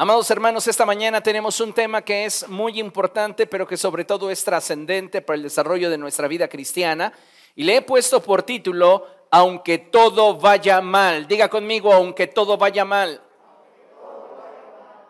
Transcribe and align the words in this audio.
Amados 0.00 0.30
hermanos, 0.30 0.68
esta 0.68 0.86
mañana 0.86 1.20
tenemos 1.20 1.60
un 1.60 1.72
tema 1.72 2.02
que 2.02 2.24
es 2.24 2.48
muy 2.48 2.78
importante, 2.78 3.48
pero 3.48 3.66
que 3.66 3.76
sobre 3.76 4.04
todo 4.04 4.30
es 4.30 4.44
trascendente 4.44 5.22
para 5.22 5.34
el 5.38 5.42
desarrollo 5.42 5.90
de 5.90 5.98
nuestra 5.98 6.28
vida 6.28 6.46
cristiana. 6.46 7.12
Y 7.56 7.64
le 7.64 7.78
he 7.78 7.82
puesto 7.82 8.22
por 8.22 8.44
título, 8.44 9.08
aunque 9.28 9.78
todo 9.78 10.36
vaya 10.36 10.80
mal. 10.80 11.26
Diga 11.26 11.48
conmigo, 11.48 11.92
aunque 11.92 12.28
todo 12.28 12.56
vaya 12.56 12.84
mal. 12.84 13.20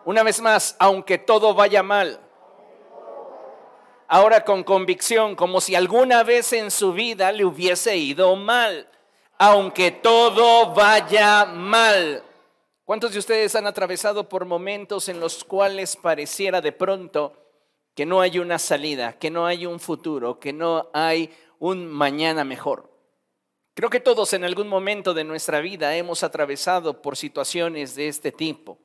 Una 0.05 0.23
vez 0.23 0.41
más, 0.41 0.75
aunque 0.79 1.19
todo 1.19 1.53
vaya 1.53 1.83
mal. 1.83 2.19
Ahora 4.07 4.43
con 4.43 4.63
convicción, 4.63 5.35
como 5.35 5.61
si 5.61 5.75
alguna 5.75 6.23
vez 6.23 6.51
en 6.51 6.71
su 6.71 6.93
vida 6.93 7.31
le 7.31 7.45
hubiese 7.45 7.95
ido 7.95 8.35
mal. 8.35 8.89
Aunque 9.37 9.91
todo 9.91 10.73
vaya 10.73 11.45
mal. 11.45 12.23
¿Cuántos 12.89 13.13
de 13.13 13.19
ustedes 13.19 13.53
han 13.55 13.67
atravesado 13.67 14.27
por 14.27 14.45
momentos 14.45 15.09
en 15.09 15.19
los 15.19 15.43
cuales 15.43 15.95
pareciera 15.95 16.59
de 16.59 16.71
pronto 16.71 17.33
que 17.93 18.03
no 18.03 18.19
hay 18.19 18.39
una 18.39 18.57
salida, 18.57 19.19
que 19.19 19.29
no 19.29 19.45
hay 19.45 19.67
un 19.67 19.79
futuro, 19.79 20.39
que 20.39 20.53
no 20.53 20.89
hay 20.91 21.29
un 21.59 21.85
mañana 21.85 22.43
mejor? 22.43 22.91
Creo 23.75 23.91
que 23.91 23.99
todos 23.99 24.33
en 24.33 24.43
algún 24.43 24.67
momento 24.67 25.13
de 25.13 25.23
nuestra 25.23 25.59
vida 25.59 25.95
hemos 25.97 26.23
atravesado 26.23 26.99
por 26.99 27.15
situaciones 27.15 27.93
de 27.93 28.07
este 28.07 28.31
tipo. 28.31 28.79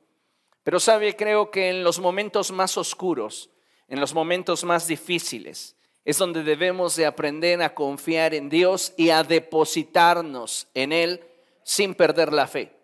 Pero 0.61 0.79
sabe, 0.79 1.15
creo 1.15 1.49
que 1.49 1.71
en 1.71 1.83
los 1.83 1.97
momentos 1.97 2.51
más 2.51 2.77
oscuros, 2.77 3.49
en 3.87 3.99
los 3.99 4.13
momentos 4.13 4.63
más 4.63 4.85
difíciles, 4.85 5.77
es 6.03 6.19
donde 6.19 6.43
debemos 6.43 6.95
de 6.95 7.07
aprender 7.07 7.59
a 7.63 7.73
confiar 7.73 8.35
en 8.35 8.49
Dios 8.49 8.93
y 8.97 9.09
a 9.09 9.23
depositarnos 9.23 10.67
en 10.75 10.91
Él 10.91 11.25
sin 11.63 11.95
perder 11.95 12.31
la 12.31 12.45
fe. 12.45 12.74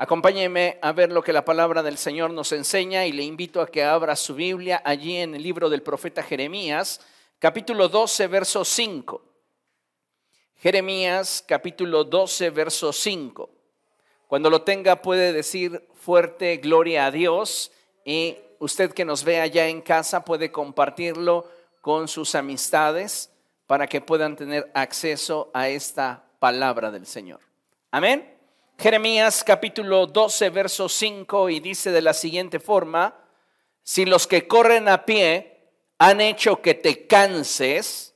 Acompáñeme 0.00 0.78
a 0.80 0.92
ver 0.92 1.10
lo 1.10 1.24
que 1.24 1.32
la 1.32 1.44
palabra 1.44 1.82
del 1.82 1.98
Señor 1.98 2.30
nos 2.30 2.52
enseña 2.52 3.04
y 3.04 3.10
le 3.10 3.24
invito 3.24 3.60
a 3.60 3.66
que 3.66 3.82
abra 3.82 4.14
su 4.14 4.36
Biblia 4.36 4.80
allí 4.84 5.16
en 5.16 5.34
el 5.34 5.42
libro 5.42 5.68
del 5.68 5.82
profeta 5.82 6.22
Jeremías, 6.22 7.00
capítulo 7.40 7.88
12, 7.88 8.28
verso 8.28 8.64
5. 8.64 9.20
Jeremías, 10.54 11.44
capítulo 11.44 12.04
12, 12.04 12.50
verso 12.50 12.92
5. 12.92 13.50
Cuando 14.28 14.50
lo 14.50 14.62
tenga 14.62 15.02
puede 15.02 15.32
decir 15.32 15.84
fuerte 15.94 16.58
gloria 16.58 17.06
a 17.06 17.10
Dios 17.10 17.72
y 18.04 18.36
usted 18.60 18.92
que 18.92 19.04
nos 19.04 19.24
ve 19.24 19.40
allá 19.40 19.66
en 19.66 19.80
casa 19.80 20.24
puede 20.24 20.52
compartirlo 20.52 21.48
con 21.80 22.06
sus 22.06 22.36
amistades 22.36 23.32
para 23.66 23.88
que 23.88 24.00
puedan 24.00 24.36
tener 24.36 24.70
acceso 24.74 25.50
a 25.52 25.68
esta 25.68 26.24
palabra 26.38 26.92
del 26.92 27.04
Señor. 27.04 27.40
Amén. 27.90 28.37
Jeremías 28.80 29.42
capítulo 29.42 30.06
12, 30.06 30.50
verso 30.50 30.88
5 30.88 31.48
y 31.48 31.58
dice 31.58 31.90
de 31.90 32.00
la 32.00 32.14
siguiente 32.14 32.60
forma, 32.60 33.28
si 33.82 34.04
los 34.04 34.28
que 34.28 34.46
corren 34.46 34.88
a 34.88 35.04
pie 35.04 35.72
han 35.98 36.20
hecho 36.20 36.62
que 36.62 36.74
te 36.74 37.08
canses, 37.08 38.14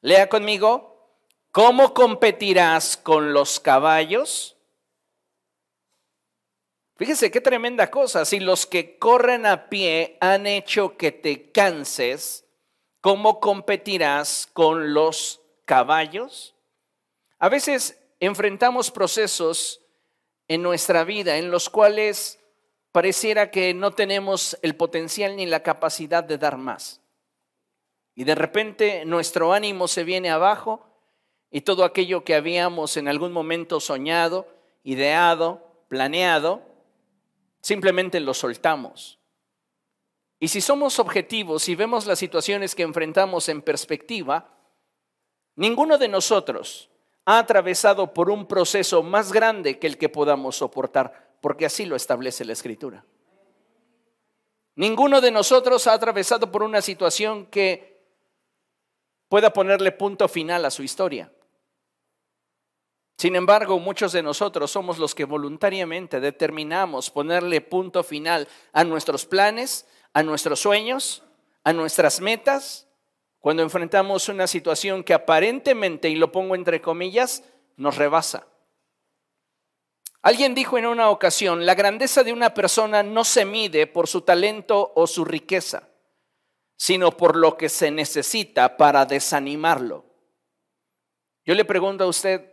lea 0.00 0.28
conmigo, 0.28 1.18
¿cómo 1.50 1.94
competirás 1.94 2.96
con 2.96 3.32
los 3.32 3.58
caballos? 3.58 4.56
Fíjese 6.94 7.32
qué 7.32 7.40
tremenda 7.40 7.90
cosa, 7.90 8.24
si 8.24 8.38
los 8.38 8.66
que 8.66 8.98
corren 8.98 9.46
a 9.46 9.68
pie 9.68 10.16
han 10.20 10.46
hecho 10.46 10.96
que 10.96 11.10
te 11.10 11.50
canses, 11.50 12.44
¿cómo 13.00 13.40
competirás 13.40 14.48
con 14.52 14.94
los 14.94 15.40
caballos? 15.64 16.54
A 17.40 17.48
veces 17.48 17.98
enfrentamos 18.20 18.92
procesos 18.92 19.80
en 20.48 20.62
nuestra 20.62 21.04
vida 21.04 21.36
en 21.36 21.50
los 21.50 21.68
cuales 21.70 22.40
pareciera 22.92 23.50
que 23.50 23.74
no 23.74 23.92
tenemos 23.92 24.58
el 24.62 24.74
potencial 24.74 25.36
ni 25.36 25.46
la 25.46 25.62
capacidad 25.62 26.24
de 26.24 26.38
dar 26.38 26.56
más. 26.56 27.00
Y 28.14 28.24
de 28.24 28.34
repente 28.34 29.04
nuestro 29.04 29.52
ánimo 29.52 29.86
se 29.86 30.04
viene 30.04 30.30
abajo 30.30 30.84
y 31.50 31.60
todo 31.60 31.84
aquello 31.84 32.24
que 32.24 32.34
habíamos 32.34 32.96
en 32.96 33.08
algún 33.08 33.32
momento 33.32 33.78
soñado, 33.78 34.48
ideado, 34.82 35.84
planeado, 35.88 36.62
simplemente 37.60 38.20
lo 38.20 38.34
soltamos. 38.34 39.18
Y 40.40 40.48
si 40.48 40.60
somos 40.60 40.98
objetivos 40.98 41.68
y 41.68 41.74
vemos 41.74 42.06
las 42.06 42.18
situaciones 42.18 42.74
que 42.74 42.82
enfrentamos 42.82 43.48
en 43.48 43.62
perspectiva, 43.62 44.56
ninguno 45.56 45.98
de 45.98 46.08
nosotros 46.08 46.90
ha 47.28 47.40
atravesado 47.40 48.14
por 48.14 48.30
un 48.30 48.46
proceso 48.46 49.02
más 49.02 49.34
grande 49.34 49.78
que 49.78 49.86
el 49.86 49.98
que 49.98 50.08
podamos 50.08 50.56
soportar, 50.56 51.36
porque 51.42 51.66
así 51.66 51.84
lo 51.84 51.94
establece 51.94 52.42
la 52.46 52.54
Escritura. 52.54 53.04
Ninguno 54.76 55.20
de 55.20 55.30
nosotros 55.30 55.86
ha 55.86 55.92
atravesado 55.92 56.50
por 56.50 56.62
una 56.62 56.80
situación 56.80 57.44
que 57.44 58.02
pueda 59.28 59.52
ponerle 59.52 59.92
punto 59.92 60.26
final 60.26 60.64
a 60.64 60.70
su 60.70 60.82
historia. 60.82 61.30
Sin 63.18 63.36
embargo, 63.36 63.78
muchos 63.78 64.12
de 64.12 64.22
nosotros 64.22 64.70
somos 64.70 64.96
los 64.96 65.14
que 65.14 65.26
voluntariamente 65.26 66.20
determinamos 66.20 67.10
ponerle 67.10 67.60
punto 67.60 68.02
final 68.02 68.48
a 68.72 68.84
nuestros 68.84 69.26
planes, 69.26 69.86
a 70.14 70.22
nuestros 70.22 70.60
sueños, 70.60 71.22
a 71.62 71.74
nuestras 71.74 72.22
metas, 72.22 72.87
cuando 73.40 73.62
enfrentamos 73.62 74.28
una 74.28 74.46
situación 74.46 75.04
que 75.04 75.14
aparentemente, 75.14 76.08
y 76.08 76.16
lo 76.16 76.32
pongo 76.32 76.54
entre 76.54 76.80
comillas, 76.80 77.44
nos 77.76 77.96
rebasa. 77.96 78.46
Alguien 80.22 80.54
dijo 80.54 80.76
en 80.76 80.86
una 80.86 81.10
ocasión, 81.10 81.64
la 81.64 81.74
grandeza 81.74 82.24
de 82.24 82.32
una 82.32 82.52
persona 82.52 83.02
no 83.02 83.24
se 83.24 83.44
mide 83.44 83.86
por 83.86 84.08
su 84.08 84.22
talento 84.22 84.92
o 84.96 85.06
su 85.06 85.24
riqueza, 85.24 85.88
sino 86.76 87.16
por 87.16 87.36
lo 87.36 87.56
que 87.56 87.68
se 87.68 87.90
necesita 87.90 88.76
para 88.76 89.06
desanimarlo. 89.06 90.04
Yo 91.44 91.54
le 91.54 91.64
pregunto 91.64 92.04
a 92.04 92.08
usted, 92.08 92.52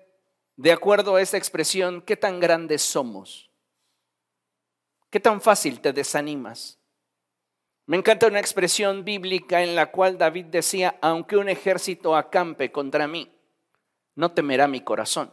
de 0.56 0.72
acuerdo 0.72 1.16
a 1.16 1.22
esta 1.22 1.38
expresión, 1.38 2.02
¿qué 2.04 2.16
tan 2.16 2.40
grandes 2.40 2.84
somos? 2.84 3.52
¿Qué 5.10 5.20
tan 5.20 5.42
fácil 5.42 5.82
te 5.82 5.92
desanimas? 5.92 6.80
Me 7.88 7.98
encanta 7.98 8.28
una 8.28 8.40
expresión 8.40 9.04
bíblica 9.04 9.62
en 9.62 9.76
la 9.76 9.92
cual 9.92 10.18
David 10.18 10.46
decía, 10.46 10.98
aunque 11.02 11.38
un 11.38 11.50
ejército 11.50 12.16
acampe 12.16 12.72
contra 12.72 13.08
mí, 13.08 13.32
no 14.16 14.32
temerá 14.32 14.68
mi 14.68 14.82
corazón. 14.82 15.32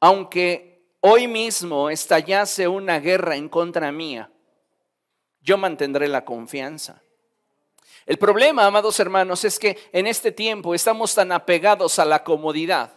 Aunque 0.00 0.82
hoy 1.00 1.26
mismo 1.26 1.88
estallase 1.88 2.68
una 2.68 3.00
guerra 3.00 3.36
en 3.36 3.48
contra 3.48 3.90
mía, 3.90 4.30
yo 5.40 5.56
mantendré 5.56 6.08
la 6.08 6.26
confianza. 6.26 7.02
El 8.04 8.18
problema, 8.18 8.66
amados 8.66 9.00
hermanos, 9.00 9.44
es 9.44 9.58
que 9.58 9.78
en 9.92 10.06
este 10.06 10.30
tiempo 10.30 10.74
estamos 10.74 11.14
tan 11.14 11.32
apegados 11.32 11.98
a 11.98 12.04
la 12.04 12.22
comodidad 12.22 12.92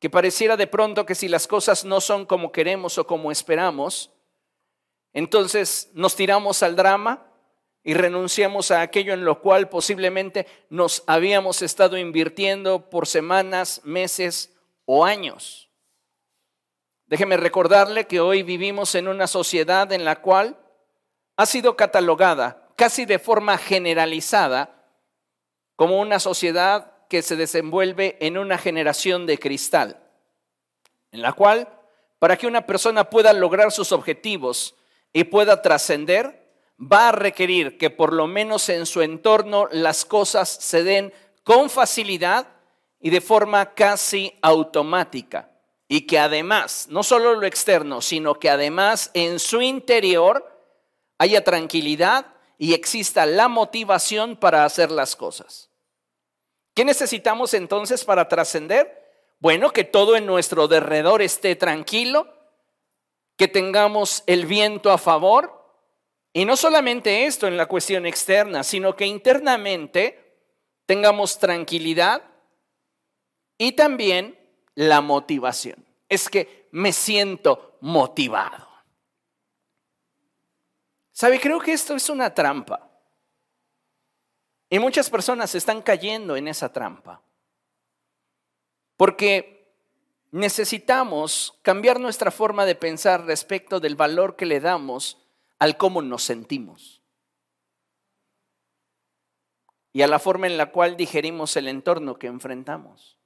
que 0.00 0.10
pareciera 0.10 0.56
de 0.56 0.66
pronto 0.66 1.06
que 1.06 1.14
si 1.14 1.28
las 1.28 1.46
cosas 1.46 1.84
no 1.84 2.00
son 2.00 2.26
como 2.26 2.52
queremos 2.52 2.98
o 2.98 3.06
como 3.06 3.32
esperamos, 3.32 4.10
entonces 5.18 5.90
nos 5.94 6.14
tiramos 6.14 6.62
al 6.62 6.76
drama 6.76 7.26
y 7.82 7.94
renunciamos 7.94 8.70
a 8.70 8.82
aquello 8.82 9.14
en 9.14 9.24
lo 9.24 9.40
cual 9.40 9.68
posiblemente 9.68 10.46
nos 10.70 11.02
habíamos 11.08 11.60
estado 11.60 11.98
invirtiendo 11.98 12.88
por 12.88 13.08
semanas, 13.08 13.80
meses 13.82 14.56
o 14.84 15.04
años. 15.04 15.70
Déjeme 17.08 17.36
recordarle 17.36 18.06
que 18.06 18.20
hoy 18.20 18.44
vivimos 18.44 18.94
en 18.94 19.08
una 19.08 19.26
sociedad 19.26 19.90
en 19.90 20.04
la 20.04 20.22
cual 20.22 20.56
ha 21.36 21.46
sido 21.46 21.76
catalogada 21.76 22.68
casi 22.76 23.04
de 23.04 23.18
forma 23.18 23.58
generalizada 23.58 24.84
como 25.74 25.98
una 25.98 26.20
sociedad 26.20 26.92
que 27.08 27.22
se 27.22 27.34
desenvuelve 27.34 28.18
en 28.20 28.38
una 28.38 28.56
generación 28.56 29.26
de 29.26 29.36
cristal, 29.36 30.00
en 31.10 31.22
la 31.22 31.32
cual 31.32 31.68
para 32.20 32.36
que 32.36 32.46
una 32.46 32.66
persona 32.66 33.10
pueda 33.10 33.32
lograr 33.32 33.72
sus 33.72 33.90
objetivos, 33.90 34.76
y 35.12 35.24
pueda 35.24 35.62
trascender, 35.62 36.48
va 36.80 37.08
a 37.08 37.12
requerir 37.12 37.78
que 37.78 37.90
por 37.90 38.12
lo 38.12 38.26
menos 38.26 38.68
en 38.68 38.86
su 38.86 39.02
entorno 39.02 39.68
las 39.72 40.04
cosas 40.04 40.48
se 40.48 40.82
den 40.82 41.12
con 41.42 41.70
facilidad 41.70 42.46
y 43.00 43.10
de 43.10 43.20
forma 43.20 43.74
casi 43.74 44.34
automática. 44.42 45.50
Y 45.88 46.02
que 46.02 46.18
además, 46.18 46.86
no 46.90 47.02
solo 47.02 47.34
lo 47.34 47.46
externo, 47.46 48.02
sino 48.02 48.38
que 48.38 48.50
además 48.50 49.10
en 49.14 49.38
su 49.38 49.62
interior 49.62 50.44
haya 51.16 51.42
tranquilidad 51.42 52.26
y 52.58 52.74
exista 52.74 53.24
la 53.24 53.48
motivación 53.48 54.36
para 54.36 54.64
hacer 54.64 54.90
las 54.90 55.16
cosas. 55.16 55.70
¿Qué 56.74 56.84
necesitamos 56.84 57.54
entonces 57.54 58.04
para 58.04 58.28
trascender? 58.28 59.08
Bueno, 59.40 59.70
que 59.70 59.84
todo 59.84 60.16
en 60.16 60.26
nuestro 60.26 60.68
derredor 60.68 61.22
esté 61.22 61.56
tranquilo, 61.56 62.28
que 63.38 63.48
tengamos 63.48 64.24
el 64.26 64.44
viento 64.44 64.90
a 64.90 64.98
favor. 64.98 65.54
Y 66.34 66.44
no 66.44 66.56
solamente 66.56 67.24
esto 67.24 67.46
en 67.46 67.56
la 67.56 67.66
cuestión 67.66 68.04
externa, 68.04 68.62
sino 68.62 68.94
que 68.96 69.06
internamente 69.06 70.36
tengamos 70.84 71.38
tranquilidad 71.38 72.22
y 73.56 73.72
también 73.72 74.38
la 74.74 75.00
motivación. 75.00 75.86
Es 76.08 76.28
que 76.28 76.68
me 76.72 76.92
siento 76.92 77.76
motivado. 77.80 78.68
¿Sabe? 81.12 81.40
Creo 81.40 81.60
que 81.60 81.72
esto 81.72 81.94
es 81.94 82.10
una 82.10 82.34
trampa. 82.34 82.90
Y 84.68 84.78
muchas 84.78 85.08
personas 85.08 85.54
están 85.54 85.80
cayendo 85.80 86.36
en 86.36 86.48
esa 86.48 86.72
trampa. 86.72 87.22
Porque 88.96 89.57
necesitamos 90.30 91.58
cambiar 91.62 92.00
nuestra 92.00 92.30
forma 92.30 92.66
de 92.66 92.74
pensar 92.74 93.24
respecto 93.26 93.80
del 93.80 93.96
valor 93.96 94.36
que 94.36 94.46
le 94.46 94.60
damos 94.60 95.18
al 95.58 95.76
cómo 95.76 96.02
nos 96.02 96.22
sentimos 96.22 96.98
y 99.92 100.02
a 100.02 100.06
la 100.06 100.18
forma 100.18 100.46
en 100.46 100.56
la 100.56 100.70
cual 100.70 100.96
digerimos 100.96 101.56
el 101.56 101.66
entorno 101.66 102.18
que 102.18 102.26
enfrentamos. 102.26 103.18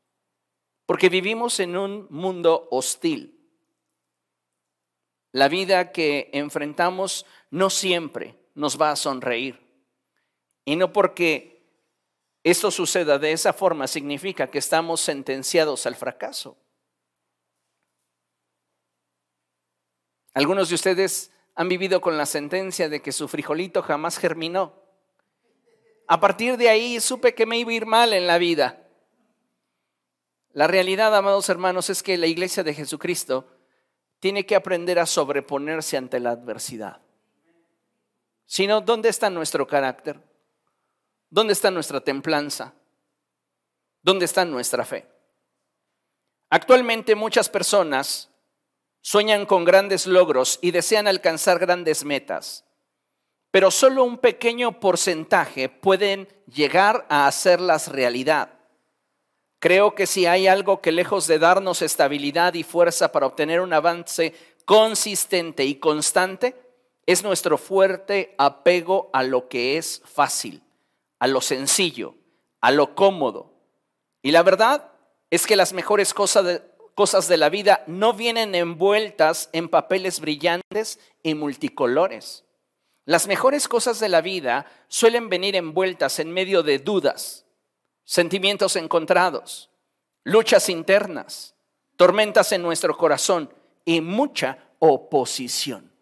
Porque 0.87 1.09
vivimos 1.09 1.61
en 1.61 1.77
un 1.77 2.07
mundo 2.09 2.69
hostil. 2.71 3.39
La 5.33 5.49
vida 5.49 5.93
que 5.93 6.31
enfrentamos 6.33 7.27
no 7.51 7.69
siempre 7.69 8.37
nos 8.55 8.81
va 8.81 8.91
a 8.91 8.97
sonreír. 8.97 9.61
Y 10.65 10.77
no 10.77 10.95
porque 10.95 11.63
esto 12.43 12.71
suceda 12.71 13.19
de 13.19 13.33
esa 13.33 13.53
forma 13.53 13.87
significa 13.87 14.47
que 14.47 14.59
estamos 14.59 15.03
sentenciados 15.03 15.87
al 15.87 15.95
fracaso. 15.95 16.57
Algunos 20.35 20.69
de 20.69 20.75
ustedes 20.75 21.31
han 21.55 21.69
vivido 21.69 22.01
con 22.01 22.17
la 22.17 22.27
sentencia 22.27 22.89
de 22.89 23.03
que 23.03 23.13
su 23.13 23.29
frijolito 23.29 23.83
jamás 23.83 24.19
germinó. 24.19 24.75
A 26.07 26.21
partir 26.21 26.57
de 26.57 26.69
ahí 26.69 27.01
supe 27.01 27.35
que 27.35 27.47
me 27.47 27.59
iba 27.59 27.71
a 27.71 27.75
ir 27.75 27.87
mal 27.87 28.13
en 28.13 28.27
la 28.27 28.39
vida. 28.39 28.87
La 30.53 30.67
realidad, 30.67 31.15
amados 31.17 31.49
hermanos, 31.49 31.91
es 31.91 32.03
que 32.03 32.17
la 32.17 32.27
iglesia 32.27 32.63
de 32.63 32.75
Jesucristo 32.75 33.47
tiene 34.21 34.47
que 34.47 34.55
aprender 34.55 34.99
a 34.99 35.07
sobreponerse 35.07 35.97
ante 35.97 36.21
la 36.21 36.31
adversidad. 36.31 37.01
Si 38.47 38.67
no, 38.67 38.81
¿dónde 38.81 39.09
está 39.09 39.31
nuestro 39.31 39.67
carácter? 39.67 40.21
¿Dónde 41.31 41.55
está 41.55 41.71
nuestra 41.71 42.01
templanza? 42.01 42.75
¿Dónde 44.03 44.27
está 44.27 44.45
nuestra 44.45 44.85
fe? 44.85 45.09
Actualmente 46.51 47.15
muchas 47.15 47.49
personas 47.49 48.32
sueñan 49.03 49.45
con 49.47 49.65
grandes 49.65 50.07
logros 50.07 50.59
y 50.63 50.71
desean 50.71 51.07
alcanzar 51.07 51.59
grandes 51.59 52.05
metas, 52.05 52.65
pero 53.51 53.71
solo 53.71 54.05
un 54.05 54.17
pequeño 54.17 54.81
porcentaje 54.81 55.69
pueden 55.69 56.27
llegar 56.47 57.05
a 57.11 57.27
hacerlas 57.27 57.89
realidad. 57.89 58.55
Creo 59.59 59.95
que 59.95 60.07
si 60.07 60.27
hay 60.27 60.47
algo 60.47 60.81
que 60.81 60.91
lejos 60.91 61.27
de 61.27 61.39
darnos 61.39 61.83
estabilidad 61.83 62.55
y 62.55 62.63
fuerza 62.63 63.13
para 63.13 63.27
obtener 63.27 63.61
un 63.61 63.73
avance 63.73 64.35
consistente 64.65 65.65
y 65.65 65.77
constante, 65.77 66.57
es 67.05 67.23
nuestro 67.23 67.59
fuerte 67.59 68.35
apego 68.39 69.11
a 69.13 69.23
lo 69.23 69.49
que 69.49 69.77
es 69.77 70.03
fácil, 70.05 70.63
a 71.19 71.27
lo 71.27 71.41
sencillo, 71.41 72.15
a 72.61 72.71
lo 72.71 72.95
cómodo. 72.95 73.53
Y 74.23 74.31
la 74.31 74.43
verdad 74.43 74.93
es 75.31 75.47
que 75.47 75.57
las 75.57 75.73
mejores 75.73 76.15
cosas 76.15 76.63
cosas 76.95 77.29
de 77.29 77.37
la 77.37 77.49
vida 77.49 77.85
no 77.87 78.13
vienen 78.13 78.55
envueltas 78.55 79.49
en 79.53 79.69
papeles 79.69 80.21
brillantes 80.21 80.99
y 81.23 81.35
multicolores. 81.35 82.45
Las 83.05 83.27
mejores 83.27 83.67
cosas 83.69 83.99
de 83.99 84.09
la 84.09 84.21
vida 84.21 84.67
suelen 84.89 85.29
venir 85.29 85.57
envueltas 85.57 86.19
en 86.19 86.33
medio 86.33 86.63
de 86.63 86.79
dudas, 86.79 87.47
sentimientos 88.05 88.77
encontrados, 88.77 89.71
luchas 90.23 90.69
internas, 90.69 91.55
tormentas 91.97 92.53
en 92.53 92.63
nuestro 92.63 92.97
corazón 92.97 93.53
y 93.85 94.01
mucha 94.01 94.59
oposición. 94.79 95.93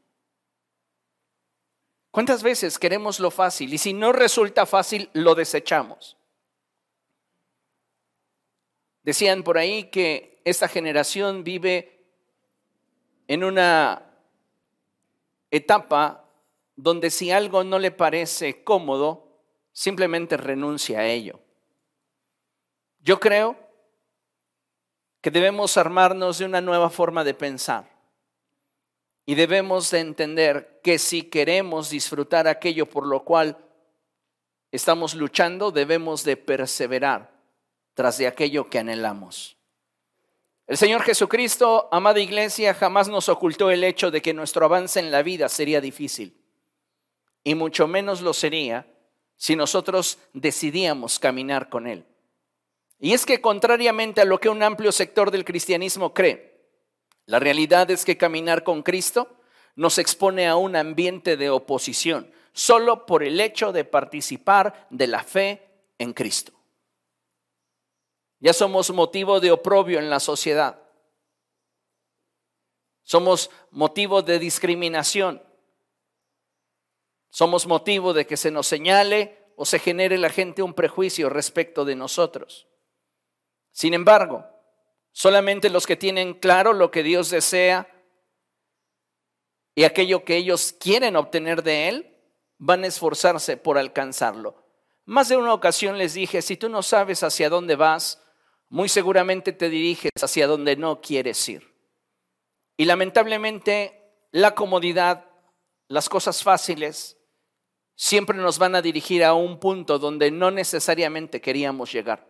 ¿Cuántas 2.11 2.43
veces 2.43 2.79
queremos 2.79 3.21
lo 3.21 3.31
fácil 3.31 3.73
y 3.73 3.79
si 3.79 3.93
no 3.93 4.13
resulta 4.13 4.67
fácil 4.67 5.09
lo 5.13 5.35
desechamos? 5.35 6.17
Decían 9.03 9.43
por 9.43 9.59
ahí 9.59 9.85
que 9.85 10.30
esta 10.45 10.69
generación 10.69 11.45
vive 11.45 12.05
en 13.29 13.45
una 13.45 14.03
etapa 15.51 16.25
donde 16.77 17.11
si 17.11 17.31
algo 17.31 17.63
no 17.65 17.79
le 17.79 17.91
parece 17.91 18.65
cómodo, 18.65 19.29
simplemente 19.73 20.37
renuncia 20.37 21.01
a 21.01 21.07
ello. 21.07 21.41
Yo 23.01 23.21
creo 23.21 23.57
que 25.21 25.31
debemos 25.31 25.77
armarnos 25.77 26.39
de 26.39 26.47
una 26.47 26.61
nueva 26.61 26.91
forma 26.91 27.25
de 27.25 27.35
pensar 27.35 27.91
y 29.27 29.35
debemos 29.35 29.91
de 29.91 30.01
entender 30.01 30.81
que 30.83 30.99
si 30.99 31.23
queremos 31.23 31.91
disfrutar 31.91 32.49
aquello 32.49 32.87
por 32.87 33.07
lo 33.07 33.25
cual 33.25 33.59
estamos 34.73 35.15
luchando, 35.15 35.71
debemos 35.71 36.25
de 36.25 36.37
perseverar 36.37 37.31
tras 37.95 38.19
de 38.19 38.27
aquello 38.27 38.69
que 38.71 38.79
anhelamos. 38.79 39.60
El 40.71 40.77
Señor 40.77 41.03
Jesucristo, 41.03 41.89
amada 41.91 42.21
iglesia, 42.21 42.75
jamás 42.75 43.09
nos 43.09 43.29
ocultó 43.29 43.73
el 43.73 43.83
hecho 43.83 44.13
de 44.13 44.23
que 44.23 44.33
nuestro 44.33 44.65
avance 44.65 45.01
en 45.01 45.11
la 45.11 45.25
vida 45.25 45.49
sería 45.49 45.81
difícil. 45.81 46.45
Y 47.43 47.57
mucho 47.57 47.89
menos 47.89 48.21
lo 48.21 48.33
sería 48.33 48.87
si 49.37 49.57
nosotros 49.57 50.19
decidíamos 50.33 51.19
caminar 51.19 51.71
con 51.71 51.89
Él. 51.89 52.07
Y 53.01 53.15
es 53.15 53.27
que 53.27 53.41
contrariamente 53.41 54.21
a 54.21 54.25
lo 54.25 54.39
que 54.39 54.49
un 54.49 54.63
amplio 54.63 54.93
sector 54.93 55.33
del 55.33 55.45
cristianismo 55.45 56.15
cree, 56.15 56.61
la 57.27 57.41
realidad 57.41 57.91
es 57.91 58.05
que 58.05 58.17
caminar 58.17 58.63
con 58.63 58.85
Cristo 58.85 59.41
nos 59.75 59.99
expone 59.99 60.47
a 60.47 60.55
un 60.55 60.77
ambiente 60.77 61.37
de 61.37 61.51
oposición, 61.51 62.31
solo 62.53 63.07
por 63.07 63.25
el 63.25 63.41
hecho 63.41 63.73
de 63.73 63.85
participar 63.85 64.87
de 64.91 65.09
la 65.09 65.25
fe 65.25 65.67
en 65.99 66.13
Cristo. 66.13 66.60
Ya 68.41 68.53
somos 68.53 68.91
motivo 68.91 69.39
de 69.39 69.53
oprobio 69.53 69.99
en 69.99 70.11
la 70.11 70.19
sociedad. 70.19 70.83
Somos 73.03 73.51
motivo 73.71 74.23
de 74.23 74.39
discriminación. 74.39 75.43
Somos 77.29 77.67
motivo 77.67 78.13
de 78.13 78.27
que 78.27 78.37
se 78.37 78.51
nos 78.51 78.67
señale 78.67 79.53
o 79.57 79.65
se 79.65 79.79
genere 79.79 80.17
la 80.17 80.31
gente 80.31 80.63
un 80.63 80.75
prejuicio 80.75 81.29
respecto 81.29 81.85
de 81.85 81.95
nosotros. 81.95 82.67
Sin 83.73 83.95
embargo, 83.95 84.47
solamente 85.13 85.71
los 85.71 85.87
que 85.87 85.97
tienen 85.97 86.35
claro 86.35 86.73
lo 86.73 86.91
que 86.91 87.03
Dios 87.03 87.31
desea 87.31 87.89
y 89.75 89.85
aquello 89.85 90.25
que 90.25 90.37
ellos 90.37 90.75
quieren 90.79 91.17
obtener 91.17 91.63
de 91.63 91.89
Él, 91.89 92.17
van 92.59 92.85
a 92.85 92.89
esforzarse 92.89 93.57
por 93.57 93.79
alcanzarlo. 93.79 94.63
Más 95.05 95.29
de 95.29 95.37
una 95.37 95.55
ocasión 95.55 95.97
les 95.99 96.15
dije, 96.15 96.43
si 96.43 96.57
tú 96.57 96.69
no 96.69 96.83
sabes 96.83 97.23
hacia 97.23 97.49
dónde 97.49 97.77
vas, 97.77 98.23
muy 98.71 98.89
seguramente 98.89 99.53
te 99.53 99.69
diriges 99.69 100.13
hacia 100.23 100.47
donde 100.47 100.77
no 100.77 101.01
quieres 101.01 101.47
ir. 101.49 101.75
Y 102.77 102.87
lamentablemente 102.87 104.01
la 104.31 104.55
comodidad, 104.55 105.27
las 105.89 106.09
cosas 106.09 106.43
fáciles, 106.43 107.19
siempre 107.97 108.39
nos 108.39 108.59
van 108.59 108.77
a 108.77 108.83
dirigir 108.83 109.25
a 109.25 109.35
un 109.35 109.59
punto 109.59 109.99
donde 109.99 110.31
no 110.31 110.51
necesariamente 110.51 111.41
queríamos 111.41 111.93
llegar. 111.93 112.27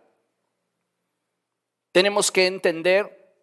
Tenemos 1.91 2.31
que 2.31 2.47
entender 2.47 3.35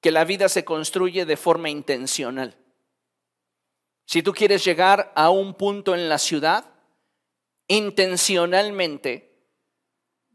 que 0.00 0.12
la 0.12 0.24
vida 0.24 0.48
se 0.48 0.64
construye 0.64 1.26
de 1.26 1.36
forma 1.36 1.68
intencional. 1.68 2.56
Si 4.06 4.22
tú 4.22 4.32
quieres 4.32 4.64
llegar 4.64 5.12
a 5.16 5.30
un 5.30 5.54
punto 5.54 5.94
en 5.94 6.08
la 6.08 6.18
ciudad, 6.18 6.64
intencionalmente 7.66 9.25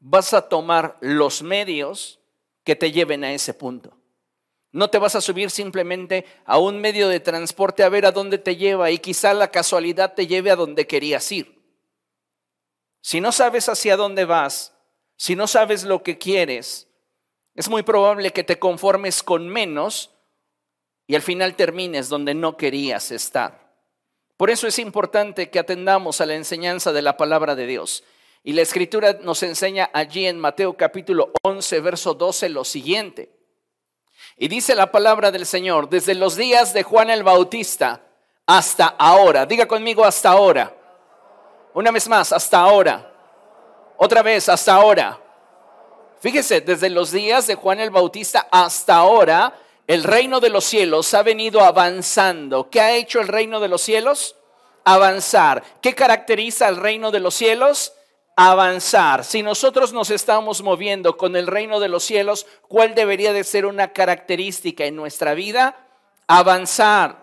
vas 0.02 0.34
a 0.34 0.50
tomar 0.50 0.98
los 1.00 1.44
medios 1.44 2.20
que 2.66 2.76
te 2.76 2.92
lleven 2.92 3.24
a 3.24 3.32
ese 3.32 3.54
punto. 3.54 3.98
No 4.74 4.90
te 4.90 4.98
vas 4.98 5.16
a 5.16 5.22
subir 5.22 5.52
simplemente 5.52 6.26
a 6.46 6.58
un 6.58 6.80
medio 6.80 7.08
de 7.08 7.20
transporte 7.20 7.84
a 7.84 7.90
ver 7.90 8.06
a 8.06 8.12
dónde 8.12 8.38
te 8.38 8.56
lleva 8.56 8.90
y 8.92 9.00
quizá 9.00 9.34
la 9.34 9.52
casualidad 9.52 10.14
te 10.14 10.28
lleve 10.28 10.52
a 10.52 10.56
donde 10.56 10.88
querías 10.88 11.32
ir. 11.32 11.62
Si 13.02 13.22
no 13.22 13.32
sabes 13.32 13.70
hacia 13.70 13.98
dónde 13.98 14.26
vas, 14.26 14.74
si 15.18 15.36
no 15.36 15.48
sabes 15.48 15.84
lo 15.84 16.04
que 16.04 16.18
quieres, 16.18 16.88
es 17.54 17.70
muy 17.70 17.84
probable 17.84 18.32
que 18.32 18.44
te 18.44 18.60
conformes 18.60 19.24
con 19.24 19.48
menos 19.48 20.12
y 21.06 21.16
al 21.16 21.22
final 21.22 21.56
termines 21.56 22.10
donde 22.10 22.34
no 22.34 22.58
querías 22.58 23.12
estar. 23.12 23.76
Por 24.38 24.50
eso 24.50 24.68
es 24.68 24.80
importante 24.80 25.50
que 25.50 25.60
atendamos 25.60 26.22
a 26.22 26.26
la 26.26 26.36
enseñanza 26.36 26.94
de 26.94 27.02
la 27.02 27.18
palabra 27.18 27.56
de 27.56 27.68
Dios. 27.68 28.04
Y 28.44 28.54
la 28.54 28.62
escritura 28.64 29.18
nos 29.22 29.44
enseña 29.44 29.90
allí 29.94 30.26
en 30.26 30.40
Mateo 30.40 30.76
capítulo 30.76 31.32
11, 31.44 31.80
verso 31.82 32.14
12 32.14 32.50
lo 32.50 32.64
siguiente. 32.64 33.32
Y 34.38 34.48
dice 34.48 34.74
la 34.74 34.92
palabra 34.92 35.32
del 35.32 35.46
Señor, 35.46 35.90
desde 35.90 36.16
los 36.16 36.36
días 36.36 36.74
de 36.74 36.84
Juan 36.84 37.10
el 37.10 37.24
Bautista 37.24 38.02
hasta 38.46 38.88
ahora. 38.88 39.46
Diga 39.46 39.68
conmigo 39.68 40.04
hasta 40.04 40.30
ahora. 40.30 40.76
Una 41.74 41.92
vez 41.92 42.08
más, 42.08 42.32
hasta 42.32 42.60
ahora. 42.60 43.14
Otra 43.98 44.24
vez, 44.24 44.50
hasta 44.50 44.74
ahora. 44.74 45.20
Fíjese, 46.20 46.62
desde 46.62 46.90
los 46.90 47.12
días 47.12 47.48
de 47.48 47.56
Juan 47.56 47.80
el 47.80 47.92
Bautista 47.92 48.48
hasta 48.52 48.96
ahora, 48.96 49.54
el 49.86 50.04
reino 50.04 50.40
de 50.40 50.50
los 50.50 50.66
cielos 50.66 51.14
ha 51.14 51.22
venido 51.22 51.62
avanzando. 51.62 52.70
¿Qué 52.70 52.82
ha 52.82 52.96
hecho 52.96 53.20
el 53.20 53.28
reino 53.28 53.60
de 53.60 53.68
los 53.68 53.82
cielos? 53.82 54.36
avanzar. 54.84 55.64
¿Qué 55.82 55.94
caracteriza 55.94 56.68
al 56.68 56.78
reino 56.78 57.12
de 57.12 57.20
los 57.20 57.36
cielos? 57.36 57.94
Avanzar. 58.36 59.24
Si 59.24 59.44
nosotros 59.44 59.94
nos 59.94 60.10
estamos 60.10 60.62
moviendo 60.62 61.18
con 61.18 61.36
el 61.36 61.48
reino 61.48 61.80
de 61.80 61.90
los 61.90 62.04
cielos, 62.04 62.48
¿cuál 62.68 62.96
debería 62.96 63.34
de 63.34 63.44
ser 63.44 63.66
una 63.66 63.92
característica 63.94 64.86
en 64.86 64.96
nuestra 64.96 65.34
vida? 65.34 65.88
Avanzar. 66.28 67.22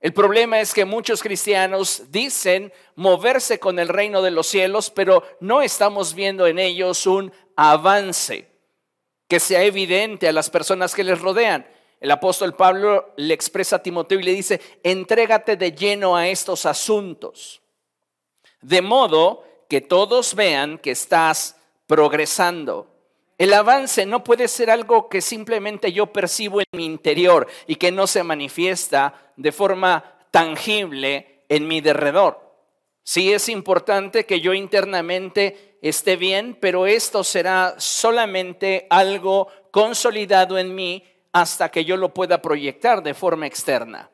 El 0.00 0.14
problema 0.14 0.60
es 0.60 0.72
que 0.72 0.86
muchos 0.86 1.22
cristianos 1.22 2.04
dicen 2.08 2.72
moverse 2.94 3.60
con 3.60 3.78
el 3.78 3.88
reino 3.88 4.22
de 4.22 4.30
los 4.30 4.46
cielos, 4.46 4.90
pero 4.90 5.22
no 5.40 5.60
estamos 5.60 6.14
viendo 6.14 6.46
en 6.46 6.58
ellos 6.58 7.06
un 7.06 7.32
avance 7.54 8.48
que 9.28 9.38
sea 9.38 9.62
evidente 9.62 10.26
a 10.26 10.32
las 10.32 10.48
personas 10.48 10.94
que 10.94 11.04
les 11.04 11.20
rodean. 11.20 11.66
El 12.00 12.10
apóstol 12.10 12.54
Pablo 12.54 13.12
le 13.16 13.34
expresa 13.34 13.76
a 13.76 13.82
Timoteo 13.82 14.18
y 14.18 14.22
le 14.22 14.32
dice, 14.32 14.60
entrégate 14.82 15.56
de 15.56 15.72
lleno 15.72 16.16
a 16.16 16.28
estos 16.28 16.64
asuntos, 16.64 17.60
de 18.62 18.80
modo 18.80 19.44
que 19.70 19.80
todos 19.80 20.34
vean 20.34 20.78
que 20.78 20.90
estás 20.90 21.56
progresando. 21.86 22.88
El 23.38 23.54
avance 23.54 24.04
no 24.04 24.24
puede 24.24 24.48
ser 24.48 24.68
algo 24.68 25.08
que 25.08 25.22
simplemente 25.22 25.92
yo 25.92 26.06
percibo 26.06 26.60
en 26.60 26.66
mi 26.72 26.84
interior 26.84 27.46
y 27.68 27.76
que 27.76 27.92
no 27.92 28.08
se 28.08 28.24
manifiesta 28.24 29.32
de 29.36 29.52
forma 29.52 30.18
tangible 30.32 31.44
en 31.48 31.68
mi 31.68 31.80
derredor. 31.80 32.52
Sí 33.04 33.32
es 33.32 33.48
importante 33.48 34.26
que 34.26 34.40
yo 34.40 34.54
internamente 34.54 35.78
esté 35.82 36.16
bien, 36.16 36.58
pero 36.60 36.86
esto 36.86 37.22
será 37.22 37.76
solamente 37.78 38.88
algo 38.90 39.46
consolidado 39.70 40.58
en 40.58 40.74
mí 40.74 41.04
hasta 41.32 41.70
que 41.70 41.84
yo 41.84 41.96
lo 41.96 42.12
pueda 42.12 42.42
proyectar 42.42 43.04
de 43.04 43.14
forma 43.14 43.46
externa. 43.46 44.10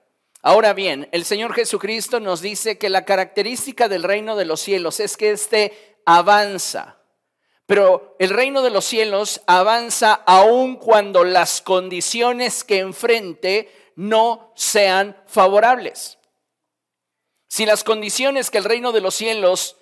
Ahora 0.47 0.75
bien, 0.75 1.09
el 1.11 1.25
Señor 1.25 1.55
Jesucristo 1.55 2.21
nos 2.21 2.41
dice 2.41 2.79
que 2.79 2.89
la 2.89 3.05
característica 3.05 3.89
del 3.89 4.05
reino 4.05 4.37
de 4.37 4.45
los 4.45 4.61
cielos 4.61 5.01
es 5.01 5.17
que 5.17 5.33
éste 5.33 5.99
avanza. 6.05 6.99
Pero 7.67 8.15
el 8.21 8.31
reino 8.31 8.63
de 8.63 8.71
los 8.71 8.85
cielos 8.85 9.41
avanza 9.49 10.15
aun 10.25 10.77
cuando 10.77 11.25
las 11.25 11.61
condiciones 11.61 12.63
que 12.63 12.79
enfrente 12.79 13.93
no 13.97 14.53
sean 14.55 15.21
favorables. 15.27 16.19
Si 17.49 17.67
las 17.67 17.83
condiciones 17.83 18.49
que 18.49 18.59
el 18.59 18.65
reino 18.67 18.93
de 18.93 19.01
los 19.01 19.17
cielos 19.17 19.75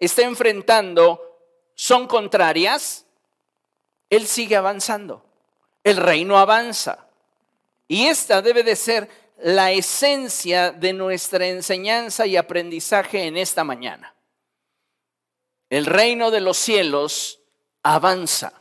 está 0.00 0.22
enfrentando 0.22 1.38
son 1.76 2.08
contrarias, 2.08 3.06
Él 4.10 4.26
sigue 4.26 4.56
avanzando 4.56 5.24
el 5.84 5.96
reino 5.96 6.38
avanza. 6.38 7.06
Y 7.86 8.06
esta 8.06 8.42
debe 8.42 8.62
de 8.62 8.76
ser 8.76 9.08
la 9.38 9.70
esencia 9.72 10.72
de 10.72 10.92
nuestra 10.92 11.46
enseñanza 11.46 12.26
y 12.26 12.36
aprendizaje 12.36 13.24
en 13.24 13.36
esta 13.36 13.64
mañana. 13.64 14.14
El 15.70 15.86
reino 15.86 16.30
de 16.30 16.40
los 16.40 16.56
cielos 16.56 17.40
avanza. 17.82 18.52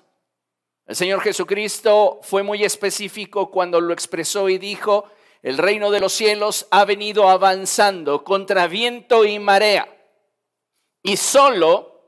El 0.86 0.96
Señor 0.96 1.22
Jesucristo 1.22 2.20
fue 2.22 2.44
muy 2.44 2.64
específico 2.64 3.50
cuando 3.50 3.82
lo 3.82 3.94
expresó 3.94 4.50
y 4.50 4.58
dijo, 4.58 5.10
el 5.42 5.58
reino 5.58 5.92
de 5.92 6.00
los 6.00 6.14
cielos 6.14 6.68
ha 6.72 6.86
venido 6.86 7.28
avanzando 7.30 8.24
contra 8.24 8.68
viento 8.68 9.26
y 9.26 9.40
marea. 9.40 9.94
Y 11.02 11.18
solo 11.18 12.02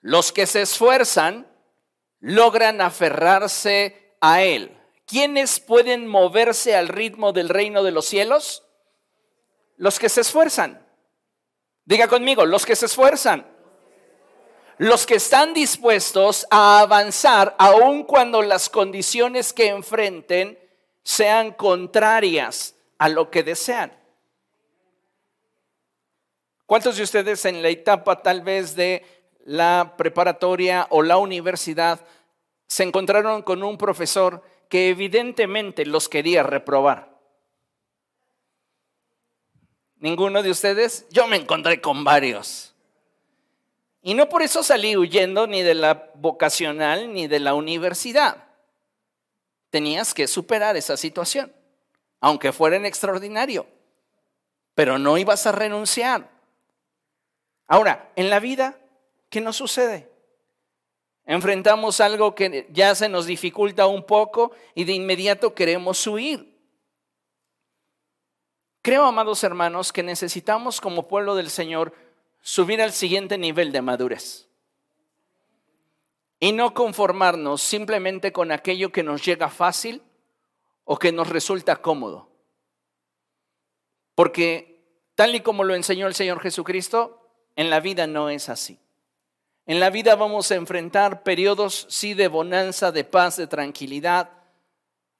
los 0.00 0.32
que 0.32 0.46
se 0.46 0.62
esfuerzan 0.62 1.46
logran 2.20 2.80
aferrarse 2.80 4.16
a 4.20 4.42
Él. 4.42 4.76
¿Quiénes 5.06 5.60
pueden 5.60 6.06
moverse 6.06 6.74
al 6.74 6.88
ritmo 6.88 7.32
del 7.32 7.48
reino 7.48 7.82
de 7.82 7.90
los 7.90 8.06
cielos? 8.06 8.64
Los 9.76 9.98
que 9.98 10.08
se 10.08 10.22
esfuerzan. 10.22 10.86
Diga 11.84 12.08
conmigo, 12.08 12.46
los 12.46 12.64
que 12.64 12.76
se 12.76 12.86
esfuerzan. 12.86 13.46
Los 14.78 15.06
que 15.06 15.16
están 15.16 15.54
dispuestos 15.54 16.46
a 16.50 16.80
avanzar 16.80 17.54
aun 17.58 18.04
cuando 18.04 18.42
las 18.42 18.68
condiciones 18.68 19.52
que 19.52 19.68
enfrenten 19.68 20.58
sean 21.02 21.52
contrarias 21.52 22.74
a 22.98 23.08
lo 23.08 23.30
que 23.30 23.42
desean. 23.42 23.92
¿Cuántos 26.66 26.96
de 26.96 27.02
ustedes 27.02 27.44
en 27.44 27.62
la 27.62 27.68
etapa 27.68 28.22
tal 28.22 28.40
vez 28.40 28.74
de 28.74 29.04
la 29.44 29.94
preparatoria 29.98 30.86
o 30.90 31.02
la 31.02 31.18
universidad 31.18 32.00
se 32.66 32.82
encontraron 32.82 33.42
con 33.42 33.62
un 33.62 33.76
profesor 33.76 34.42
que 34.68 34.88
evidentemente 34.88 35.86
los 35.86 36.08
quería 36.08 36.42
reprobar. 36.42 37.14
¿Ninguno 39.96 40.42
de 40.42 40.50
ustedes? 40.50 41.06
Yo 41.10 41.26
me 41.26 41.36
encontré 41.36 41.80
con 41.80 42.04
varios. 42.04 42.74
Y 44.02 44.12
no 44.12 44.28
por 44.28 44.42
eso 44.42 44.62
salí 44.62 44.96
huyendo 44.98 45.46
ni 45.46 45.62
de 45.62 45.74
la 45.74 46.10
vocacional 46.16 47.12
ni 47.12 47.26
de 47.26 47.40
la 47.40 47.54
universidad. 47.54 48.44
Tenías 49.70 50.12
que 50.12 50.28
superar 50.28 50.76
esa 50.76 50.98
situación, 50.98 51.52
aunque 52.20 52.52
fuera 52.52 52.76
en 52.76 52.84
extraordinario. 52.84 53.66
Pero 54.74 54.98
no 54.98 55.16
ibas 55.16 55.46
a 55.46 55.52
renunciar. 55.52 56.30
Ahora, 57.66 58.12
en 58.14 58.28
la 58.28 58.40
vida, 58.40 58.78
¿qué 59.30 59.40
nos 59.40 59.56
sucede? 59.56 60.10
Enfrentamos 61.26 62.00
algo 62.00 62.34
que 62.34 62.66
ya 62.70 62.94
se 62.94 63.08
nos 63.08 63.26
dificulta 63.26 63.86
un 63.86 64.04
poco 64.04 64.52
y 64.74 64.84
de 64.84 64.92
inmediato 64.92 65.54
queremos 65.54 66.06
huir. 66.06 66.54
Creo, 68.82 69.06
amados 69.06 69.42
hermanos, 69.42 69.92
que 69.92 70.02
necesitamos 70.02 70.80
como 70.80 71.08
pueblo 71.08 71.34
del 71.34 71.48
Señor 71.48 71.94
subir 72.42 72.82
al 72.82 72.92
siguiente 72.92 73.38
nivel 73.38 73.72
de 73.72 73.80
madurez 73.80 74.48
y 76.38 76.52
no 76.52 76.74
conformarnos 76.74 77.62
simplemente 77.62 78.30
con 78.30 78.52
aquello 78.52 78.92
que 78.92 79.02
nos 79.02 79.24
llega 79.24 79.48
fácil 79.48 80.02
o 80.84 80.98
que 80.98 81.10
nos 81.10 81.30
resulta 81.30 81.76
cómodo. 81.76 82.28
Porque 84.14 85.08
tal 85.14 85.34
y 85.34 85.40
como 85.40 85.64
lo 85.64 85.74
enseñó 85.74 86.06
el 86.06 86.14
Señor 86.14 86.40
Jesucristo, 86.40 87.26
en 87.56 87.70
la 87.70 87.80
vida 87.80 88.06
no 88.06 88.28
es 88.28 88.50
así. 88.50 88.78
En 89.66 89.80
la 89.80 89.88
vida 89.88 90.14
vamos 90.14 90.50
a 90.50 90.56
enfrentar 90.56 91.22
periodos, 91.22 91.86
sí, 91.88 92.12
de 92.12 92.28
bonanza, 92.28 92.92
de 92.92 93.04
paz, 93.04 93.36
de 93.36 93.46
tranquilidad, 93.46 94.30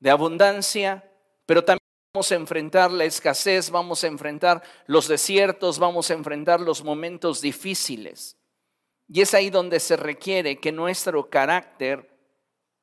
de 0.00 0.10
abundancia, 0.10 1.10
pero 1.46 1.64
también 1.64 1.80
vamos 2.12 2.30
a 2.30 2.34
enfrentar 2.34 2.90
la 2.90 3.04
escasez, 3.04 3.70
vamos 3.70 4.04
a 4.04 4.06
enfrentar 4.06 4.62
los 4.86 5.08
desiertos, 5.08 5.78
vamos 5.78 6.10
a 6.10 6.14
enfrentar 6.14 6.60
los 6.60 6.84
momentos 6.84 7.40
difíciles. 7.40 8.36
Y 9.08 9.22
es 9.22 9.32
ahí 9.32 9.48
donde 9.48 9.80
se 9.80 9.96
requiere 9.96 10.60
que 10.60 10.72
nuestro 10.72 11.30
carácter, 11.30 12.10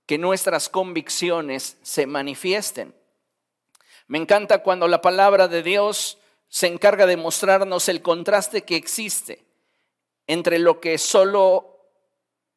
que 0.07 0.17
nuestras 0.17 0.67
convicciones 0.67 1.77
se 1.83 2.07
manifiesten. 2.07 2.95
Me 4.07 4.17
encanta 4.17 4.63
cuando 4.63 4.87
la 4.87 5.01
palabra 5.01 5.47
de 5.47 5.61
Dios 5.61 6.17
se 6.49 6.65
encarga 6.65 7.05
de 7.05 7.17
mostrarnos 7.17 7.87
el 7.87 8.01
contraste 8.01 8.63
que 8.63 8.75
existe 8.75 9.50
entre 10.31 10.59
lo 10.59 10.79
que 10.79 10.97
solo 10.97 11.89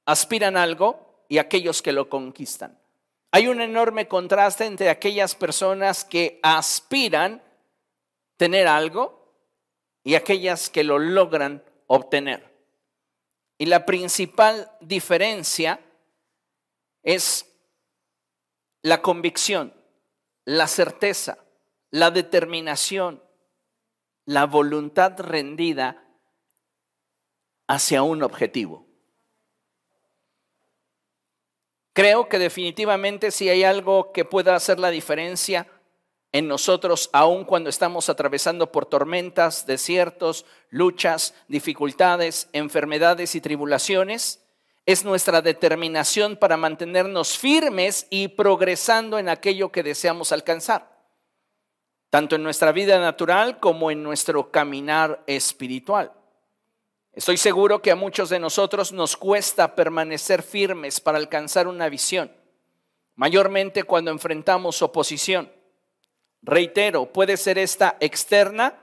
aspiran 0.06 0.56
algo 0.56 1.24
y 1.28 1.38
aquellos 1.38 1.82
que 1.82 1.90
lo 1.90 2.08
conquistan. 2.08 2.78
Hay 3.32 3.48
un 3.48 3.60
enorme 3.60 4.06
contraste 4.06 4.64
entre 4.64 4.90
aquellas 4.90 5.34
personas 5.34 6.04
que 6.04 6.38
aspiran 6.44 7.42
tener 8.36 8.68
algo 8.68 9.34
y 10.04 10.14
aquellas 10.14 10.70
que 10.70 10.84
lo 10.84 11.00
logran 11.00 11.64
obtener. 11.88 12.48
Y 13.58 13.66
la 13.66 13.84
principal 13.84 14.70
diferencia 14.80 15.80
es 17.02 17.44
la 18.82 19.02
convicción, 19.02 19.74
la 20.44 20.68
certeza, 20.68 21.38
la 21.90 22.12
determinación, 22.12 23.20
la 24.26 24.46
voluntad 24.46 25.18
rendida 25.18 26.03
hacia 27.66 28.02
un 28.02 28.22
objetivo. 28.22 28.86
Creo 31.94 32.28
que 32.28 32.40
definitivamente 32.40 33.30
si 33.30 33.48
hay 33.48 33.62
algo 33.62 34.12
que 34.12 34.24
pueda 34.24 34.56
hacer 34.56 34.80
la 34.80 34.90
diferencia 34.90 35.68
en 36.32 36.48
nosotros, 36.48 37.08
aun 37.12 37.44
cuando 37.44 37.70
estamos 37.70 38.08
atravesando 38.08 38.72
por 38.72 38.86
tormentas, 38.86 39.66
desiertos, 39.66 40.44
luchas, 40.68 41.32
dificultades, 41.46 42.48
enfermedades 42.52 43.36
y 43.36 43.40
tribulaciones, 43.40 44.44
es 44.86 45.04
nuestra 45.04 45.40
determinación 45.40 46.36
para 46.36 46.56
mantenernos 46.56 47.38
firmes 47.38 48.08
y 48.10 48.26
progresando 48.26 49.20
en 49.20 49.28
aquello 49.28 49.70
que 49.70 49.84
deseamos 49.84 50.32
alcanzar, 50.32 51.06
tanto 52.10 52.34
en 52.34 52.42
nuestra 52.42 52.72
vida 52.72 52.98
natural 52.98 53.60
como 53.60 53.92
en 53.92 54.02
nuestro 54.02 54.50
caminar 54.50 55.22
espiritual. 55.28 56.12
Estoy 57.16 57.36
seguro 57.36 57.80
que 57.80 57.92
a 57.92 57.96
muchos 57.96 58.28
de 58.28 58.40
nosotros 58.40 58.92
nos 58.92 59.16
cuesta 59.16 59.76
permanecer 59.76 60.42
firmes 60.42 61.00
para 61.00 61.18
alcanzar 61.18 61.68
una 61.68 61.88
visión, 61.88 62.34
mayormente 63.14 63.84
cuando 63.84 64.10
enfrentamos 64.10 64.82
oposición. 64.82 65.52
Reitero, 66.42 67.12
puede 67.12 67.36
ser 67.36 67.58
esta 67.58 67.96
externa 68.00 68.80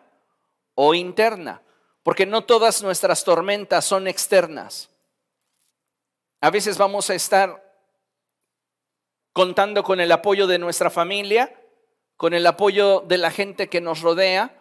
o 0.75 0.93
interna. 0.93 1.61
porque 2.03 2.25
no 2.25 2.45
todas 2.45 2.81
nuestras 2.81 3.23
tormentas 3.23 3.85
son 3.85 4.07
externas. 4.07 4.89
A 6.39 6.49
veces 6.49 6.79
vamos 6.79 7.11
a 7.11 7.13
estar 7.13 7.63
contando 9.33 9.83
con 9.83 9.99
el 9.99 10.11
apoyo 10.11 10.47
de 10.47 10.57
nuestra 10.57 10.89
familia, 10.89 11.55
con 12.17 12.33
el 12.33 12.47
apoyo 12.47 13.01
de 13.01 13.19
la 13.19 13.29
gente 13.29 13.69
que 13.69 13.81
nos 13.81 14.01
rodea, 14.01 14.60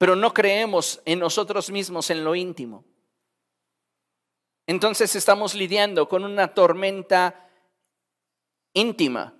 pero 0.00 0.16
no 0.16 0.32
creemos 0.32 1.02
en 1.04 1.18
nosotros 1.18 1.70
mismos 1.70 2.08
en 2.08 2.24
lo 2.24 2.34
íntimo. 2.34 2.86
Entonces 4.66 5.14
estamos 5.14 5.54
lidiando 5.54 6.08
con 6.08 6.24
una 6.24 6.54
tormenta 6.54 7.50
íntima. 8.72 9.34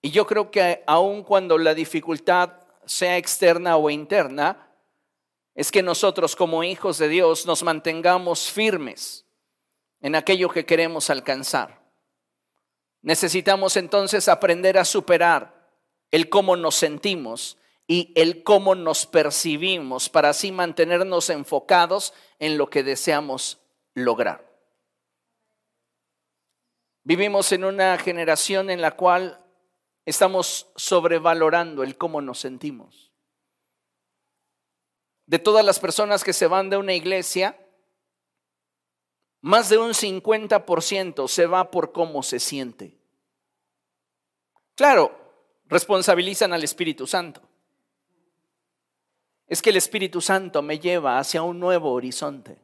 Y 0.00 0.12
yo 0.12 0.28
creo 0.28 0.52
que 0.52 0.84
aun 0.86 1.24
cuando 1.24 1.58
la 1.58 1.74
dificultad 1.74 2.52
sea 2.84 3.16
externa 3.16 3.76
o 3.76 3.90
interna, 3.90 4.72
es 5.56 5.72
que 5.72 5.82
nosotros 5.82 6.36
como 6.36 6.62
hijos 6.62 6.98
de 6.98 7.08
Dios 7.08 7.46
nos 7.46 7.64
mantengamos 7.64 8.52
firmes 8.52 9.26
en 10.02 10.14
aquello 10.14 10.50
que 10.50 10.64
queremos 10.64 11.10
alcanzar. 11.10 11.82
Necesitamos 13.02 13.76
entonces 13.76 14.28
aprender 14.28 14.78
a 14.78 14.84
superar 14.84 15.68
el 16.12 16.28
cómo 16.28 16.54
nos 16.54 16.76
sentimos 16.76 17.58
y 17.86 18.12
el 18.16 18.42
cómo 18.42 18.74
nos 18.74 19.06
percibimos 19.06 20.08
para 20.08 20.30
así 20.30 20.50
mantenernos 20.50 21.30
enfocados 21.30 22.12
en 22.38 22.58
lo 22.58 22.68
que 22.68 22.82
deseamos 22.82 23.60
lograr. 23.94 24.44
Vivimos 27.04 27.52
en 27.52 27.64
una 27.64 27.96
generación 27.98 28.68
en 28.70 28.80
la 28.80 28.96
cual 28.96 29.44
estamos 30.04 30.68
sobrevalorando 30.74 31.84
el 31.84 31.96
cómo 31.96 32.20
nos 32.20 32.40
sentimos. 32.40 33.12
De 35.26 35.38
todas 35.38 35.64
las 35.64 35.78
personas 35.78 36.24
que 36.24 36.32
se 36.32 36.48
van 36.48 36.70
de 36.70 36.76
una 36.76 36.94
iglesia, 36.94 37.60
más 39.40 39.68
de 39.68 39.78
un 39.78 39.90
50% 39.90 41.28
se 41.28 41.46
va 41.46 41.70
por 41.70 41.92
cómo 41.92 42.24
se 42.24 42.40
siente. 42.40 42.98
Claro, 44.74 45.16
responsabilizan 45.66 46.52
al 46.52 46.64
Espíritu 46.64 47.06
Santo. 47.06 47.45
Es 49.46 49.62
que 49.62 49.70
el 49.70 49.76
Espíritu 49.76 50.20
Santo 50.20 50.62
me 50.62 50.78
lleva 50.78 51.18
hacia 51.18 51.42
un 51.42 51.60
nuevo 51.60 51.92
horizonte. 51.92 52.58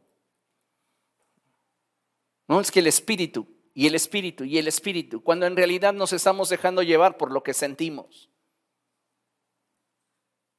No 2.49 2.61
es 2.61 2.71
que 2.71 2.81
el 2.81 2.89
Espíritu 2.89 3.47
y 3.75 3.87
el 3.87 3.95
Espíritu 3.95 4.45
y 4.45 4.59
el 4.59 4.69
Espíritu, 4.69 5.23
cuando 5.23 5.47
en 5.47 5.57
realidad 5.57 5.93
nos 5.93 6.12
estamos 6.12 6.49
dejando 6.49 6.83
llevar 6.83 7.17
por 7.17 7.31
lo 7.31 7.43
que 7.43 7.55
sentimos. 7.55 8.29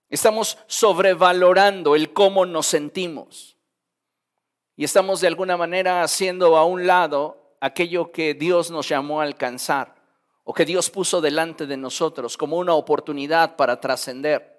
Estamos 0.09 0.57
sobrevalorando 0.67 1.95
el 1.95 2.13
cómo 2.13 2.45
nos 2.45 2.67
sentimos. 2.67 3.57
Y 4.75 4.83
estamos 4.83 5.21
de 5.21 5.27
alguna 5.27 5.57
manera 5.57 6.03
haciendo 6.03 6.57
a 6.57 6.65
un 6.65 6.87
lado 6.87 7.55
aquello 7.59 8.11
que 8.11 8.33
Dios 8.33 8.71
nos 8.71 8.89
llamó 8.89 9.21
a 9.21 9.23
alcanzar 9.23 9.95
o 10.43 10.53
que 10.53 10.65
Dios 10.65 10.89
puso 10.89 11.21
delante 11.21 11.65
de 11.65 11.77
nosotros 11.77 12.37
como 12.37 12.57
una 12.57 12.73
oportunidad 12.73 13.55
para 13.55 13.79
trascender. 13.79 14.52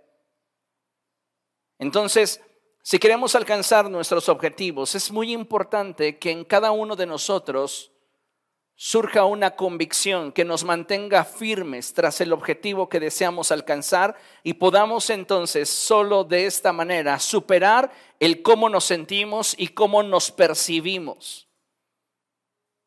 Entonces, 1.78 2.40
si 2.82 2.98
queremos 2.98 3.34
alcanzar 3.34 3.90
nuestros 3.90 4.28
objetivos, 4.28 4.94
es 4.94 5.10
muy 5.10 5.32
importante 5.32 6.18
que 6.18 6.30
en 6.30 6.44
cada 6.44 6.70
uno 6.70 6.96
de 6.96 7.06
nosotros 7.06 7.92
surja 8.76 9.24
una 9.24 9.54
convicción 9.54 10.32
que 10.32 10.44
nos 10.44 10.64
mantenga 10.64 11.24
firmes 11.24 11.94
tras 11.94 12.20
el 12.20 12.32
objetivo 12.32 12.88
que 12.88 13.00
deseamos 13.00 13.52
alcanzar 13.52 14.16
y 14.42 14.54
podamos 14.54 15.08
entonces 15.10 15.70
solo 15.70 16.24
de 16.24 16.46
esta 16.46 16.72
manera 16.72 17.18
superar 17.20 17.92
el 18.18 18.42
cómo 18.42 18.68
nos 18.68 18.84
sentimos 18.84 19.54
y 19.56 19.68
cómo 19.68 20.02
nos 20.02 20.30
percibimos. 20.30 21.48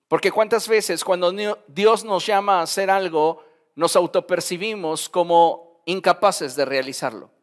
Porque 0.08 0.32
cuántas 0.32 0.68
veces 0.68 1.04
cuando 1.04 1.34
Dios 1.68 2.04
nos 2.04 2.26
llama 2.26 2.60
a 2.60 2.64
hacer 2.64 2.90
algo, 2.90 3.44
nos 3.76 3.96
autopercibimos 3.96 5.10
como 5.10 5.82
incapaces 5.86 6.56
de 6.56 6.66
realizarlo. 6.66 7.37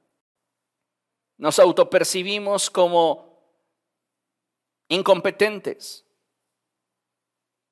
Nos 1.36 1.58
autopercibimos 1.58 2.70
como 2.70 3.34
incompetentes. 4.88 6.04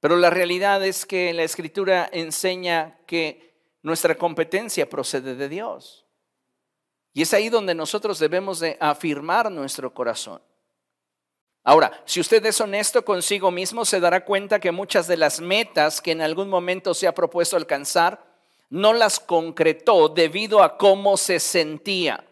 Pero 0.00 0.16
la 0.16 0.30
realidad 0.30 0.84
es 0.84 1.06
que 1.06 1.32
la 1.32 1.44
escritura 1.44 2.08
enseña 2.12 2.98
que 3.06 3.54
nuestra 3.82 4.16
competencia 4.16 4.88
procede 4.88 5.36
de 5.36 5.48
Dios. 5.48 6.06
Y 7.12 7.22
es 7.22 7.34
ahí 7.34 7.48
donde 7.48 7.74
nosotros 7.74 8.18
debemos 8.18 8.58
de 8.58 8.76
afirmar 8.80 9.50
nuestro 9.50 9.92
corazón. 9.92 10.42
Ahora, 11.64 12.02
si 12.04 12.18
usted 12.18 12.44
es 12.46 12.60
honesto 12.60 13.04
consigo 13.04 13.50
mismo, 13.52 13.84
se 13.84 14.00
dará 14.00 14.24
cuenta 14.24 14.58
que 14.58 14.72
muchas 14.72 15.06
de 15.06 15.16
las 15.16 15.40
metas 15.40 16.00
que 16.00 16.10
en 16.10 16.20
algún 16.20 16.48
momento 16.48 16.94
se 16.94 17.06
ha 17.06 17.14
propuesto 17.14 17.56
alcanzar, 17.56 18.24
no 18.70 18.92
las 18.92 19.20
concretó 19.20 20.08
debido 20.08 20.62
a 20.62 20.76
cómo 20.76 21.16
se 21.16 21.38
sentía. 21.38 22.26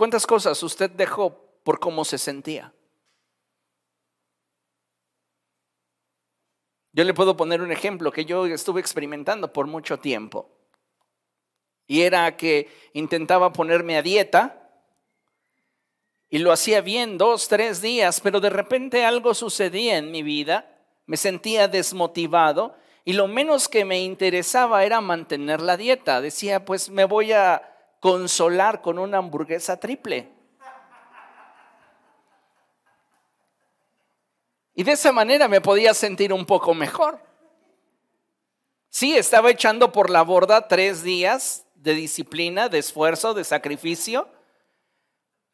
¿Cuántas 0.00 0.26
cosas 0.26 0.62
usted 0.62 0.88
dejó 0.88 1.60
por 1.62 1.78
cómo 1.78 2.06
se 2.06 2.16
sentía? 2.16 2.72
Yo 6.92 7.04
le 7.04 7.12
puedo 7.12 7.36
poner 7.36 7.60
un 7.60 7.70
ejemplo 7.70 8.10
que 8.10 8.24
yo 8.24 8.46
estuve 8.46 8.80
experimentando 8.80 9.52
por 9.52 9.66
mucho 9.66 9.98
tiempo. 9.98 10.48
Y 11.86 12.00
era 12.00 12.34
que 12.34 12.70
intentaba 12.94 13.52
ponerme 13.52 13.98
a 13.98 14.02
dieta 14.02 14.72
y 16.30 16.38
lo 16.38 16.50
hacía 16.50 16.80
bien 16.80 17.18
dos, 17.18 17.48
tres 17.48 17.82
días, 17.82 18.22
pero 18.22 18.40
de 18.40 18.48
repente 18.48 19.04
algo 19.04 19.34
sucedía 19.34 19.98
en 19.98 20.10
mi 20.10 20.22
vida, 20.22 20.82
me 21.04 21.18
sentía 21.18 21.68
desmotivado 21.68 22.74
y 23.04 23.12
lo 23.12 23.28
menos 23.28 23.68
que 23.68 23.84
me 23.84 24.00
interesaba 24.00 24.82
era 24.82 25.02
mantener 25.02 25.60
la 25.60 25.76
dieta. 25.76 26.22
Decía, 26.22 26.64
pues 26.64 26.88
me 26.88 27.04
voy 27.04 27.32
a 27.32 27.66
consolar 28.00 28.80
con 28.80 28.98
una 28.98 29.18
hamburguesa 29.18 29.78
triple. 29.78 30.28
Y 34.74 34.82
de 34.82 34.92
esa 34.92 35.12
manera 35.12 35.46
me 35.46 35.60
podía 35.60 35.92
sentir 35.92 36.32
un 36.32 36.46
poco 36.46 36.74
mejor. 36.74 37.20
Sí, 38.88 39.14
estaba 39.14 39.50
echando 39.50 39.92
por 39.92 40.10
la 40.10 40.22
borda 40.22 40.66
tres 40.66 41.02
días 41.02 41.66
de 41.74 41.94
disciplina, 41.94 42.68
de 42.68 42.78
esfuerzo, 42.78 43.34
de 43.34 43.44
sacrificio, 43.44 44.28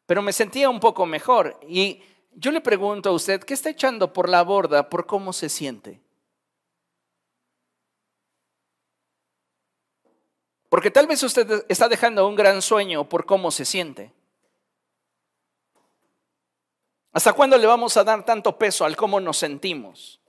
pero 0.05 0.21
me 0.21 0.33
sentía 0.33 0.69
un 0.69 0.79
poco 0.79 1.05
mejor. 1.05 1.59
Y 1.67 2.01
yo 2.31 2.51
le 2.51 2.61
pregunto 2.61 3.09
a 3.09 3.13
usted, 3.13 3.43
¿qué 3.43 3.53
está 3.53 3.69
echando 3.69 4.13
por 4.13 4.29
la 4.29 4.43
borda 4.43 4.89
por 4.89 5.05
cómo 5.05 5.33
se 5.33 5.49
siente? 5.49 6.01
Porque 10.69 10.91
tal 10.91 11.07
vez 11.07 11.23
usted 11.23 11.65
está 11.69 11.87
dejando 11.87 12.27
un 12.27 12.35
gran 12.35 12.61
sueño 12.61 13.07
por 13.07 13.25
cómo 13.25 13.51
se 13.51 13.65
siente. 13.65 14.13
¿Hasta 17.13 17.33
cuándo 17.33 17.57
le 17.57 17.65
vamos 17.65 17.97
a 17.97 18.03
dar 18.03 18.23
tanto 18.25 18.57
peso 18.57 18.85
al 18.85 18.95
cómo 18.95 19.19
nos 19.19 19.37
sentimos? 19.37 20.19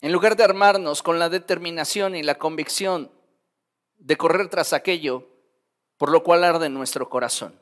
En 0.00 0.12
lugar 0.12 0.36
de 0.36 0.44
armarnos 0.44 1.02
con 1.02 1.18
la 1.18 1.28
determinación 1.28 2.16
y 2.16 2.22
la 2.22 2.36
convicción 2.36 3.10
de 3.96 4.16
correr 4.16 4.48
tras 4.48 4.72
aquello 4.72 5.28
por 5.96 6.10
lo 6.10 6.22
cual 6.22 6.44
arde 6.44 6.68
nuestro 6.68 7.08
corazón. 7.08 7.58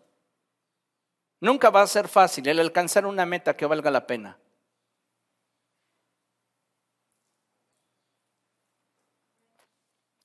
Nunca 1.40 1.70
va 1.70 1.82
a 1.82 1.86
ser 1.86 2.08
fácil 2.08 2.48
el 2.48 2.60
alcanzar 2.60 3.04
una 3.06 3.26
meta 3.26 3.56
que 3.56 3.66
valga 3.66 3.90
la 3.90 4.06
pena. 4.06 4.38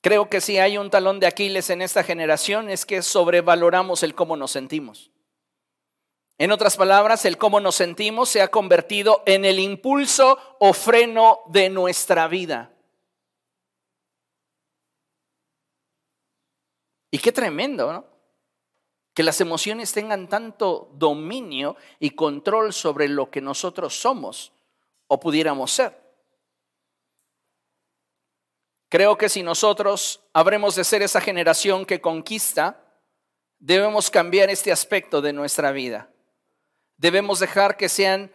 Creo 0.00 0.30
que 0.30 0.40
si 0.40 0.58
hay 0.58 0.78
un 0.78 0.90
talón 0.90 1.18
de 1.18 1.26
Aquiles 1.26 1.70
en 1.70 1.82
esta 1.82 2.04
generación 2.04 2.70
es 2.70 2.86
que 2.86 3.02
sobrevaloramos 3.02 4.02
el 4.02 4.14
cómo 4.14 4.36
nos 4.36 4.52
sentimos. 4.52 5.10
En 6.38 6.52
otras 6.52 6.76
palabras, 6.76 7.24
el 7.24 7.36
cómo 7.36 7.58
nos 7.58 7.74
sentimos 7.74 8.28
se 8.28 8.40
ha 8.40 8.48
convertido 8.48 9.24
en 9.26 9.44
el 9.44 9.58
impulso 9.58 10.38
o 10.60 10.72
freno 10.72 11.40
de 11.48 11.68
nuestra 11.68 12.28
vida. 12.28 12.72
Y 17.10 17.18
qué 17.18 17.32
tremendo, 17.32 17.92
¿no? 17.92 18.04
Que 19.14 19.24
las 19.24 19.40
emociones 19.40 19.92
tengan 19.92 20.28
tanto 20.28 20.92
dominio 20.94 21.76
y 21.98 22.10
control 22.10 22.72
sobre 22.72 23.08
lo 23.08 23.30
que 23.30 23.40
nosotros 23.40 24.00
somos 24.00 24.52
o 25.08 25.18
pudiéramos 25.18 25.72
ser. 25.72 26.07
Creo 28.88 29.18
que 29.18 29.28
si 29.28 29.42
nosotros 29.42 30.22
habremos 30.32 30.74
de 30.74 30.84
ser 30.84 31.02
esa 31.02 31.20
generación 31.20 31.84
que 31.84 32.00
conquista, 32.00 32.84
debemos 33.58 34.10
cambiar 34.10 34.48
este 34.48 34.72
aspecto 34.72 35.20
de 35.20 35.32
nuestra 35.32 35.72
vida. 35.72 36.10
Debemos 36.96 37.38
dejar 37.38 37.76
que 37.76 37.88
sean 37.88 38.32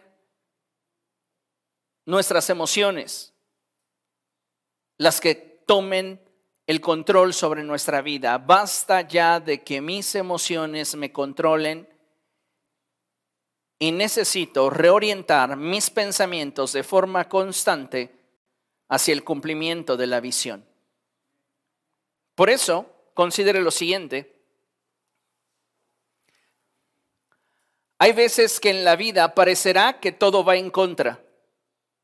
nuestras 2.06 2.50
emociones 2.50 3.34
las 4.96 5.20
que 5.20 5.34
tomen 5.34 6.20
el 6.66 6.80
control 6.80 7.34
sobre 7.34 7.62
nuestra 7.62 8.00
vida. 8.00 8.38
Basta 8.38 9.02
ya 9.02 9.40
de 9.40 9.62
que 9.62 9.80
mis 9.80 10.14
emociones 10.14 10.94
me 10.94 11.12
controlen 11.12 11.88
y 13.78 13.90
necesito 13.90 14.70
reorientar 14.70 15.56
mis 15.56 15.90
pensamientos 15.90 16.72
de 16.72 16.84
forma 16.84 17.28
constante 17.28 18.23
hacia 18.88 19.12
el 19.12 19.24
cumplimiento 19.24 19.96
de 19.96 20.06
la 20.06 20.20
visión. 20.20 20.64
Por 22.34 22.50
eso, 22.50 22.86
considere 23.14 23.60
lo 23.60 23.70
siguiente. 23.70 24.34
Hay 27.98 28.12
veces 28.12 28.60
que 28.60 28.70
en 28.70 28.84
la 28.84 28.96
vida 28.96 29.34
parecerá 29.34 30.00
que 30.00 30.12
todo 30.12 30.44
va 30.44 30.56
en 30.56 30.70
contra, 30.70 31.22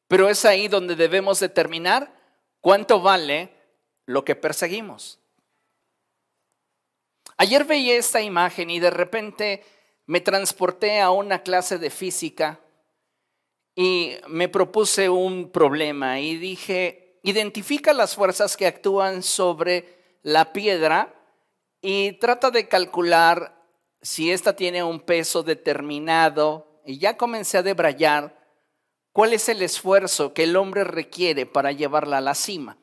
pero 0.08 0.28
es 0.28 0.44
ahí 0.44 0.68
donde 0.68 0.96
debemos 0.96 1.40
determinar 1.40 2.14
cuánto 2.60 3.00
vale 3.00 3.52
lo 4.06 4.24
que 4.24 4.36
perseguimos. 4.36 5.18
Ayer 7.36 7.64
veía 7.64 7.96
esta 7.96 8.20
imagen 8.20 8.70
y 8.70 8.80
de 8.80 8.90
repente 8.90 9.64
me 10.06 10.20
transporté 10.20 11.00
a 11.00 11.10
una 11.10 11.42
clase 11.42 11.78
de 11.78 11.90
física 11.90 12.60
y 13.82 14.18
me 14.28 14.50
propuse 14.50 15.08
un 15.08 15.50
problema 15.50 16.20
y 16.20 16.36
dije, 16.36 17.18
identifica 17.22 17.94
las 17.94 18.14
fuerzas 18.14 18.54
que 18.58 18.66
actúan 18.66 19.22
sobre 19.22 20.18
la 20.22 20.52
piedra 20.52 21.14
y 21.80 22.12
trata 22.12 22.50
de 22.50 22.68
calcular 22.68 23.58
si 24.02 24.32
ésta 24.32 24.54
tiene 24.54 24.84
un 24.84 25.00
peso 25.00 25.42
determinado 25.42 26.82
y 26.84 26.98
ya 26.98 27.16
comencé 27.16 27.56
a 27.56 27.62
debrayar 27.62 28.36
cuál 29.14 29.32
es 29.32 29.48
el 29.48 29.62
esfuerzo 29.62 30.34
que 30.34 30.42
el 30.42 30.56
hombre 30.56 30.84
requiere 30.84 31.46
para 31.46 31.72
llevarla 31.72 32.18
a 32.18 32.20
la 32.20 32.34
cima. 32.34 32.76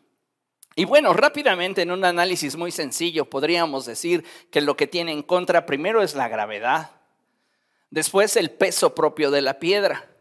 Y 0.76 0.86
bueno, 0.86 1.14
rápidamente 1.14 1.84
en 1.84 1.92
un 1.92 2.06
análisis 2.06 2.56
muy 2.56 2.72
sencillo 2.72 3.30
podríamos 3.30 3.86
decir 3.86 4.26
que 4.50 4.62
lo 4.62 4.76
que 4.76 4.88
tiene 4.88 5.12
en 5.12 5.22
contra 5.22 5.68
primero 5.68 6.02
es 6.02 6.16
la 6.16 6.28
gravedad, 6.28 6.90
después 7.92 8.36
el 8.36 8.50
peso 8.50 8.96
propio 8.96 9.30
de 9.30 9.44
la 9.44 9.60
piedra, 9.60 10.17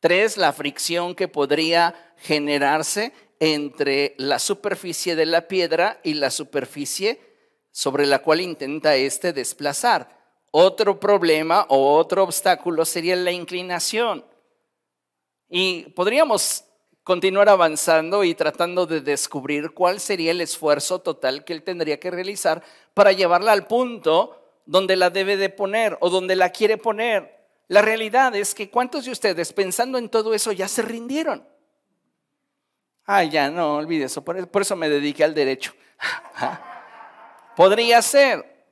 tres, 0.00 0.36
la 0.36 0.52
fricción 0.52 1.14
que 1.14 1.28
podría 1.28 2.14
generarse 2.16 3.12
entre 3.38 4.14
la 4.18 4.38
superficie 4.38 5.16
de 5.16 5.26
la 5.26 5.48
piedra 5.48 6.00
y 6.02 6.14
la 6.14 6.30
superficie 6.30 7.20
sobre 7.70 8.06
la 8.06 8.20
cual 8.20 8.40
intenta 8.40 8.96
éste 8.96 9.32
desplazar. 9.32 10.18
Otro 10.50 10.98
problema 10.98 11.66
o 11.68 11.96
otro 11.96 12.24
obstáculo 12.24 12.84
sería 12.84 13.16
la 13.16 13.30
inclinación. 13.30 14.24
Y 15.48 15.84
podríamos 15.90 16.64
continuar 17.02 17.48
avanzando 17.48 18.24
y 18.24 18.34
tratando 18.34 18.86
de 18.86 19.00
descubrir 19.00 19.70
cuál 19.70 20.00
sería 20.00 20.32
el 20.32 20.40
esfuerzo 20.40 21.00
total 21.00 21.44
que 21.44 21.52
él 21.52 21.62
tendría 21.62 21.98
que 21.98 22.10
realizar 22.10 22.62
para 22.94 23.12
llevarla 23.12 23.52
al 23.52 23.66
punto 23.66 24.60
donde 24.66 24.96
la 24.96 25.10
debe 25.10 25.36
de 25.36 25.48
poner 25.48 25.96
o 26.00 26.10
donde 26.10 26.36
la 26.36 26.50
quiere 26.50 26.76
poner. 26.76 27.39
La 27.70 27.82
realidad 27.82 28.34
es 28.34 28.52
que 28.52 28.68
¿cuántos 28.68 29.04
de 29.04 29.12
ustedes 29.12 29.52
pensando 29.52 29.96
en 29.96 30.08
todo 30.08 30.34
eso 30.34 30.50
ya 30.50 30.66
se 30.66 30.82
rindieron? 30.82 31.46
Ay, 33.06 33.30
ya, 33.30 33.48
no, 33.48 33.76
olvide 33.76 34.06
eso. 34.06 34.24
Por, 34.24 34.60
eso 34.60 34.74
me 34.74 34.88
dediqué 34.88 35.22
al 35.22 35.34
derecho. 35.34 35.72
Podría 37.56 38.02
ser. 38.02 38.66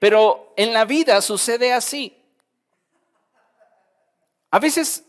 Pero 0.00 0.52
en 0.56 0.72
la 0.72 0.84
vida 0.84 1.22
sucede 1.22 1.72
así. 1.72 2.20
A 4.50 4.58
veces 4.58 5.04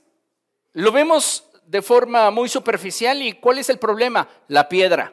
lo 0.73 0.91
vemos 0.91 1.49
de 1.65 1.81
forma 1.81 2.29
muy 2.29 2.49
superficial 2.49 3.19
y 3.19 3.33
¿cuál 3.33 3.57
es 3.57 3.69
el 3.71 3.79
problema? 3.79 4.29
La 4.47 4.69
piedra. 4.69 5.11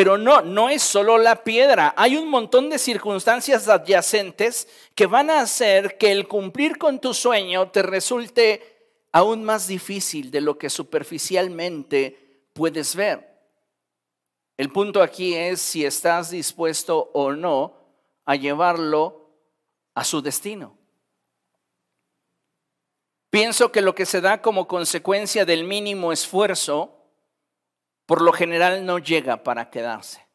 Pero 0.00 0.16
no, 0.16 0.40
no 0.40 0.70
es 0.70 0.82
solo 0.82 1.18
la 1.18 1.44
piedra. 1.44 1.92
Hay 1.94 2.16
un 2.16 2.26
montón 2.26 2.70
de 2.70 2.78
circunstancias 2.78 3.68
adyacentes 3.68 4.66
que 4.94 5.04
van 5.04 5.28
a 5.28 5.40
hacer 5.40 5.98
que 5.98 6.10
el 6.10 6.26
cumplir 6.26 6.78
con 6.78 7.02
tu 7.02 7.12
sueño 7.12 7.68
te 7.68 7.82
resulte 7.82 8.96
aún 9.12 9.44
más 9.44 9.66
difícil 9.66 10.30
de 10.30 10.40
lo 10.40 10.56
que 10.56 10.70
superficialmente 10.70 12.46
puedes 12.54 12.96
ver. 12.96 13.28
El 14.56 14.70
punto 14.70 15.02
aquí 15.02 15.34
es 15.34 15.60
si 15.60 15.84
estás 15.84 16.30
dispuesto 16.30 17.10
o 17.12 17.32
no 17.32 17.74
a 18.24 18.36
llevarlo 18.36 19.34
a 19.94 20.02
su 20.02 20.22
destino. 20.22 20.78
Pienso 23.28 23.70
que 23.70 23.82
lo 23.82 23.94
que 23.94 24.06
se 24.06 24.22
da 24.22 24.40
como 24.40 24.66
consecuencia 24.66 25.44
del 25.44 25.64
mínimo 25.64 26.10
esfuerzo, 26.10 26.99
por 28.10 28.22
lo 28.22 28.32
general 28.32 28.84
no 28.84 28.98
llega 28.98 29.44
para 29.44 29.70
quedarse. 29.70 30.26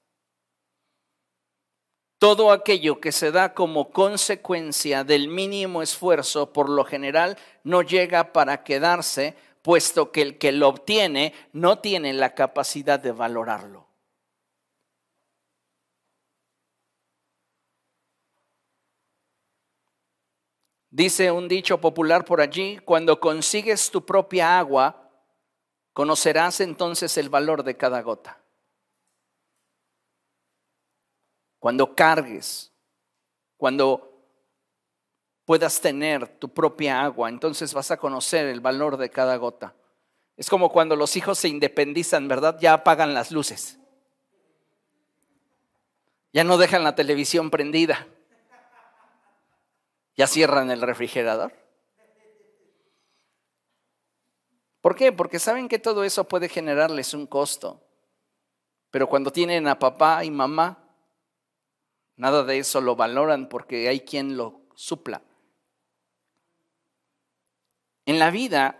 Todo 2.20 2.52
aquello 2.52 3.02
que 3.02 3.12
se 3.12 3.32
da 3.34 3.54
como 3.54 3.92
consecuencia 3.92 5.04
del 5.04 5.28
mínimo 5.28 5.82
esfuerzo, 5.82 6.54
por 6.54 6.70
lo 6.70 6.86
general 6.86 7.38
no 7.66 7.82
llega 7.82 8.32
para 8.32 8.64
quedarse, 8.64 9.36
puesto 9.62 10.14
que 10.14 10.22
el 10.22 10.38
que 10.38 10.54
lo 10.54 10.70
obtiene 10.70 11.34
no 11.52 11.80
tiene 11.80 12.14
la 12.14 12.34
capacidad 12.34 12.98
de 12.98 13.12
valorarlo. 13.12 13.90
Dice 20.92 21.30
un 21.30 21.50
dicho 21.50 21.82
popular 21.82 22.24
por 22.24 22.40
allí, 22.40 22.80
cuando 22.86 23.20
consigues 23.20 23.92
tu 23.92 24.06
propia 24.06 24.58
agua, 24.58 25.05
conocerás 25.96 26.60
entonces 26.60 27.18
el 27.18 27.30
valor 27.30 27.64
de 27.64 27.78
cada 27.78 28.02
gota. 28.02 28.38
Cuando 31.58 31.96
cargues, 31.96 32.74
cuando 33.56 34.12
puedas 35.46 35.80
tener 35.80 36.28
tu 36.38 36.54
propia 36.54 37.02
agua, 37.02 37.30
entonces 37.30 37.74
vas 37.74 37.92
a 37.92 37.98
conocer 37.98 38.48
el 38.48 38.60
valor 38.60 38.98
de 38.98 39.10
cada 39.10 39.38
gota. 39.38 39.74
Es 40.36 40.50
como 40.50 40.70
cuando 40.70 40.98
los 40.98 41.16
hijos 41.16 41.40
se 41.40 41.48
independizan, 41.48 42.28
¿verdad? 42.28 42.58
Ya 42.60 42.74
apagan 42.74 43.14
las 43.14 43.32
luces. 43.32 43.80
Ya 46.34 46.44
no 46.44 46.58
dejan 46.58 46.84
la 46.84 46.96
televisión 46.96 47.50
prendida. 47.50 48.06
Ya 50.18 50.28
cierran 50.28 50.72
el 50.72 50.82
refrigerador. 50.82 51.65
¿Por 54.86 54.96
qué? 54.96 55.12
Porque 55.12 55.40
saben 55.40 55.68
que 55.68 55.80
todo 55.80 56.04
eso 56.04 56.28
puede 56.28 56.48
generarles 56.48 57.16
un 57.16 57.26
costo. 57.26 57.82
Pero 58.92 59.10
cuando 59.10 59.32
tienen 59.32 59.68
a 59.68 59.80
papá 59.80 60.24
y 60.24 60.30
mamá, 60.30 60.78
nada 62.18 62.44
de 62.44 62.60
eso 62.60 62.80
lo 62.82 62.96
valoran 62.96 63.50
porque 63.50 63.90
hay 63.90 64.02
quien 64.02 64.38
lo 64.38 64.62
supla. 64.76 65.24
En 68.06 68.20
la 68.20 68.30
vida 68.30 68.80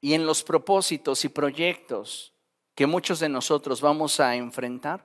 y 0.00 0.14
en 0.14 0.24
los 0.24 0.42
propósitos 0.42 1.26
y 1.26 1.28
proyectos 1.28 2.32
que 2.74 2.86
muchos 2.86 3.18
de 3.18 3.28
nosotros 3.28 3.82
vamos 3.82 4.20
a 4.20 4.36
enfrentar, 4.36 5.04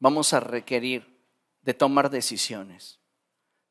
vamos 0.00 0.32
a 0.32 0.40
requerir 0.40 1.24
de 1.60 1.74
tomar 1.74 2.10
decisiones. 2.10 2.98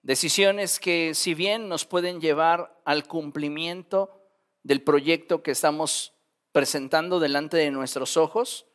Decisiones 0.02 0.80
que 0.80 1.14
si 1.14 1.34
bien 1.34 1.68
nos 1.68 1.84
pueden 1.84 2.22
llevar 2.22 2.82
al 2.86 3.06
cumplimiento 3.06 4.21
del 4.63 4.82
proyecto 4.84 5.43
que 5.43 5.52
estamos 5.52 6.13
presentando 6.52 7.19
delante 7.19 7.58
de 7.58 7.71
nuestros 7.71 8.17
ojos 8.17 8.67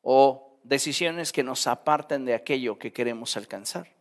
o 0.00 0.60
decisiones 0.64 1.32
que 1.32 1.42
nos 1.42 1.66
aparten 1.66 2.24
de 2.24 2.34
aquello 2.34 2.78
que 2.78 2.92
queremos 2.92 3.36
alcanzar. 3.36 3.94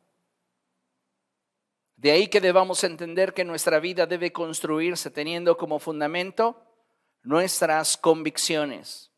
De 1.95 2.11
ahí 2.11 2.27
que 2.27 2.41
debamos 2.41 2.83
entender 2.83 3.33
que 3.33 3.45
nuestra 3.45 3.79
vida 3.79 4.07
debe 4.07 4.31
construirse 4.31 5.11
teniendo 5.11 5.55
como 5.55 5.77
fundamento 5.77 6.65
nuestras 7.21 7.95
convicciones 7.95 9.11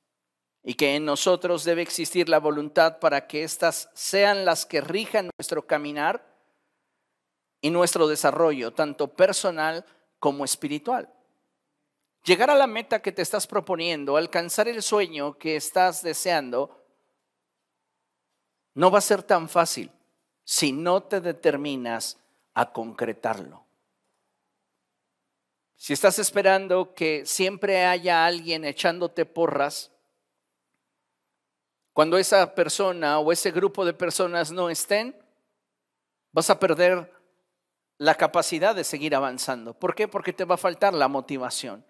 y 0.63 0.73
que 0.73 0.95
en 0.95 1.06
nosotros 1.06 1.63
debe 1.63 1.82
existir 1.82 2.28
la 2.28 2.39
voluntad 2.39 2.99
para 2.99 3.28
que 3.28 3.43
éstas 3.43 3.89
sean 3.93 4.43
las 4.43 4.65
que 4.65 4.82
rijan 4.82 5.30
nuestro 5.38 5.65
caminar 5.65 6.34
y 7.62 7.69
nuestro 7.69 8.08
desarrollo, 8.08 8.73
tanto 8.73 9.13
personal 9.13 9.86
como 10.19 10.43
espiritual. 10.43 11.13
Llegar 12.24 12.50
a 12.50 12.56
la 12.56 12.68
meta 12.68 13.02
que 13.02 13.12
te 13.12 13.22
estás 13.22 13.46
proponiendo, 13.48 14.16
alcanzar 14.16 14.70
el 14.70 14.82
sueño 14.82 15.38
que 15.38 15.58
estás 15.58 16.02
deseando, 16.02 16.84
no 18.76 18.90
va 18.90 19.00
a 19.00 19.02
ser 19.02 19.24
tan 19.24 19.50
fácil 19.50 19.92
si 20.46 20.72
no 20.72 21.04
te 21.04 21.20
determinas 21.20 22.18
a 22.54 22.72
concretarlo. 22.72 23.66
Si 25.76 25.92
estás 25.92 26.18
esperando 26.18 26.94
que 26.94 27.26
siempre 27.26 27.86
haya 27.86 28.26
alguien 28.26 28.64
echándote 28.64 29.26
porras, 29.26 29.92
cuando 31.92 32.18
esa 32.18 32.56
persona 32.56 33.20
o 33.20 33.34
ese 33.34 33.52
grupo 33.52 33.84
de 33.84 33.94
personas 33.94 34.50
no 34.50 34.70
estén, 34.70 35.14
vas 36.32 36.50
a 36.50 36.58
perder 36.58 37.12
la 37.98 38.16
capacidad 38.16 38.74
de 38.74 38.86
seguir 38.86 39.14
avanzando. 39.14 39.74
¿Por 39.74 39.94
qué? 39.94 40.08
Porque 40.08 40.32
te 40.32 40.46
va 40.46 40.56
a 40.56 40.58
faltar 40.58 40.94
la 40.94 41.10
motivación. 41.10 41.86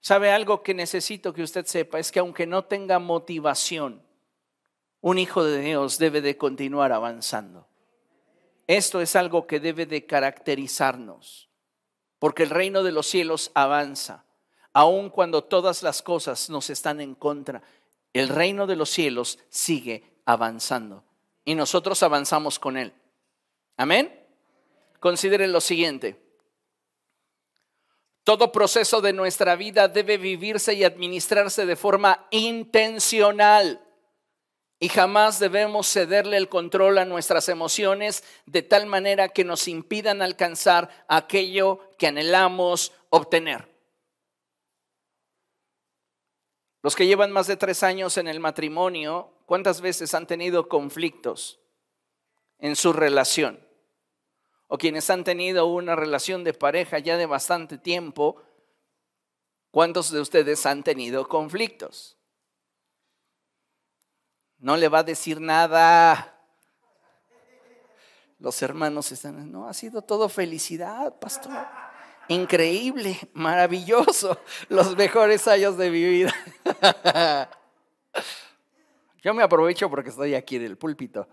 ¿Sabe 0.00 0.30
algo 0.30 0.62
que 0.62 0.74
necesito 0.74 1.32
que 1.32 1.42
usted 1.42 1.66
sepa? 1.66 1.98
Es 1.98 2.12
que 2.12 2.20
aunque 2.20 2.46
no 2.46 2.64
tenga 2.64 2.98
motivación, 2.98 4.02
un 5.00 5.18
hijo 5.18 5.44
de 5.44 5.60
Dios 5.60 5.98
debe 5.98 6.20
de 6.20 6.36
continuar 6.36 6.92
avanzando. 6.92 7.68
Esto 8.66 9.00
es 9.00 9.16
algo 9.16 9.46
que 9.46 9.60
debe 9.60 9.86
de 9.86 10.06
caracterizarnos, 10.06 11.48
porque 12.18 12.42
el 12.42 12.50
reino 12.50 12.82
de 12.82 12.92
los 12.92 13.06
cielos 13.06 13.50
avanza, 13.54 14.24
aun 14.72 15.10
cuando 15.10 15.44
todas 15.44 15.82
las 15.82 16.02
cosas 16.02 16.50
nos 16.50 16.68
están 16.70 17.00
en 17.00 17.14
contra. 17.14 17.62
El 18.12 18.28
reino 18.28 18.66
de 18.66 18.76
los 18.76 18.90
cielos 18.90 19.38
sigue 19.48 20.20
avanzando 20.24 21.04
y 21.44 21.54
nosotros 21.54 22.02
avanzamos 22.02 22.58
con 22.58 22.76
él. 22.76 22.92
Amén. 23.76 24.12
Consideren 25.00 25.52
lo 25.52 25.60
siguiente. 25.60 26.27
Todo 28.28 28.52
proceso 28.52 29.00
de 29.00 29.14
nuestra 29.14 29.56
vida 29.56 29.88
debe 29.88 30.18
vivirse 30.18 30.74
y 30.74 30.84
administrarse 30.84 31.64
de 31.64 31.76
forma 31.76 32.26
intencional. 32.30 33.82
Y 34.78 34.90
jamás 34.90 35.38
debemos 35.38 35.90
cederle 35.90 36.36
el 36.36 36.50
control 36.50 36.98
a 36.98 37.06
nuestras 37.06 37.48
emociones 37.48 38.22
de 38.44 38.60
tal 38.60 38.84
manera 38.84 39.30
que 39.30 39.44
nos 39.44 39.66
impidan 39.66 40.20
alcanzar 40.20 41.06
aquello 41.08 41.80
que 41.96 42.08
anhelamos 42.08 42.92
obtener. 43.08 43.66
Los 46.82 46.96
que 46.96 47.06
llevan 47.06 47.32
más 47.32 47.46
de 47.46 47.56
tres 47.56 47.82
años 47.82 48.18
en 48.18 48.28
el 48.28 48.40
matrimonio, 48.40 49.32
¿cuántas 49.46 49.80
veces 49.80 50.12
han 50.12 50.26
tenido 50.26 50.68
conflictos 50.68 51.60
en 52.58 52.76
su 52.76 52.92
relación? 52.92 53.67
O 54.68 54.78
quienes 54.78 55.10
han 55.10 55.24
tenido 55.24 55.66
una 55.66 55.96
relación 55.96 56.44
de 56.44 56.54
pareja 56.54 56.98
ya 56.98 57.16
de 57.16 57.26
bastante 57.26 57.78
tiempo, 57.78 58.40
¿cuántos 59.70 60.12
de 60.12 60.20
ustedes 60.20 60.64
han 60.66 60.84
tenido 60.84 61.28
conflictos? 61.28 62.18
no 64.58 64.76
le 64.76 64.88
va 64.88 65.00
a 65.00 65.04
decir 65.04 65.40
nada. 65.40 66.34
Los 68.38 68.60
hermanos 68.62 69.10
están, 69.10 69.50
no, 69.50 69.68
ha 69.68 69.74
sido 69.74 70.02
todo 70.02 70.28
felicidad, 70.28 71.18
pastor. 71.18 71.66
Increíble, 72.28 73.18
maravilloso, 73.32 74.38
los 74.68 74.96
mejores 74.96 75.48
años 75.48 75.76
de 75.76 75.90
mi 75.90 76.04
vida. 76.04 76.34
Yo 79.22 79.34
me 79.34 79.42
aprovecho 79.42 79.90
porque 79.90 80.10
estoy 80.10 80.34
aquí 80.34 80.56
en 80.56 80.64
el 80.64 80.76
púlpito. 80.76 81.26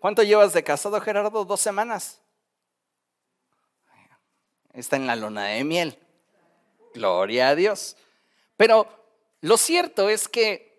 ¿Cuánto 0.00 0.22
llevas 0.22 0.52
de 0.52 0.64
casado, 0.64 1.00
Gerardo? 1.00 1.44
Dos 1.44 1.60
semanas. 1.60 2.20
Está 4.72 4.96
en 4.96 5.06
la 5.06 5.14
lona 5.14 5.44
de 5.44 5.62
miel. 5.62 5.98
Gloria 6.94 7.50
a 7.50 7.54
Dios. 7.54 7.96
Pero 8.56 8.88
lo 9.40 9.56
cierto 9.56 10.08
es 10.08 10.28
que 10.28 10.70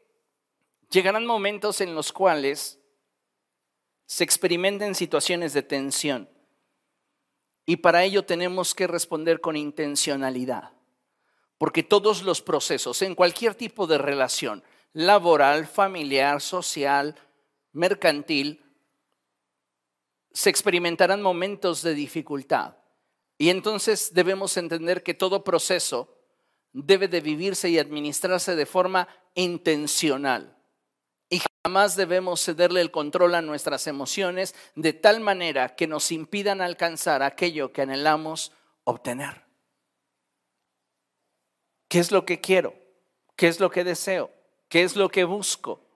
Llegarán 0.91 1.25
momentos 1.25 1.79
en 1.79 1.95
los 1.95 2.11
cuales 2.11 2.77
se 4.05 4.25
experimenten 4.25 4.93
situaciones 4.93 5.53
de 5.53 5.63
tensión 5.63 6.29
y 7.65 7.77
para 7.77 8.03
ello 8.03 8.25
tenemos 8.25 8.75
que 8.75 8.87
responder 8.87 9.39
con 9.39 9.55
intencionalidad, 9.55 10.73
porque 11.57 11.81
todos 11.81 12.23
los 12.23 12.41
procesos 12.41 13.01
en 13.03 13.15
cualquier 13.15 13.55
tipo 13.55 13.87
de 13.87 13.99
relación, 13.99 14.65
laboral, 14.91 15.65
familiar, 15.65 16.41
social, 16.41 17.15
mercantil, 17.71 18.61
se 20.33 20.49
experimentarán 20.49 21.21
momentos 21.21 21.81
de 21.81 21.93
dificultad. 21.93 22.75
Y 23.37 23.49
entonces 23.49 24.13
debemos 24.13 24.55
entender 24.57 25.03
que 25.03 25.13
todo 25.13 25.43
proceso 25.43 26.15
debe 26.73 27.07
de 27.07 27.21
vivirse 27.21 27.69
y 27.69 27.79
administrarse 27.79 28.55
de 28.55 28.65
forma 28.65 29.07
intencional. 29.35 30.57
Y 31.29 31.41
jamás 31.63 31.95
debemos 31.95 32.43
cederle 32.43 32.81
el 32.81 32.91
control 32.91 33.35
a 33.35 33.41
nuestras 33.41 33.87
emociones 33.87 34.53
de 34.75 34.93
tal 34.93 35.21
manera 35.21 35.75
que 35.75 35.87
nos 35.87 36.11
impidan 36.11 36.61
alcanzar 36.61 37.23
aquello 37.23 37.71
que 37.71 37.81
anhelamos 37.81 38.51
obtener. 38.83 39.45
¿Qué 41.87 41.99
es 41.99 42.11
lo 42.11 42.25
que 42.25 42.39
quiero? 42.39 42.73
¿Qué 43.35 43.47
es 43.47 43.59
lo 43.59 43.71
que 43.71 43.83
deseo? 43.83 44.31
¿Qué 44.69 44.83
es 44.83 44.95
lo 44.95 45.09
que 45.09 45.23
busco? 45.23 45.90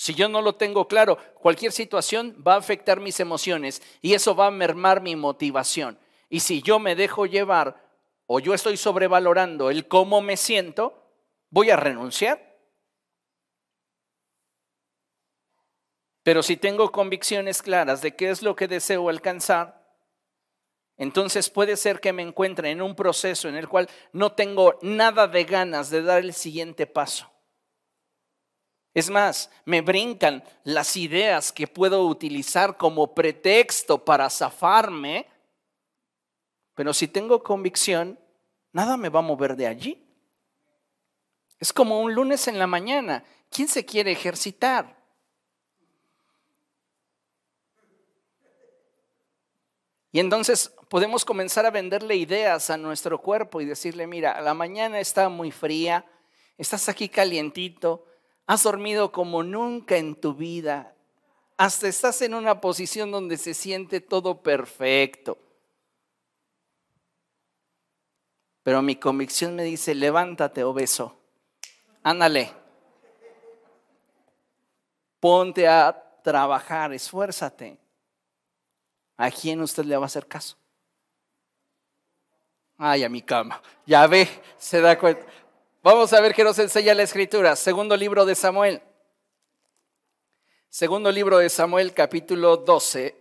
Si 0.00 0.14
yo 0.14 0.28
no 0.28 0.42
lo 0.42 0.54
tengo 0.54 0.86
claro, 0.86 1.18
cualquier 1.40 1.72
situación 1.72 2.40
va 2.46 2.54
a 2.54 2.58
afectar 2.58 3.00
mis 3.00 3.18
emociones 3.18 3.82
y 4.00 4.14
eso 4.14 4.36
va 4.36 4.46
a 4.46 4.52
mermar 4.52 5.00
mi 5.00 5.16
motivación. 5.16 5.98
Y 6.28 6.38
si 6.38 6.62
yo 6.62 6.78
me 6.78 6.94
dejo 6.94 7.26
llevar 7.26 7.84
o 8.26 8.38
yo 8.38 8.54
estoy 8.54 8.76
sobrevalorando 8.76 9.70
el 9.70 9.88
cómo 9.88 10.20
me 10.20 10.36
siento, 10.36 11.02
voy 11.50 11.70
a 11.70 11.76
renunciar. 11.76 12.56
Pero 16.22 16.44
si 16.44 16.56
tengo 16.56 16.92
convicciones 16.92 17.60
claras 17.60 18.00
de 18.00 18.14
qué 18.14 18.30
es 18.30 18.40
lo 18.40 18.54
que 18.54 18.68
deseo 18.68 19.08
alcanzar, 19.08 19.84
entonces 20.96 21.50
puede 21.50 21.76
ser 21.76 21.98
que 21.98 22.12
me 22.12 22.22
encuentre 22.22 22.70
en 22.70 22.82
un 22.82 22.94
proceso 22.94 23.48
en 23.48 23.56
el 23.56 23.68
cual 23.68 23.90
no 24.12 24.30
tengo 24.30 24.78
nada 24.80 25.26
de 25.26 25.42
ganas 25.42 25.90
de 25.90 26.02
dar 26.02 26.20
el 26.20 26.34
siguiente 26.34 26.86
paso. 26.86 27.28
Es 28.98 29.10
más, 29.10 29.48
me 29.64 29.80
brincan 29.80 30.42
las 30.64 30.96
ideas 30.96 31.52
que 31.52 31.68
puedo 31.68 32.04
utilizar 32.08 32.76
como 32.76 33.14
pretexto 33.14 34.04
para 34.04 34.28
zafarme, 34.28 35.28
pero 36.74 36.92
si 36.92 37.06
tengo 37.06 37.44
convicción, 37.44 38.18
nada 38.72 38.96
me 38.96 39.08
va 39.08 39.20
a 39.20 39.22
mover 39.22 39.54
de 39.54 39.68
allí. 39.68 40.04
Es 41.60 41.72
como 41.72 42.00
un 42.00 42.12
lunes 42.12 42.48
en 42.48 42.58
la 42.58 42.66
mañana. 42.66 43.22
¿Quién 43.50 43.68
se 43.68 43.86
quiere 43.86 44.10
ejercitar? 44.10 45.00
Y 50.10 50.18
entonces 50.18 50.74
podemos 50.88 51.24
comenzar 51.24 51.64
a 51.66 51.70
venderle 51.70 52.16
ideas 52.16 52.68
a 52.68 52.76
nuestro 52.76 53.22
cuerpo 53.22 53.60
y 53.60 53.64
decirle, 53.64 54.08
mira, 54.08 54.40
la 54.40 54.54
mañana 54.54 54.98
está 54.98 55.28
muy 55.28 55.52
fría, 55.52 56.04
estás 56.56 56.88
aquí 56.88 57.08
calientito, 57.08 58.04
has 58.48 58.62
dormido 58.62 59.12
como 59.12 59.42
nunca 59.42 59.98
en 59.98 60.16
tu 60.16 60.32
vida, 60.34 60.94
hasta 61.58 61.86
estás 61.86 62.22
en 62.22 62.32
una 62.32 62.62
posición 62.62 63.10
donde 63.10 63.36
se 63.36 63.52
siente 63.52 64.00
todo 64.00 64.42
perfecto. 64.42 65.36
Pero 68.62 68.80
mi 68.80 68.96
convicción 68.96 69.54
me 69.54 69.64
dice, 69.64 69.94
levántate, 69.94 70.64
obeso, 70.64 71.14
ándale, 72.02 72.50
ponte 75.20 75.68
a 75.68 76.20
trabajar, 76.24 76.94
esfuérzate. 76.94 77.78
¿A 79.18 79.30
quién 79.30 79.60
usted 79.60 79.84
le 79.84 79.96
va 79.96 80.04
a 80.04 80.06
hacer 80.06 80.26
caso? 80.26 80.56
Ay, 82.78 83.02
a 83.02 83.08
mi 83.08 83.20
cama. 83.20 83.60
Ya 83.84 84.06
ve, 84.06 84.26
se 84.56 84.80
da 84.80 84.98
cuenta. 84.98 85.26
Vamos 85.90 86.12
a 86.12 86.20
ver 86.20 86.34
qué 86.34 86.44
nos 86.44 86.58
enseña 86.58 86.92
la 86.92 87.04
escritura. 87.04 87.56
Segundo 87.56 87.96
libro 87.96 88.26
de 88.26 88.34
Samuel. 88.34 88.82
Segundo 90.68 91.10
libro 91.10 91.38
de 91.38 91.48
Samuel, 91.48 91.94
capítulo 91.94 92.58
12. 92.58 93.16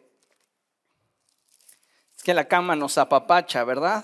Es 2.13 2.23
que 2.23 2.33
la 2.33 2.45
cama 2.45 2.75
nos 2.75 2.97
apapacha, 2.97 3.63
¿verdad? 3.63 4.03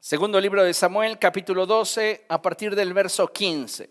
Segundo 0.00 0.40
libro 0.40 0.64
de 0.64 0.72
Samuel, 0.72 1.18
capítulo 1.18 1.66
12, 1.66 2.24
a 2.30 2.40
partir 2.40 2.74
del 2.74 2.94
verso 2.94 3.30
15. 3.30 3.90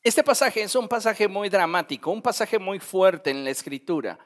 Este 0.00 0.22
pasaje 0.22 0.62
es 0.62 0.76
un 0.76 0.86
pasaje 0.86 1.26
muy 1.26 1.48
dramático, 1.48 2.12
un 2.12 2.22
pasaje 2.22 2.56
muy 2.56 2.78
fuerte 2.78 3.32
en 3.32 3.42
la 3.42 3.50
escritura, 3.50 4.16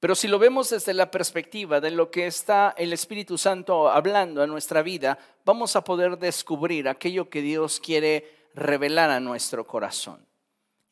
pero 0.00 0.14
si 0.14 0.28
lo 0.28 0.38
vemos 0.38 0.70
desde 0.70 0.92
la 0.92 1.10
perspectiva 1.10 1.80
de 1.80 1.90
lo 1.90 2.10
que 2.10 2.26
está 2.26 2.74
el 2.76 2.92
Espíritu 2.92 3.38
Santo 3.38 3.88
hablando 3.88 4.42
a 4.42 4.46
nuestra 4.46 4.82
vida, 4.82 5.18
vamos 5.44 5.74
a 5.74 5.84
poder 5.84 6.18
descubrir 6.18 6.88
aquello 6.88 7.30
que 7.30 7.40
Dios 7.40 7.80
quiere 7.80 8.48
revelar 8.54 9.10
a 9.10 9.20
nuestro 9.20 9.66
corazón. 9.66 10.26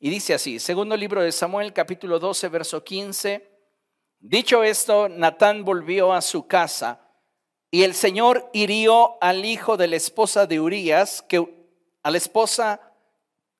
Y 0.01 0.11
dice 0.11 0.35
así, 0.35 0.59
segundo 0.59 0.97
libro 0.97 1.23
de 1.23 1.33
Samuel, 1.33 1.73
capítulo 1.73 2.19
12, 2.19 2.49
verso 2.49 2.85
15, 2.85 3.49
dicho 4.21 4.62
esto, 4.62 5.09
Natán 5.09 5.64
volvió 5.64 6.12
a 6.12 6.21
su 6.21 6.47
casa 6.47 7.01
y 7.71 7.83
el 7.83 7.95
Señor 7.95 8.49
hirió 8.53 9.23
al 9.23 9.45
hijo 9.45 9.77
de 9.77 9.88
la 9.88 9.97
esposa 9.97 10.47
de 10.47 10.61
Urías, 10.61 11.23
que 11.23 11.47
a 12.03 12.11
la 12.11 12.19
esposa 12.19 12.81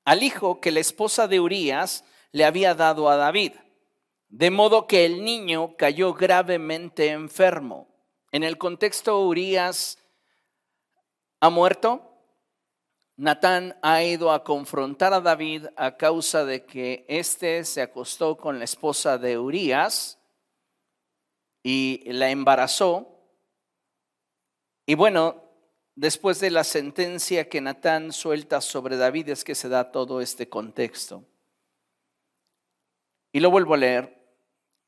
al 0.05 0.23
hijo 0.23 0.61
que 0.61 0.71
la 0.71 0.81
esposa 0.81 1.27
de 1.29 1.41
Urías 1.41 2.05
le 2.33 2.45
había 2.45 2.75
dado 2.75 3.09
a 3.09 3.17
David. 3.17 3.53
De 4.35 4.51
modo 4.51 4.89
que 4.89 5.05
el 5.05 5.23
niño 5.23 5.77
cayó 5.77 6.13
gravemente 6.13 7.11
enfermo. 7.11 7.87
En 8.33 8.43
el 8.43 8.59
contexto, 8.59 9.21
Urías 9.21 9.97
ha 11.39 11.51
muerto. 11.51 12.19
Natán 13.15 13.79
ha 13.81 14.03
ido 14.03 14.33
a 14.33 14.43
confrontar 14.43 15.15
a 15.15 15.21
David 15.21 15.67
a 15.77 15.97
causa 15.97 16.45
de 16.45 16.65
que 16.65 17.07
éste 17.09 17.65
se 17.65 17.81
acostó 17.81 18.37
con 18.37 18.59
la 18.59 18.65
esposa 18.65 19.19
de 19.19 19.39
Urías 19.39 20.19
y 21.63 22.03
la 22.13 22.29
embarazó. 22.31 23.17
Y 24.85 24.97
bueno, 24.97 25.45
después 25.95 26.41
de 26.41 26.51
la 26.51 26.65
sentencia 26.65 27.49
que 27.49 27.61
Natán 27.61 28.11
suelta 28.11 28.61
sobre 28.61 28.97
David 28.97 29.29
es 29.29 29.45
que 29.45 29.55
se 29.55 29.69
da 29.69 29.93
todo 29.93 30.21
este 30.21 30.49
contexto. 30.49 31.23
Y 33.31 33.39
lo 33.39 33.53
vuelvo 33.53 33.75
a 33.75 33.77
leer. 33.77 34.24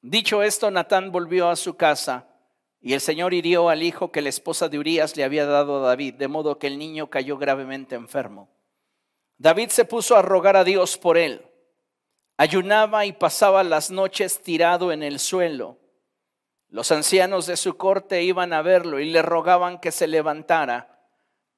Dicho 0.09 0.45
esto, 0.45 0.71
Natán 0.71 1.11
volvió 1.11 1.49
a 1.49 1.57
su 1.57 1.77
casa 1.77 2.29
y 2.81 2.93
el 2.93 3.01
Señor 3.01 3.35
hirió 3.35 3.69
al 3.69 3.83
hijo 3.83 4.13
que 4.13 4.23
la 4.23 4.29
esposa 4.29 4.69
de 4.69 4.79
Urías 4.79 5.17
le 5.17 5.25
había 5.25 5.47
dado 5.47 5.79
a 5.79 5.89
David, 5.89 6.15
de 6.15 6.29
modo 6.29 6.61
que 6.61 6.69
el 6.69 6.79
niño 6.79 7.11
cayó 7.11 7.39
gravemente 7.39 7.97
enfermo. 7.97 8.49
David 9.37 9.71
se 9.71 9.85
puso 9.85 10.15
a 10.15 10.23
rogar 10.23 10.57
a 10.57 10.63
Dios 10.63 10.97
por 10.97 11.19
él. 11.19 11.45
Ayunaba 12.37 13.05
y 13.05 13.15
pasaba 13.15 13.65
las 13.65 13.91
noches 13.91 14.41
tirado 14.43 14.93
en 14.93 15.03
el 15.03 15.19
suelo. 15.19 15.77
Los 16.69 16.93
ancianos 16.93 17.47
de 17.47 17.57
su 17.57 17.77
corte 17.77 18.23
iban 18.23 18.53
a 18.53 18.63
verlo 18.63 19.01
y 19.01 19.11
le 19.11 19.23
rogaban 19.23 19.81
que 19.81 19.91
se 19.91 20.07
levantara, 20.07 21.05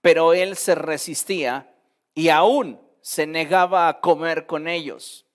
pero 0.01 0.33
él 0.33 0.57
se 0.57 0.75
resistía 0.75 1.75
y 2.15 2.31
aún 2.31 2.81
se 3.03 3.27
negaba 3.27 3.89
a 3.89 4.01
comer 4.01 4.47
con 4.47 4.69
ellos. 4.69 5.27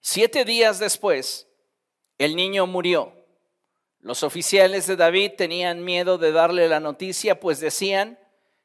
Siete 0.00 0.44
días 0.44 0.78
después, 0.78 1.49
el 2.20 2.36
niño 2.36 2.66
murió. 2.66 3.14
Los 4.00 4.22
oficiales 4.22 4.86
de 4.86 4.96
David 4.96 5.32
tenían 5.38 5.82
miedo 5.82 6.18
de 6.18 6.32
darle 6.32 6.68
la 6.68 6.78
noticia, 6.78 7.40
pues 7.40 7.60
decían, 7.60 8.18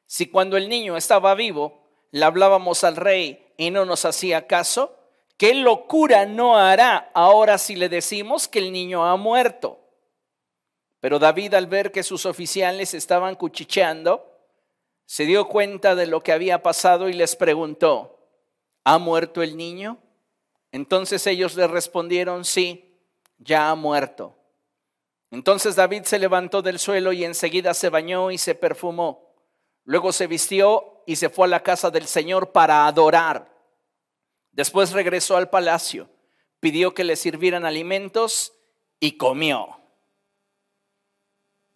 si 0.04 0.26
cuando 0.26 0.58
el 0.58 0.68
niño 0.68 0.94
estaba 0.98 1.34
vivo, 1.34 1.88
le 2.10 2.22
hablábamos 2.22 2.84
al 2.84 2.96
rey 2.96 3.54
y 3.56 3.70
no 3.70 3.86
nos 3.86 4.04
hacía 4.04 4.46
caso, 4.46 4.94
¿qué 5.38 5.54
locura 5.54 6.26
no 6.26 6.58
hará 6.58 7.10
ahora 7.14 7.56
si 7.56 7.76
le 7.76 7.88
decimos 7.88 8.46
que 8.46 8.58
el 8.58 8.72
niño 8.72 9.06
ha 9.06 9.16
muerto? 9.16 9.80
Pero 11.00 11.18
David 11.18 11.54
al 11.54 11.66
ver 11.66 11.92
que 11.92 12.02
sus 12.02 12.26
oficiales 12.26 12.92
estaban 12.92 13.36
cuchicheando, 13.36 14.38
se 15.06 15.24
dio 15.24 15.48
cuenta 15.48 15.94
de 15.94 16.06
lo 16.06 16.22
que 16.22 16.32
había 16.32 16.62
pasado 16.62 17.08
y 17.08 17.14
les 17.14 17.36
preguntó, 17.36 18.28
¿ha 18.84 18.98
muerto 18.98 19.42
el 19.42 19.56
niño? 19.56 19.96
Entonces 20.72 21.26
ellos 21.26 21.56
le 21.56 21.66
respondieron, 21.66 22.44
sí, 22.44 22.85
ya 23.38 23.70
ha 23.70 23.74
muerto. 23.74 24.36
Entonces 25.30 25.76
David 25.76 26.04
se 26.04 26.18
levantó 26.18 26.62
del 26.62 26.78
suelo 26.78 27.12
y 27.12 27.24
enseguida 27.24 27.74
se 27.74 27.90
bañó 27.90 28.30
y 28.30 28.38
se 28.38 28.54
perfumó. 28.54 29.34
Luego 29.84 30.12
se 30.12 30.26
vistió 30.26 31.02
y 31.06 31.16
se 31.16 31.28
fue 31.28 31.46
a 31.46 31.50
la 31.50 31.62
casa 31.62 31.90
del 31.90 32.06
Señor 32.06 32.52
para 32.52 32.86
adorar. 32.86 33.52
Después 34.52 34.92
regresó 34.92 35.36
al 35.36 35.50
palacio, 35.50 36.08
pidió 36.60 36.94
que 36.94 37.04
le 37.04 37.16
sirvieran 37.16 37.64
alimentos 37.64 38.52
y 38.98 39.16
comió. 39.16 39.78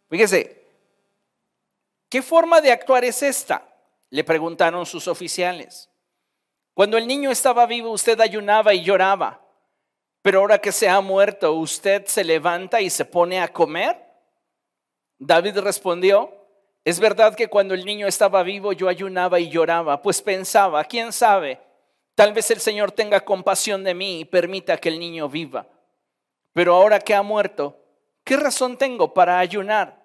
Fíjese, 0.09 0.67
¿qué 2.09 2.23
forma 2.23 2.61
de 2.61 2.73
actuar 2.73 3.05
es 3.05 3.23
esta? 3.23 3.67
Le 4.09 4.25
preguntaron 4.25 4.87
sus 4.87 5.07
oficiales. 5.07 5.89
Cuando 6.75 6.97
el 6.97 7.07
niño 7.07 7.31
estaba 7.31 7.67
vivo, 7.67 7.91
usted 7.91 8.19
ayunaba 8.21 8.75
y 8.75 8.83
lloraba, 8.83 9.40
pero 10.23 10.41
ahora 10.41 10.59
que 10.59 10.73
se 10.73 10.89
ha 10.89 11.01
muerto, 11.01 11.53
usted 11.55 12.05
se 12.07 12.25
levanta 12.25 12.81
y 12.81 12.91
se 12.91 13.05
pone 13.05 13.41
a 13.41 13.49
comer. 13.49 13.97
David 15.19 15.59
respondió, 15.59 16.31
es 16.85 17.01
verdad 17.01 17.35
que 17.35 17.49
cuando 17.49 17.75
el 17.75 17.85
niño 17.85 18.07
estaba 18.07 18.43
vivo 18.43 18.73
yo 18.73 18.89
ayunaba 18.89 19.41
y 19.41 19.49
lloraba, 19.49 20.03
pues 20.03 20.21
pensaba, 20.23 20.85
quién 20.85 21.13
sabe, 21.13 21.61
tal 22.15 22.33
vez 22.33 22.51
el 22.51 22.61
Señor 22.61 22.93
tenga 22.93 23.21
compasión 23.21 23.85
de 23.85 23.95
mí 23.95 24.21
y 24.21 24.25
permita 24.25 24.77
que 24.79 24.89
el 24.89 24.99
niño 24.99 25.29
viva. 25.29 25.67
Pero 26.53 26.75
ahora 26.75 27.01
que 27.01 27.15
ha 27.15 27.23
muerto, 27.23 27.79
¿qué 28.25 28.37
razón 28.37 28.77
tengo 28.77 29.15
para 29.15 29.39
ayunar? 29.39 30.01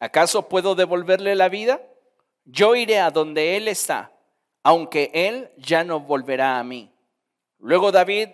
¿Acaso 0.00 0.48
puedo 0.48 0.74
devolverle 0.74 1.34
la 1.34 1.48
vida? 1.48 1.80
Yo 2.44 2.74
iré 2.74 2.98
a 2.98 3.10
donde 3.10 3.56
Él 3.56 3.68
está, 3.68 4.12
aunque 4.62 5.10
Él 5.12 5.50
ya 5.56 5.84
no 5.84 6.00
volverá 6.00 6.58
a 6.58 6.64
mí. 6.64 6.92
Luego 7.58 7.92
David 7.92 8.30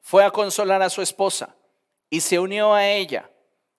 fue 0.00 0.24
a 0.24 0.30
consolar 0.30 0.82
a 0.82 0.90
su 0.90 1.02
esposa 1.02 1.56
y 2.08 2.20
se 2.20 2.38
unió 2.38 2.74
a 2.74 2.88
ella. 2.88 3.30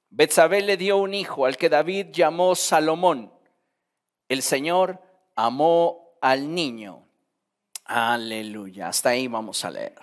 Betsabé 0.10 0.62
le 0.62 0.77
dio 0.77 0.97
un 0.97 1.13
hijo 1.13 1.45
al 1.45 1.57
que 1.57 1.69
David 1.69 2.07
llamó 2.12 2.55
Salomón. 2.55 3.34
El 4.27 4.41
Señor 4.41 5.01
amó 5.36 6.17
al 6.21 6.53
niño. 6.53 7.07
Aleluya. 7.86 8.89
Hasta 8.89 9.10
ahí 9.10 9.27
vamos 9.27 9.63
a 9.65 9.71
leer. 9.71 9.99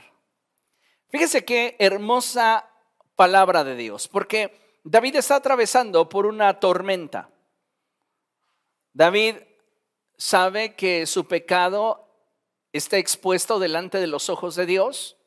Fíjese 1.11 1.45
qué 1.45 1.77
hermosa 1.79 2.69
palabra 3.17 3.65
de 3.65 3.77
Dios, 3.77 4.09
porque 4.09 4.79
David 4.85 5.17
está 5.17 5.37
atravesando 5.37 6.09
por 6.09 6.27
una 6.27 6.61
tormenta. 6.61 7.31
David 8.93 9.37
sabe 10.17 10.75
que 10.75 11.07
su 11.07 11.27
pecado 11.27 12.09
está 12.73 12.99
expuesto 12.99 13.59
delante 13.59 13.99
de 13.99 14.07
los 14.07 14.29
ojos 14.29 14.55
de 14.55 14.67
Dios 14.67 15.18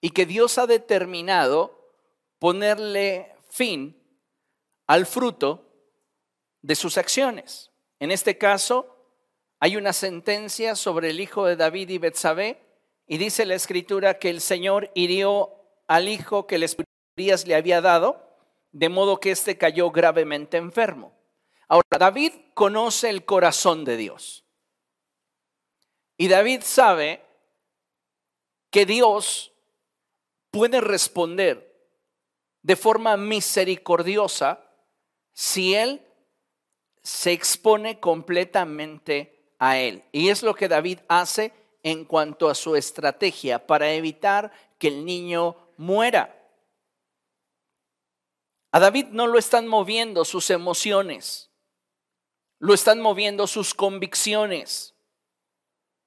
y 0.00 0.10
que 0.10 0.26
Dios 0.26 0.58
ha 0.58 0.66
determinado 0.66 1.92
ponerle 2.38 3.34
fin 3.48 3.96
al 4.86 5.06
fruto 5.06 5.66
de 6.62 6.74
sus 6.74 6.98
acciones. 6.98 7.70
En 7.98 8.10
este 8.10 8.38
caso, 8.38 8.96
hay 9.60 9.76
una 9.76 9.92
sentencia 9.92 10.74
sobre 10.74 11.10
el 11.10 11.20
hijo 11.20 11.44
de 11.44 11.56
David 11.56 11.90
y 11.90 11.98
Betsabé 11.98 12.60
y 13.06 13.18
dice 13.18 13.44
la 13.44 13.54
escritura 13.54 14.18
que 14.18 14.30
el 14.30 14.40
Señor 14.40 14.90
hirió 14.94 15.52
al 15.86 16.08
hijo 16.08 16.46
que 16.46 16.58
les 16.58 16.76
le 17.16 17.54
había 17.54 17.82
dado 17.82 18.30
de 18.72 18.88
modo 18.88 19.20
que 19.20 19.32
éste 19.32 19.58
cayó 19.58 19.90
gravemente 19.90 20.56
enfermo. 20.56 21.12
Ahora, 21.68 21.98
David 21.98 22.32
conoce 22.54 23.10
el 23.10 23.24
corazón 23.24 23.84
de 23.84 23.96
Dios. 23.96 24.44
Y 26.16 26.28
David 26.28 26.62
sabe 26.64 27.22
que 28.70 28.86
Dios 28.86 29.49
puede 30.50 30.80
responder 30.80 31.70
de 32.62 32.76
forma 32.76 33.16
misericordiosa 33.16 34.64
si 35.32 35.74
Él 35.74 36.02
se 37.02 37.32
expone 37.32 38.00
completamente 38.00 39.54
a 39.58 39.78
Él. 39.78 40.04
Y 40.12 40.28
es 40.28 40.42
lo 40.42 40.54
que 40.54 40.68
David 40.68 41.00
hace 41.08 41.52
en 41.82 42.04
cuanto 42.04 42.48
a 42.48 42.54
su 42.54 42.76
estrategia 42.76 43.66
para 43.66 43.92
evitar 43.92 44.52
que 44.78 44.88
el 44.88 45.04
niño 45.04 45.56
muera. 45.76 46.36
A 48.72 48.78
David 48.78 49.06
no 49.10 49.26
lo 49.26 49.38
están 49.38 49.66
moviendo 49.66 50.24
sus 50.24 50.50
emociones, 50.50 51.50
lo 52.58 52.74
están 52.74 53.00
moviendo 53.00 53.46
sus 53.46 53.74
convicciones. 53.74 54.94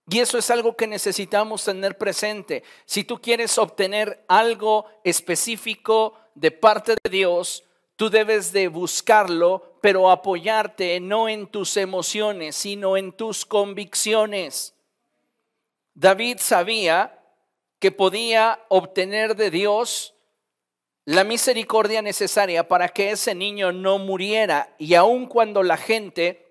Y 0.09 0.19
eso 0.19 0.37
es 0.37 0.49
algo 0.49 0.75
que 0.75 0.87
necesitamos 0.87 1.63
tener 1.63 1.97
presente. 1.97 2.63
Si 2.85 3.03
tú 3.03 3.21
quieres 3.21 3.57
obtener 3.57 4.25
algo 4.27 4.85
específico 5.03 6.15
de 6.35 6.51
parte 6.51 6.95
de 7.01 7.09
Dios, 7.09 7.63
tú 7.95 8.09
debes 8.09 8.51
de 8.51 8.67
buscarlo, 8.67 9.77
pero 9.81 10.09
apoyarte 10.09 10.99
no 10.99 11.29
en 11.29 11.47
tus 11.47 11.77
emociones, 11.77 12.55
sino 12.55 12.97
en 12.97 13.13
tus 13.13 13.45
convicciones. 13.45 14.75
David 15.93 16.37
sabía 16.39 17.19
que 17.79 17.91
podía 17.91 18.59
obtener 18.69 19.35
de 19.35 19.51
Dios 19.51 20.15
la 21.05 21.23
misericordia 21.23 22.01
necesaria 22.01 22.67
para 22.67 22.89
que 22.89 23.11
ese 23.11 23.35
niño 23.35 23.71
no 23.71 23.99
muriera. 23.99 24.73
Y 24.77 24.95
aun 24.95 25.27
cuando 25.27 25.63
la 25.63 25.77
gente 25.77 26.42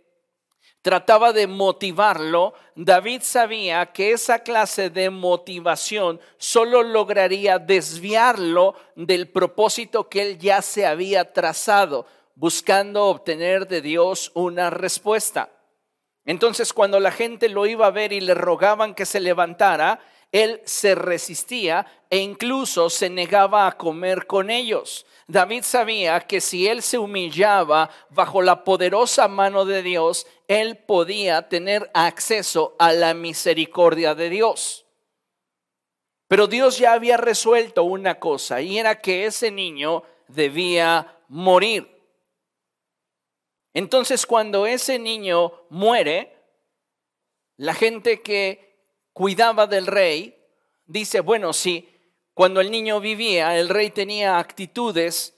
trataba 0.82 1.32
de 1.32 1.46
motivarlo, 1.46 2.54
David 2.74 3.22
sabía 3.22 3.86
que 3.86 4.12
esa 4.12 4.40
clase 4.40 4.90
de 4.90 5.10
motivación 5.10 6.20
solo 6.36 6.82
lograría 6.82 7.58
desviarlo 7.58 8.74
del 8.96 9.28
propósito 9.28 10.08
que 10.08 10.22
él 10.22 10.38
ya 10.38 10.60
se 10.60 10.84
había 10.84 11.32
trazado, 11.32 12.06
buscando 12.34 13.06
obtener 13.06 13.68
de 13.68 13.80
Dios 13.80 14.32
una 14.34 14.70
respuesta. 14.70 15.50
Entonces 16.24 16.72
cuando 16.72 16.98
la 17.00 17.12
gente 17.12 17.48
lo 17.48 17.66
iba 17.66 17.86
a 17.86 17.90
ver 17.90 18.12
y 18.12 18.20
le 18.20 18.34
rogaban 18.34 18.94
que 18.94 19.06
se 19.06 19.20
levantara, 19.20 20.00
él 20.32 20.62
se 20.64 20.94
resistía 20.94 21.86
e 22.08 22.18
incluso 22.18 22.88
se 22.88 23.10
negaba 23.10 23.66
a 23.66 23.76
comer 23.76 24.26
con 24.26 24.50
ellos. 24.50 25.06
David 25.28 25.62
sabía 25.62 26.20
que 26.20 26.40
si 26.40 26.66
él 26.66 26.82
se 26.82 26.98
humillaba 26.98 27.90
bajo 28.10 28.40
la 28.40 28.64
poderosa 28.64 29.28
mano 29.28 29.66
de 29.66 29.82
Dios, 29.82 30.26
él 30.48 30.78
podía 30.78 31.48
tener 31.48 31.90
acceso 31.94 32.74
a 32.78 32.92
la 32.92 33.12
misericordia 33.14 34.14
de 34.14 34.30
Dios. 34.30 34.86
Pero 36.28 36.46
Dios 36.46 36.78
ya 36.78 36.94
había 36.94 37.18
resuelto 37.18 37.84
una 37.84 38.18
cosa 38.18 38.62
y 38.62 38.78
era 38.78 39.00
que 39.00 39.26
ese 39.26 39.50
niño 39.50 40.02
debía 40.28 41.18
morir. 41.28 41.92
Entonces 43.74 44.24
cuando 44.26 44.66
ese 44.66 44.98
niño 44.98 45.52
muere, 45.68 46.36
la 47.58 47.74
gente 47.74 48.22
que 48.22 48.71
cuidaba 49.12 49.66
del 49.66 49.86
rey, 49.86 50.38
dice, 50.86 51.20
bueno, 51.20 51.52
sí, 51.52 51.88
cuando 52.34 52.60
el 52.60 52.70
niño 52.70 53.00
vivía, 53.00 53.58
el 53.58 53.68
rey 53.68 53.90
tenía 53.90 54.38
actitudes 54.38 55.34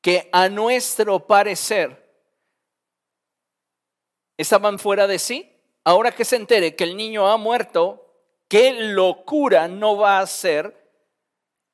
que 0.00 0.28
a 0.32 0.48
nuestro 0.48 1.26
parecer 1.26 2.02
estaban 4.36 4.78
fuera 4.78 5.06
de 5.06 5.18
sí. 5.18 5.48
Ahora 5.84 6.12
que 6.12 6.24
se 6.24 6.36
entere 6.36 6.76
que 6.76 6.84
el 6.84 6.96
niño 6.96 7.28
ha 7.28 7.36
muerto, 7.36 8.12
qué 8.48 8.72
locura 8.72 9.68
no 9.68 9.96
va 9.96 10.18
a 10.18 10.26
ser 10.26 10.90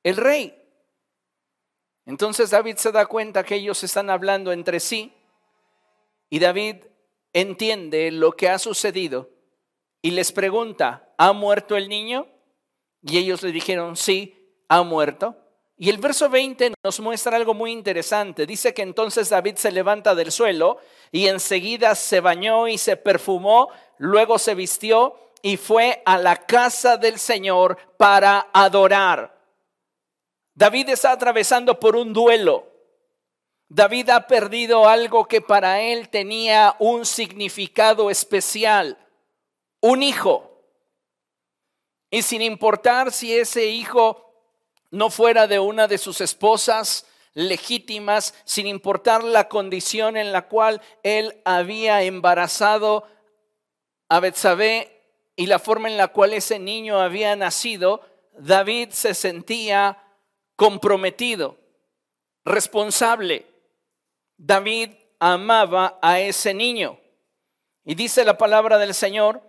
el 0.02 0.16
rey. 0.16 0.54
Entonces 2.06 2.50
David 2.50 2.76
se 2.76 2.92
da 2.92 3.04
cuenta 3.06 3.44
que 3.44 3.56
ellos 3.56 3.82
están 3.84 4.08
hablando 4.08 4.52
entre 4.52 4.80
sí 4.80 5.12
y 6.30 6.38
David 6.38 6.76
entiende 7.34 8.10
lo 8.10 8.32
que 8.32 8.48
ha 8.48 8.58
sucedido 8.58 9.28
y 10.02 10.10
les 10.12 10.32
pregunta, 10.32 11.12
¿ha 11.18 11.32
muerto 11.32 11.76
el 11.76 11.88
niño? 11.88 12.26
Y 13.02 13.18
ellos 13.18 13.42
le 13.42 13.52
dijeron, 13.52 13.96
sí, 13.96 14.34
ha 14.68 14.82
muerto. 14.82 15.36
Y 15.76 15.90
el 15.90 15.98
verso 15.98 16.28
20 16.28 16.74
nos 16.82 17.00
muestra 17.00 17.36
algo 17.36 17.54
muy 17.54 17.70
interesante. 17.70 18.46
Dice 18.46 18.74
que 18.74 18.82
entonces 18.82 19.28
David 19.28 19.56
se 19.56 19.70
levanta 19.70 20.14
del 20.14 20.32
suelo 20.32 20.78
y 21.12 21.28
enseguida 21.28 21.94
se 21.94 22.20
bañó 22.20 22.66
y 22.66 22.78
se 22.78 22.96
perfumó, 22.96 23.68
luego 23.98 24.38
se 24.38 24.56
vistió 24.56 25.14
y 25.40 25.56
fue 25.56 26.02
a 26.04 26.18
la 26.18 26.36
casa 26.46 26.96
del 26.96 27.18
Señor 27.18 27.78
para 27.96 28.48
adorar. 28.52 29.38
David 30.54 30.88
está 30.88 31.12
atravesando 31.12 31.78
por 31.78 31.94
un 31.94 32.12
duelo. 32.12 32.66
David 33.68 34.10
ha 34.10 34.26
perdido 34.26 34.88
algo 34.88 35.26
que 35.26 35.40
para 35.40 35.80
él 35.80 36.08
tenía 36.08 36.74
un 36.80 37.06
significado 37.06 38.10
especial, 38.10 38.98
un 39.80 40.02
hijo. 40.02 40.62
Y 42.10 42.22
sin 42.22 42.42
importar 42.42 43.12
si 43.12 43.36
ese 43.36 43.66
hijo 43.66 44.32
no 44.90 45.10
fuera 45.10 45.46
de 45.46 45.58
una 45.58 45.86
de 45.86 45.98
sus 45.98 46.20
esposas 46.20 47.06
legítimas, 47.34 48.34
sin 48.44 48.66
importar 48.66 49.22
la 49.22 49.48
condición 49.48 50.16
en 50.16 50.32
la 50.32 50.48
cual 50.48 50.80
él 51.02 51.40
había 51.44 52.02
embarazado 52.02 53.04
a 54.08 54.20
Betsabé 54.20 54.98
y 55.36 55.46
la 55.46 55.58
forma 55.58 55.88
en 55.88 55.96
la 55.96 56.08
cual 56.08 56.32
ese 56.32 56.58
niño 56.58 57.00
había 57.00 57.36
nacido, 57.36 58.00
David 58.32 58.90
se 58.90 59.14
sentía 59.14 60.02
comprometido, 60.56 61.58
responsable. 62.44 63.46
David 64.36 64.90
amaba 65.20 65.98
a 66.02 66.20
ese 66.20 66.54
niño. 66.54 66.98
Y 67.84 67.94
dice 67.94 68.24
la 68.24 68.38
palabra 68.38 68.78
del 68.78 68.94
Señor 68.94 69.47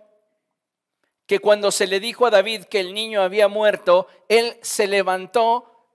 que 1.30 1.38
cuando 1.38 1.70
se 1.70 1.86
le 1.86 2.00
dijo 2.00 2.26
a 2.26 2.30
David 2.30 2.64
que 2.64 2.80
el 2.80 2.92
niño 2.92 3.22
había 3.22 3.46
muerto, 3.46 4.08
él 4.28 4.58
se 4.62 4.88
levantó, 4.88 5.86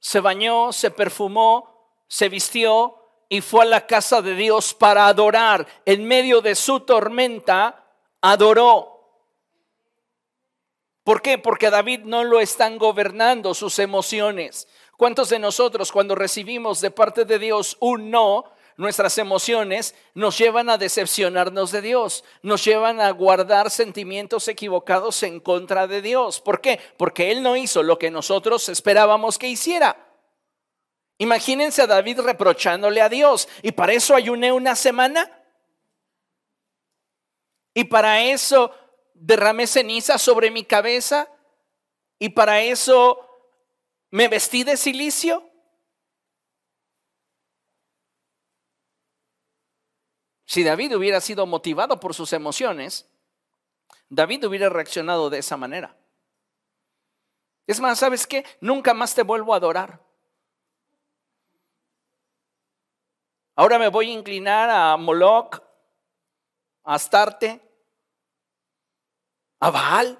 se 0.00 0.18
bañó, 0.18 0.72
se 0.72 0.90
perfumó, 0.90 2.02
se 2.08 2.28
vistió 2.28 2.96
y 3.28 3.42
fue 3.42 3.62
a 3.62 3.66
la 3.66 3.86
casa 3.86 4.22
de 4.22 4.34
Dios 4.34 4.74
para 4.74 5.06
adorar. 5.06 5.68
En 5.86 6.04
medio 6.04 6.40
de 6.40 6.56
su 6.56 6.80
tormenta, 6.80 7.94
adoró. 8.22 9.28
¿Por 11.04 11.22
qué? 11.22 11.38
Porque 11.38 11.68
a 11.68 11.70
David 11.70 12.00
no 12.00 12.24
lo 12.24 12.40
están 12.40 12.76
gobernando 12.76 13.54
sus 13.54 13.78
emociones. 13.78 14.66
¿Cuántos 14.96 15.28
de 15.28 15.38
nosotros 15.38 15.92
cuando 15.92 16.16
recibimos 16.16 16.80
de 16.80 16.90
parte 16.90 17.24
de 17.24 17.38
Dios 17.38 17.76
un 17.78 18.10
no, 18.10 18.46
nuestras 18.76 19.18
emociones 19.18 19.94
nos 20.14 20.38
llevan 20.38 20.70
a 20.70 20.78
decepcionarnos 20.78 21.72
de 21.72 21.82
Dios, 21.82 22.24
nos 22.42 22.64
llevan 22.64 23.00
a 23.00 23.10
guardar 23.10 23.70
sentimientos 23.70 24.48
equivocados 24.48 25.22
en 25.22 25.40
contra 25.40 25.86
de 25.86 26.02
Dios? 26.02 26.40
¿Por 26.40 26.60
qué? 26.60 26.80
Porque 26.96 27.30
Él 27.30 27.42
no 27.42 27.56
hizo 27.56 27.82
lo 27.82 27.98
que 27.98 28.10
nosotros 28.10 28.68
esperábamos 28.68 29.38
que 29.38 29.48
hiciera. 29.48 30.08
Imagínense 31.18 31.82
a 31.82 31.86
David 31.86 32.20
reprochándole 32.20 33.00
a 33.00 33.08
Dios 33.08 33.48
y 33.62 33.72
para 33.72 33.92
eso 33.92 34.14
ayuné 34.14 34.52
una 34.52 34.74
semana. 34.74 35.30
Y 37.74 37.84
para 37.84 38.22
eso 38.22 38.74
derramé 39.14 39.66
ceniza 39.66 40.18
sobre 40.18 40.50
mi 40.50 40.64
cabeza 40.64 41.28
y 42.18 42.30
para 42.30 42.60
eso 42.62 43.28
me 44.10 44.28
vestí 44.28 44.62
de 44.62 44.76
silicio? 44.76 45.51
Si 50.52 50.62
David 50.62 50.94
hubiera 50.94 51.18
sido 51.22 51.46
motivado 51.46 51.98
por 51.98 52.12
sus 52.12 52.34
emociones, 52.34 53.08
David 54.10 54.44
hubiera 54.44 54.68
reaccionado 54.68 55.30
de 55.30 55.38
esa 55.38 55.56
manera. 55.56 55.96
Es 57.66 57.80
más, 57.80 57.98
¿sabes 57.98 58.26
qué? 58.26 58.44
Nunca 58.60 58.92
más 58.92 59.14
te 59.14 59.22
vuelvo 59.22 59.54
a 59.54 59.56
adorar. 59.56 59.98
Ahora 63.56 63.78
me 63.78 63.88
voy 63.88 64.10
a 64.10 64.12
inclinar 64.12 64.68
a 64.68 64.94
Moloch, 64.98 65.62
a 66.84 66.96
Astarte, 66.96 67.58
a 69.58 69.70
Baal. 69.70 70.18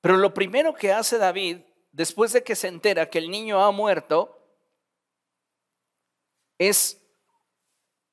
Pero 0.00 0.16
lo 0.16 0.34
primero 0.34 0.74
que 0.74 0.92
hace 0.92 1.18
David, 1.18 1.58
después 1.92 2.32
de 2.32 2.42
que 2.42 2.56
se 2.56 2.66
entera 2.66 3.08
que 3.08 3.18
el 3.18 3.30
niño 3.30 3.62
ha 3.62 3.70
muerto, 3.70 4.35
es 6.58 7.00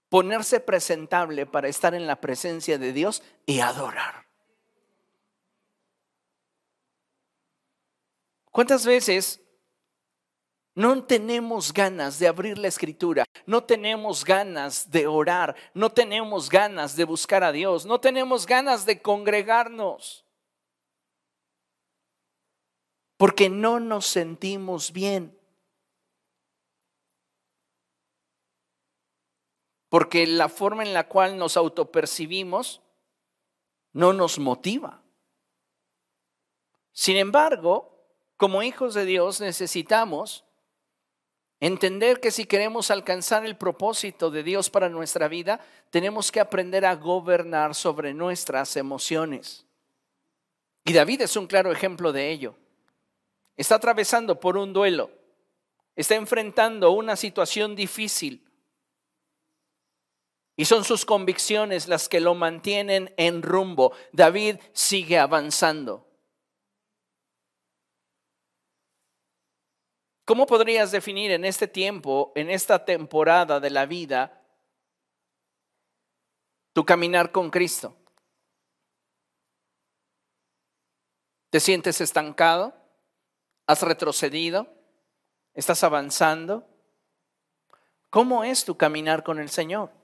ponerse 0.09 0.59
presentable 0.59 1.45
para 1.45 1.67
estar 1.67 1.95
en 1.95 2.05
la 2.05 2.21
presencia 2.21 2.77
de 2.77 2.93
Dios 2.93 3.23
y 3.45 3.61
adorar. 3.61 4.27
¿Cuántas 8.51 8.85
veces 8.85 9.43
no 10.75 11.03
tenemos 11.03 11.71
ganas 11.71 12.17
de 12.17 12.27
abrir 12.27 12.57
la 12.57 12.67
escritura, 12.67 13.25
no 13.45 13.63
tenemos 13.63 14.25
ganas 14.25 14.89
de 14.89 15.05
orar, 15.05 15.55
no 15.73 15.91
tenemos 15.91 16.49
ganas 16.49 16.95
de 16.95 17.03
buscar 17.03 17.43
a 17.43 17.51
Dios, 17.51 17.85
no 17.85 17.99
tenemos 17.99 18.47
ganas 18.47 18.85
de 18.85 19.01
congregarnos. 19.01 20.25
Porque 23.17 23.49
no 23.49 23.79
nos 23.79 24.07
sentimos 24.07 24.91
bien. 24.91 25.37
Porque 29.93 30.25
la 30.25 30.49
forma 30.49 30.81
en 30.81 30.91
la 30.91 31.07
cual 31.07 31.37
nos 31.37 31.55
autopercibimos 31.55 32.81
no 33.91 34.11
nos 34.11 34.39
motiva. 34.39 35.03
Sin 36.93 37.15
embargo, 37.15 38.03
como 38.35 38.63
hijos 38.63 38.95
de 38.95 39.05
Dios 39.05 39.39
necesitamos 39.39 40.45
Entender 41.59 42.19
que 42.19 42.31
si 42.31 42.43
queremos 42.43 42.91
alcanzar 42.91 43.45
el 43.45 43.55
propósito 43.55 44.29
de 44.29 44.43
Dios 44.43 44.69
para 44.69 44.89
nuestra 44.89 45.29
vida, 45.29 45.61
tenemos 45.91 46.29
que 46.29 46.41
aprender 46.41 46.85
a 46.85 46.95
gobernar 46.95 47.73
sobre 47.73 48.13
nuestras 48.13 48.75
emociones. 48.75 49.65
Y 50.83 50.91
David 50.91 51.21
es 51.21 51.37
un 51.37 51.47
claro 51.47 51.71
ejemplo 51.71 52.11
de 52.11 52.31
ello. 52.31 52.55
Está 53.55 53.75
atravesando 53.75 54.41
por 54.41 54.57
un 54.57 54.73
duelo, 54.73 55.09
está 55.95 56.15
enfrentando 56.15 56.91
una 56.91 57.15
situación 57.15 57.77
difícil. 57.77 58.43
Y 60.55 60.65
son 60.65 60.83
sus 60.83 61.05
convicciones 61.05 61.87
las 61.87 62.07
que 62.07 62.19
lo 62.19 62.35
mantienen 62.35 63.13
en 63.17 63.41
rumbo. 63.41 63.93
David 64.11 64.57
sigue 64.71 65.17
avanzando. 65.17 66.07
¿Cómo 70.25 70.45
podrías 70.45 70.91
definir 70.91 71.31
en 71.31 71.43
este 71.43 71.67
tiempo, 71.67 72.31
en 72.35 72.49
esta 72.49 72.85
temporada 72.85 73.59
de 73.59 73.69
la 73.69 73.85
vida, 73.85 74.41
tu 76.71 76.85
caminar 76.85 77.31
con 77.31 77.49
Cristo? 77.49 77.95
¿Te 81.49 81.59
sientes 81.59 81.99
estancado? 81.99 82.73
¿Has 83.67 83.81
retrocedido? 83.81 84.67
¿Estás 85.53 85.83
avanzando? 85.83 86.67
¿Cómo 88.09 88.43
es 88.43 88.63
tu 88.65 88.77
caminar 88.77 89.23
con 89.23 89.39
el 89.39 89.49
Señor? 89.49 90.02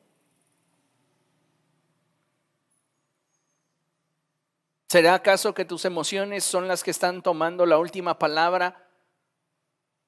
¿Será 4.90 5.14
acaso 5.14 5.54
que 5.54 5.66
tus 5.66 5.86
emociones 5.86 6.44
son 6.44 6.68
las 6.68 6.84
que 6.84 6.90
están 6.90 7.22
tomando 7.22 7.68
la 7.68 7.78
última 7.78 8.18
palabra 8.18 8.88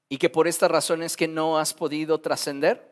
y 0.09 0.17
que 0.17 0.27
por 0.27 0.47
esta 0.47 0.67
razón 0.67 1.03
es 1.03 1.15
que 1.15 1.27
no 1.27 1.59
has 1.59 1.75
podido 1.75 2.19
trascender? 2.19 2.91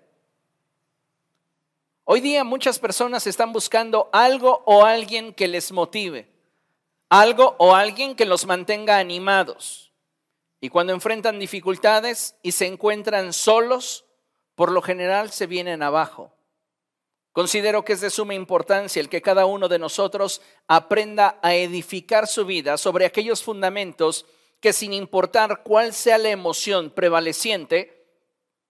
Hoy 2.04 2.22
día 2.22 2.44
muchas 2.44 2.78
personas 2.78 3.26
están 3.26 3.54
buscando 3.54 4.08
algo 4.14 4.62
o 4.68 4.86
alguien 4.86 5.34
que 5.34 5.48
les 5.48 5.72
motive, 5.72 6.30
algo 7.10 7.56
o 7.58 7.74
alguien 7.74 8.16
que 8.16 8.26
los 8.26 8.46
mantenga 8.46 9.00
animados. 9.00 9.92
Y 10.62 10.70
cuando 10.70 10.94
enfrentan 10.94 11.40
dificultades 11.40 12.36
y 12.44 12.52
se 12.52 12.68
encuentran 12.68 13.34
solos, 13.34 14.06
por 14.54 14.72
lo 14.72 14.84
general 14.84 15.32
se 15.32 15.48
vienen 15.48 15.82
abajo. 15.82 16.36
Considero 17.32 17.86
que 17.86 17.94
es 17.94 18.02
de 18.02 18.10
suma 18.10 18.34
importancia 18.34 19.00
el 19.00 19.10
que 19.10 19.22
cada 19.22 19.46
uno 19.46 19.68
de 19.68 19.80
nosotros 19.80 20.42
aprenda 20.68 21.40
a 21.44 21.56
edificar 21.56 22.28
su 22.28 22.46
vida 22.46 22.78
sobre 22.78 23.06
aquellos 23.06 23.44
fundamentos 23.44 24.26
que 24.60 24.74
sin 24.74 24.94
importar 24.94 25.64
cuál 25.64 25.94
sea 25.94 26.18
la 26.18 26.30
emoción 26.30 26.90
prevaleciente, 26.90 28.00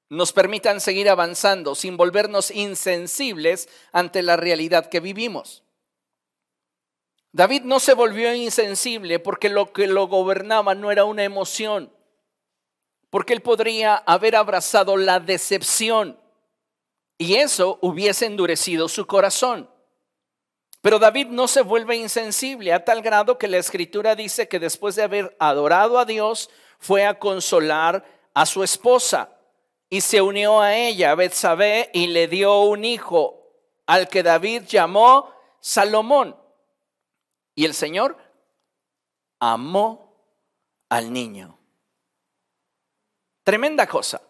nos 0.10 0.34
permitan 0.34 0.82
seguir 0.82 1.10
avanzando 1.10 1.76
sin 1.76 1.96
volvernos 1.96 2.52
insensibles 2.52 3.70
ante 3.92 4.22
la 4.24 4.36
realidad 4.38 4.88
que 4.90 5.00
vivimos. 5.00 5.64
David 7.32 7.62
no 7.64 7.80
se 7.80 7.94
volvió 7.94 8.34
insensible 8.34 9.20
porque 9.20 9.50
lo 9.50 9.72
que 9.72 9.88
lo 9.88 10.08
gobernaba 10.08 10.74
no 10.74 10.92
era 10.92 11.06
una 11.06 11.24
emoción, 11.24 11.94
porque 13.12 13.34
él 13.34 13.42
podría 13.42 13.96
haber 13.96 14.36
abrazado 14.36 14.98
la 14.98 15.20
decepción 15.20 16.20
y 17.20 17.36
eso 17.36 17.78
hubiese 17.82 18.26
endurecido 18.26 18.88
su 18.88 19.06
corazón. 19.06 19.70
Pero 20.82 20.98
David 21.00 21.28
no 21.28 21.50
se 21.50 21.62
vuelve 21.62 21.98
insensible 21.98 22.72
a 22.72 22.86
tal 22.86 23.02
grado 23.02 23.38
que 23.38 23.50
la 23.50 23.58
escritura 23.58 24.16
dice 24.16 24.48
que 24.48 24.58
después 24.58 24.96
de 24.96 25.04
haber 25.04 25.36
adorado 25.38 26.00
a 26.00 26.06
Dios 26.06 26.50
fue 26.80 27.06
a 27.06 27.20
consolar 27.20 28.06
a 28.34 28.46
su 28.46 28.64
esposa 28.64 29.38
y 29.90 30.00
se 30.00 30.22
unió 30.22 30.62
a 30.62 30.78
ella, 30.78 31.14
Betsabé, 31.14 31.90
y 31.94 32.08
le 32.08 32.30
dio 32.30 32.62
un 32.62 32.86
hijo 32.86 33.44
al 33.86 34.08
que 34.08 34.24
David 34.24 34.64
llamó 34.64 35.34
Salomón. 35.60 36.38
Y 37.54 37.66
el 37.66 37.74
Señor 37.74 38.18
amó 39.40 40.16
al 40.88 41.12
niño. 41.12 41.60
Tremenda 43.44 43.86
cosa. 43.88 44.22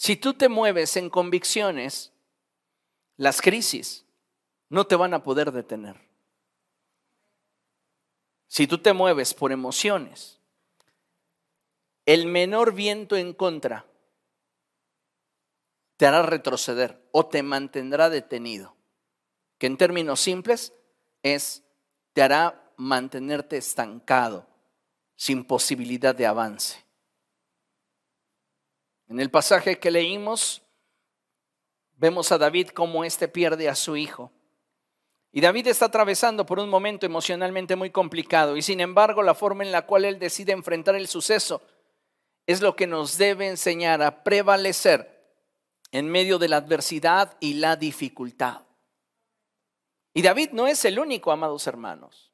Si 0.00 0.16
tú 0.16 0.32
te 0.32 0.48
mueves 0.48 0.96
en 0.96 1.10
convicciones, 1.10 2.10
las 3.18 3.42
crisis 3.42 4.06
no 4.70 4.86
te 4.86 4.96
van 4.96 5.12
a 5.12 5.22
poder 5.22 5.52
detener. 5.52 6.00
Si 8.46 8.66
tú 8.66 8.78
te 8.78 8.94
mueves 8.94 9.34
por 9.34 9.52
emociones, 9.52 10.40
el 12.06 12.24
menor 12.24 12.72
viento 12.72 13.14
en 13.14 13.34
contra 13.34 13.84
te 15.98 16.06
hará 16.06 16.22
retroceder 16.22 17.06
o 17.12 17.26
te 17.26 17.42
mantendrá 17.42 18.08
detenido, 18.08 18.74
que 19.58 19.66
en 19.66 19.76
términos 19.76 20.18
simples 20.18 20.72
es, 21.22 21.62
te 22.14 22.22
hará 22.22 22.72
mantenerte 22.78 23.58
estancado, 23.58 24.46
sin 25.14 25.44
posibilidad 25.44 26.14
de 26.14 26.24
avance. 26.26 26.89
En 29.10 29.18
el 29.18 29.28
pasaje 29.28 29.80
que 29.80 29.90
leímos, 29.90 30.62
vemos 31.96 32.30
a 32.30 32.38
David 32.38 32.68
como 32.68 33.04
éste 33.04 33.26
pierde 33.26 33.68
a 33.68 33.74
su 33.74 33.96
hijo. 33.96 34.30
Y 35.32 35.40
David 35.40 35.66
está 35.66 35.86
atravesando 35.86 36.46
por 36.46 36.60
un 36.60 36.70
momento 36.70 37.06
emocionalmente 37.06 37.74
muy 37.74 37.90
complicado 37.90 38.56
y 38.56 38.62
sin 38.62 38.80
embargo 38.80 39.22
la 39.24 39.34
forma 39.34 39.64
en 39.64 39.72
la 39.72 39.84
cual 39.84 40.04
él 40.04 40.20
decide 40.20 40.52
enfrentar 40.52 40.94
el 40.94 41.08
suceso 41.08 41.60
es 42.46 42.60
lo 42.60 42.76
que 42.76 42.86
nos 42.86 43.18
debe 43.18 43.48
enseñar 43.48 44.00
a 44.00 44.22
prevalecer 44.22 45.20
en 45.90 46.08
medio 46.08 46.38
de 46.38 46.48
la 46.48 46.58
adversidad 46.58 47.36
y 47.40 47.54
la 47.54 47.74
dificultad. 47.74 48.62
Y 50.14 50.22
David 50.22 50.50
no 50.52 50.68
es 50.68 50.84
el 50.84 51.00
único, 51.00 51.32
amados 51.32 51.66
hermanos. 51.66 52.29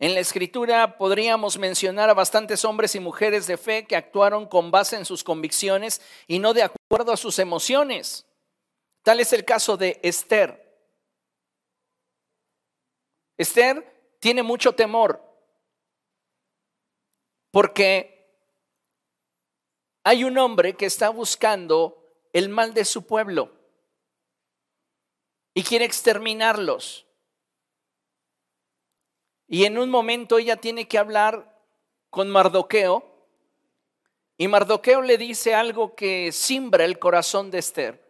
En 0.00 0.14
la 0.14 0.20
escritura 0.20 0.96
podríamos 0.96 1.58
mencionar 1.58 2.08
a 2.08 2.14
bastantes 2.14 2.64
hombres 2.64 2.94
y 2.94 3.00
mujeres 3.00 3.48
de 3.48 3.56
fe 3.56 3.86
que 3.86 3.96
actuaron 3.96 4.46
con 4.46 4.70
base 4.70 4.96
en 4.96 5.04
sus 5.04 5.24
convicciones 5.24 6.00
y 6.28 6.38
no 6.38 6.54
de 6.54 6.62
acuerdo 6.62 7.12
a 7.12 7.16
sus 7.16 7.40
emociones. 7.40 8.24
Tal 9.02 9.18
es 9.18 9.32
el 9.32 9.44
caso 9.44 9.76
de 9.76 9.98
Esther. 10.02 10.64
Esther 13.36 14.16
tiene 14.20 14.44
mucho 14.44 14.72
temor 14.72 15.20
porque 17.50 18.18
hay 20.04 20.22
un 20.22 20.38
hombre 20.38 20.76
que 20.76 20.86
está 20.86 21.08
buscando 21.08 22.04
el 22.32 22.48
mal 22.48 22.72
de 22.72 22.84
su 22.84 23.04
pueblo 23.04 23.52
y 25.54 25.64
quiere 25.64 25.84
exterminarlos. 25.84 27.07
Y 29.48 29.64
en 29.64 29.78
un 29.78 29.88
momento 29.88 30.38
ella 30.38 30.56
tiene 30.56 30.86
que 30.86 30.98
hablar 30.98 31.58
con 32.10 32.28
Mardoqueo 32.28 33.18
y 34.36 34.46
Mardoqueo 34.46 35.02
le 35.02 35.18
dice 35.18 35.54
algo 35.54 35.96
que 35.96 36.30
simbra 36.30 36.84
el 36.84 37.00
corazón 37.00 37.50
de 37.50 37.58
Esther. 37.58 38.08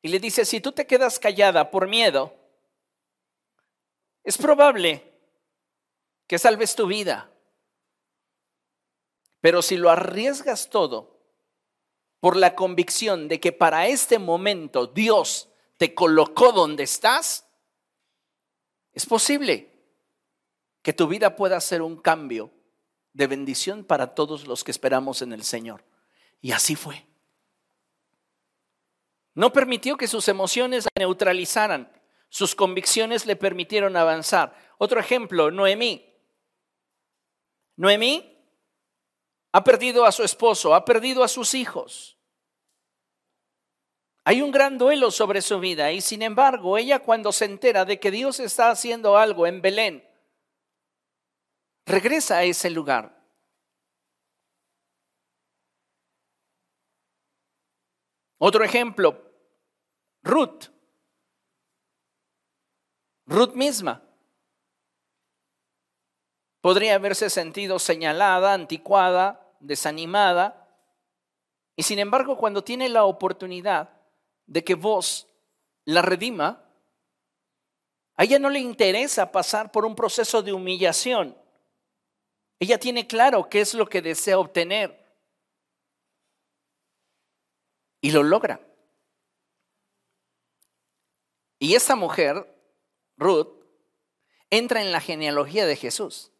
Y 0.00 0.08
le 0.08 0.18
dice, 0.18 0.46
si 0.46 0.60
tú 0.60 0.72
te 0.72 0.86
quedas 0.86 1.18
callada 1.18 1.70
por 1.70 1.88
miedo, 1.88 2.34
es 4.24 4.38
probable 4.38 5.12
que 6.26 6.38
salves 6.38 6.74
tu 6.74 6.86
vida. 6.86 7.30
Pero 9.40 9.60
si 9.60 9.76
lo 9.76 9.90
arriesgas 9.90 10.70
todo 10.70 11.20
por 12.20 12.36
la 12.36 12.54
convicción 12.54 13.28
de 13.28 13.38
que 13.38 13.52
para 13.52 13.88
este 13.88 14.18
momento 14.18 14.86
Dios 14.86 15.50
te 15.76 15.94
colocó 15.94 16.52
donde 16.52 16.84
estás, 16.84 17.46
es 18.94 19.04
posible 19.04 19.75
que 20.86 20.92
tu 20.92 21.08
vida 21.08 21.34
pueda 21.34 21.60
ser 21.60 21.82
un 21.82 21.96
cambio 21.96 22.52
de 23.12 23.26
bendición 23.26 23.82
para 23.82 24.14
todos 24.14 24.46
los 24.46 24.62
que 24.62 24.70
esperamos 24.70 25.20
en 25.20 25.32
el 25.32 25.42
Señor. 25.42 25.84
Y 26.40 26.52
así 26.52 26.76
fue. 26.76 27.04
No 29.34 29.52
permitió 29.52 29.96
que 29.96 30.06
sus 30.06 30.28
emociones 30.28 30.84
la 30.84 31.00
neutralizaran. 31.00 31.90
Sus 32.28 32.54
convicciones 32.54 33.26
le 33.26 33.34
permitieron 33.34 33.96
avanzar. 33.96 34.56
Otro 34.78 35.00
ejemplo, 35.00 35.50
Noemí. 35.50 36.08
Noemí 37.74 38.38
ha 39.50 39.64
perdido 39.64 40.06
a 40.06 40.12
su 40.12 40.22
esposo, 40.22 40.72
ha 40.72 40.84
perdido 40.84 41.24
a 41.24 41.28
sus 41.28 41.54
hijos. 41.54 42.16
Hay 44.22 44.40
un 44.40 44.52
gran 44.52 44.78
duelo 44.78 45.10
sobre 45.10 45.42
su 45.42 45.58
vida 45.58 45.90
y 45.90 46.00
sin 46.00 46.22
embargo 46.22 46.78
ella 46.78 47.00
cuando 47.00 47.32
se 47.32 47.46
entera 47.46 47.84
de 47.84 47.98
que 47.98 48.12
Dios 48.12 48.38
está 48.38 48.70
haciendo 48.70 49.18
algo 49.18 49.48
en 49.48 49.60
Belén, 49.60 50.06
regresa 51.86 52.38
a 52.38 52.42
ese 52.42 52.68
lugar. 52.68 53.16
Otro 58.38 58.64
ejemplo, 58.64 59.22
Ruth. 60.22 60.66
Ruth 63.26 63.54
misma 63.54 64.02
podría 66.60 66.96
haberse 66.96 67.30
sentido 67.30 67.78
señalada, 67.78 68.52
anticuada, 68.52 69.54
desanimada, 69.60 70.68
y 71.76 71.84
sin 71.84 71.98
embargo 71.98 72.36
cuando 72.36 72.64
tiene 72.64 72.88
la 72.88 73.04
oportunidad 73.04 73.90
de 74.46 74.64
que 74.64 74.74
vos 74.74 75.28
la 75.84 76.02
redima, 76.02 76.64
a 78.16 78.24
ella 78.24 78.38
no 78.38 78.50
le 78.50 78.58
interesa 78.58 79.30
pasar 79.30 79.70
por 79.70 79.84
un 79.84 79.94
proceso 79.94 80.42
de 80.42 80.52
humillación. 80.52 81.36
Ella 82.58 82.78
tiene 82.78 83.06
claro 83.06 83.48
qué 83.48 83.60
es 83.60 83.74
lo 83.74 83.86
que 83.86 84.02
desea 84.02 84.38
obtener 84.38 85.04
y 88.00 88.10
lo 88.10 88.22
logra. 88.22 88.60
Y 91.58 91.74
esta 91.74 91.96
mujer, 91.96 92.46
Ruth, 93.16 93.48
entra 94.50 94.80
en 94.82 94.92
la 94.92 95.00
genealogía 95.00 95.66
de 95.66 95.76
Jesús 95.76 96.30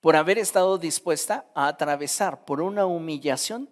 por 0.00 0.16
haber 0.16 0.38
estado 0.38 0.78
dispuesta 0.78 1.50
a 1.54 1.66
atravesar 1.66 2.44
por 2.44 2.60
una 2.60 2.86
humillación 2.86 3.68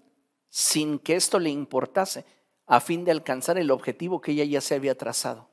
sin 0.49 0.99
que 0.99 1.16
esto 1.16 1.39
le 1.39 1.51
importase, 1.51 2.24
a 2.66 2.80
fin 2.80 3.05
de 3.05 3.11
alcanzar 3.11 3.59
el 3.59 3.70
objetivo 3.70 4.20
que 4.20 4.32
ella 4.32 4.45
ya 4.45 4.61
se 4.61 4.74
había 4.74 4.97
trazado. 4.97 5.49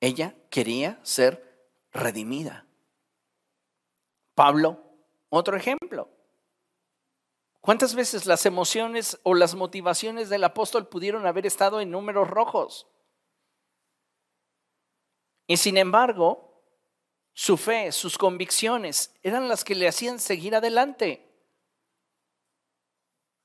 Ella 0.00 0.34
quería 0.50 1.00
ser 1.02 1.70
redimida. 1.92 2.66
Pablo, 4.34 4.82
otro 5.28 5.56
ejemplo. 5.56 6.10
¿Cuántas 7.60 7.94
veces 7.94 8.26
las 8.26 8.44
emociones 8.44 9.18
o 9.22 9.34
las 9.34 9.54
motivaciones 9.54 10.28
del 10.28 10.44
apóstol 10.44 10.88
pudieron 10.88 11.26
haber 11.26 11.46
estado 11.46 11.80
en 11.80 11.90
números 11.90 12.28
rojos? 12.28 12.86
Y 15.46 15.56
sin 15.56 15.76
embargo, 15.76 16.62
su 17.32 17.56
fe, 17.56 17.90
sus 17.90 18.18
convicciones 18.18 19.14
eran 19.22 19.48
las 19.48 19.64
que 19.64 19.74
le 19.74 19.88
hacían 19.88 20.18
seguir 20.18 20.54
adelante. 20.54 21.30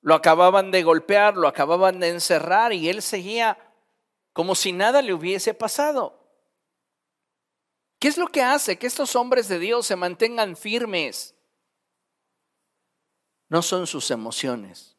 Lo 0.02 0.16
acababan 0.16 0.72
de 0.72 0.84
golpear, 0.84 1.36
lo 1.36 1.48
acababan 1.48 2.00
de 2.00 2.10
encerrar 2.10 2.74
y 2.74 2.90
él 2.90 3.02
seguía 3.02 3.58
como 4.34 4.56
si 4.56 4.72
nada 4.72 5.02
le 5.02 5.14
hubiese 5.14 5.54
pasado. 5.54 6.19
¿Qué 8.00 8.08
es 8.08 8.18
lo 8.18 8.28
que 8.28 8.42
hace 8.42 8.80
que 8.80 8.88
estos 8.88 9.16
hombres 9.18 9.50
de 9.50 9.60
Dios 9.60 9.86
se 9.86 9.98
mantengan 9.98 10.56
firmes? 10.56 11.36
No 13.50 13.62
son 13.62 13.88
sus 13.88 14.10
emociones, 14.10 14.96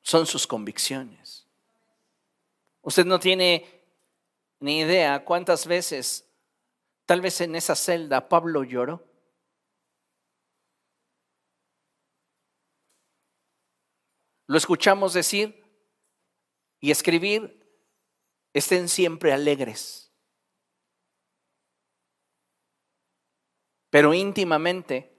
son 0.00 0.26
sus 0.26 0.46
convicciones. 0.46 1.48
Usted 2.82 3.04
no 3.04 3.18
tiene 3.18 3.84
ni 4.60 4.80
idea 4.80 5.24
cuántas 5.24 5.66
veces, 5.66 6.24
tal 7.04 7.20
vez 7.20 7.40
en 7.40 7.56
esa 7.56 7.74
celda, 7.74 8.28
Pablo 8.28 8.62
lloró. 8.62 9.04
Lo 14.46 14.56
escuchamos 14.56 15.14
decir 15.14 15.64
y 16.80 16.90
escribir, 16.90 17.66
estén 18.52 18.88
siempre 18.88 19.32
alegres. 19.32 20.09
Pero 23.90 24.14
íntimamente 24.14 25.12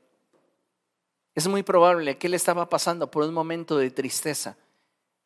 es 1.36 1.48
muy 1.48 1.64
probable 1.64 2.18
que 2.18 2.28
él 2.28 2.34
estaba 2.34 2.70
pasando 2.70 3.12
por 3.12 3.24
un 3.24 3.34
momento 3.34 3.78
de 3.78 3.92
tristeza 3.92 4.58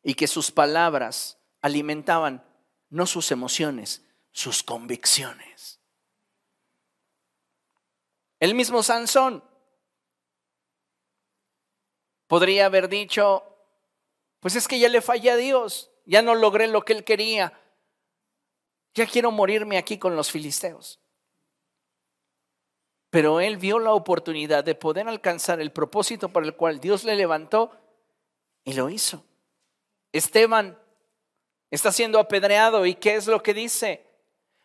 y 0.02 0.14
que 0.14 0.26
sus 0.26 0.50
palabras 0.50 1.38
alimentaban 1.62 2.44
no 2.90 3.06
sus 3.06 3.32
emociones, 3.32 4.04
sus 4.32 4.62
convicciones. 4.62 5.80
El 8.38 8.54
mismo 8.54 8.82
Sansón 8.82 9.42
podría 12.26 12.66
haber 12.66 12.88
dicho, 12.88 13.42
pues 14.40 14.56
es 14.56 14.68
que 14.68 14.78
ya 14.78 14.88
le 14.88 15.00
fallé 15.00 15.30
a 15.30 15.36
Dios, 15.36 15.90
ya 16.04 16.22
no 16.22 16.34
logré 16.34 16.68
lo 16.68 16.84
que 16.84 16.92
él 16.92 17.04
quería, 17.04 17.58
ya 18.94 19.06
quiero 19.06 19.30
morirme 19.30 19.78
aquí 19.78 19.98
con 19.98 20.16
los 20.16 20.30
filisteos. 20.30 21.00
Pero 23.10 23.40
él 23.40 23.56
vio 23.56 23.78
la 23.78 23.92
oportunidad 23.92 24.64
de 24.64 24.74
poder 24.74 25.08
alcanzar 25.08 25.60
el 25.60 25.72
propósito 25.72 26.28
para 26.28 26.46
el 26.46 26.54
cual 26.56 26.80
Dios 26.80 27.04
le 27.04 27.16
levantó 27.16 27.70
y 28.64 28.74
lo 28.74 28.90
hizo. 28.90 29.24
Esteban 30.12 30.78
está 31.70 31.92
siendo 31.92 32.18
apedreado 32.18 32.84
y 32.86 32.94
¿qué 32.94 33.14
es 33.14 33.26
lo 33.26 33.42
que 33.42 33.54
dice? 33.54 34.04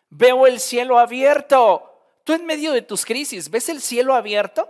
Veo 0.10 0.48
el 0.48 0.60
cielo 0.60 0.98
abierto. 0.98 1.88
Tú 2.24 2.34
en 2.34 2.46
medio 2.46 2.72
de 2.72 2.82
tus 2.82 3.06
crisis, 3.06 3.50
¿ves 3.50 3.70
el 3.70 3.82
cielo 3.82 4.16
abierto? 4.16 4.70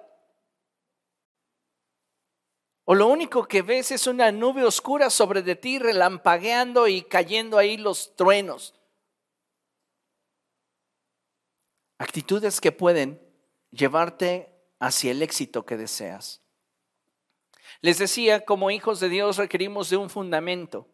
¿O 2.83 2.95
lo 2.95 3.07
único 3.07 3.47
que 3.47 3.61
ves 3.61 3.91
es 3.91 4.07
una 4.07 4.31
nube 4.31 4.63
oscura 4.63 5.09
sobre 5.09 5.41
de 5.41 5.55
ti 5.55 5.79
relampagueando 5.79 6.87
y 6.87 7.03
cayendo 7.03 7.57
ahí 7.57 7.77
los 7.77 8.15
truenos? 8.15 8.73
Actitudes 11.97 12.59
que 12.59 12.71
pueden 12.71 13.30
llevarte 13.71 14.53
hacia 14.79 15.11
el 15.11 15.21
éxito 15.21 15.65
que 15.65 15.77
deseas. 15.77 16.41
Les 17.81 17.97
decía, 17.97 18.45
como 18.45 18.69
hijos 18.69 18.99
de 18.99 19.09
Dios 19.09 19.37
requerimos 19.37 19.89
de 19.89 19.97
un 19.97 20.09
fundamento 20.09 20.87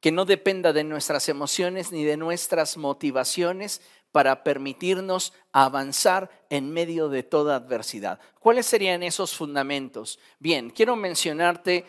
que 0.00 0.12
no 0.12 0.24
dependa 0.24 0.72
de 0.72 0.84
nuestras 0.84 1.28
emociones 1.28 1.90
ni 1.90 2.04
de 2.04 2.16
nuestras 2.16 2.76
motivaciones 2.76 3.80
para 4.12 4.42
permitirnos 4.42 5.32
avanzar 5.52 6.30
en 6.50 6.72
medio 6.72 7.08
de 7.08 7.22
toda 7.22 7.56
adversidad. 7.56 8.20
¿Cuáles 8.40 8.66
serían 8.66 9.02
esos 9.02 9.34
fundamentos? 9.34 10.18
Bien, 10.38 10.70
quiero 10.70 10.96
mencionarte 10.96 11.84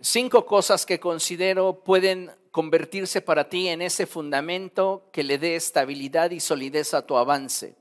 cinco 0.00 0.44
cosas 0.44 0.84
que 0.84 1.00
considero 1.00 1.82
pueden 1.84 2.30
convertirse 2.50 3.22
para 3.22 3.48
ti 3.48 3.68
en 3.68 3.82
ese 3.82 4.06
fundamento 4.06 5.08
que 5.12 5.24
le 5.24 5.38
dé 5.38 5.56
estabilidad 5.56 6.30
y 6.30 6.40
solidez 6.40 6.94
a 6.94 7.06
tu 7.06 7.16
avance. 7.16 7.76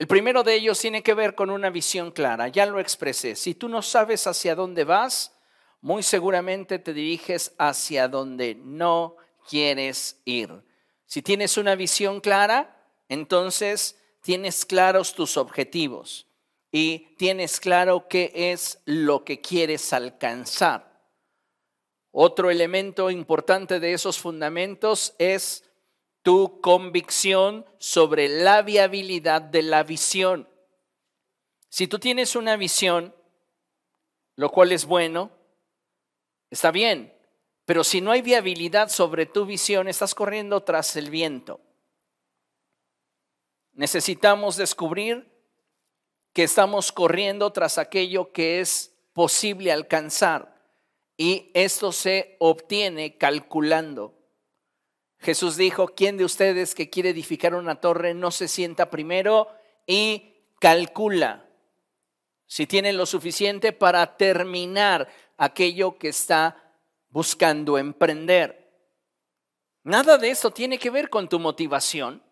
El 0.00 0.06
primero 0.06 0.42
de 0.42 0.54
ellos 0.54 0.80
tiene 0.80 1.02
que 1.02 1.12
ver 1.12 1.34
con 1.34 1.50
una 1.50 1.68
visión 1.68 2.10
clara, 2.10 2.48
ya 2.48 2.64
lo 2.64 2.80
expresé. 2.80 3.36
Si 3.36 3.54
tú 3.54 3.68
no 3.68 3.82
sabes 3.82 4.26
hacia 4.26 4.54
dónde 4.54 4.84
vas, 4.84 5.36
muy 5.82 6.02
seguramente 6.02 6.78
te 6.78 6.94
diriges 6.94 7.52
hacia 7.58 8.08
donde 8.08 8.54
no 8.54 9.16
quieres 9.46 10.18
ir. 10.24 10.62
Si 11.04 11.20
tienes 11.20 11.58
una 11.58 11.74
visión 11.74 12.22
clara, 12.22 12.82
entonces 13.10 14.00
tienes 14.22 14.64
claros 14.64 15.12
tus 15.12 15.36
objetivos 15.36 16.26
y 16.72 17.14
tienes 17.18 17.60
claro 17.60 18.08
qué 18.08 18.32
es 18.34 18.80
lo 18.86 19.22
que 19.22 19.42
quieres 19.42 19.92
alcanzar. 19.92 20.98
Otro 22.10 22.50
elemento 22.50 23.10
importante 23.10 23.78
de 23.78 23.92
esos 23.92 24.18
fundamentos 24.18 25.14
es 25.18 25.69
tu 26.22 26.60
convicción 26.60 27.64
sobre 27.78 28.28
la 28.28 28.62
viabilidad 28.62 29.42
de 29.42 29.62
la 29.62 29.82
visión. 29.82 30.48
Si 31.68 31.86
tú 31.86 31.98
tienes 31.98 32.36
una 32.36 32.56
visión, 32.56 33.14
lo 34.36 34.50
cual 34.50 34.72
es 34.72 34.84
bueno, 34.84 35.30
está 36.50 36.70
bien, 36.70 37.14
pero 37.64 37.84
si 37.84 38.00
no 38.00 38.10
hay 38.10 38.22
viabilidad 38.22 38.88
sobre 38.88 39.26
tu 39.26 39.46
visión, 39.46 39.88
estás 39.88 40.14
corriendo 40.14 40.62
tras 40.62 40.96
el 40.96 41.10
viento. 41.10 41.60
Necesitamos 43.72 44.56
descubrir 44.56 45.30
que 46.32 46.42
estamos 46.42 46.92
corriendo 46.92 47.52
tras 47.52 47.78
aquello 47.78 48.32
que 48.32 48.60
es 48.60 48.96
posible 49.12 49.72
alcanzar 49.72 50.60
y 51.16 51.50
esto 51.54 51.92
se 51.92 52.36
obtiene 52.40 53.16
calculando. 53.18 54.19
Jesús 55.20 55.56
dijo, 55.56 55.88
¿quién 55.88 56.16
de 56.16 56.24
ustedes 56.24 56.74
que 56.74 56.88
quiere 56.88 57.10
edificar 57.10 57.54
una 57.54 57.80
torre 57.80 58.14
no 58.14 58.30
se 58.30 58.48
sienta 58.48 58.90
primero 58.90 59.48
y 59.86 60.34
calcula 60.58 61.46
si 62.46 62.66
tiene 62.66 62.92
lo 62.92 63.06
suficiente 63.06 63.72
para 63.72 64.16
terminar 64.16 65.08
aquello 65.36 65.98
que 65.98 66.08
está 66.08 66.74
buscando 67.10 67.76
emprender? 67.76 68.60
Nada 69.82 70.16
de 70.16 70.30
eso 70.30 70.50
tiene 70.50 70.78
que 70.78 70.90
ver 70.90 71.10
con 71.10 71.28
tu 71.28 71.38
motivación. 71.38 72.22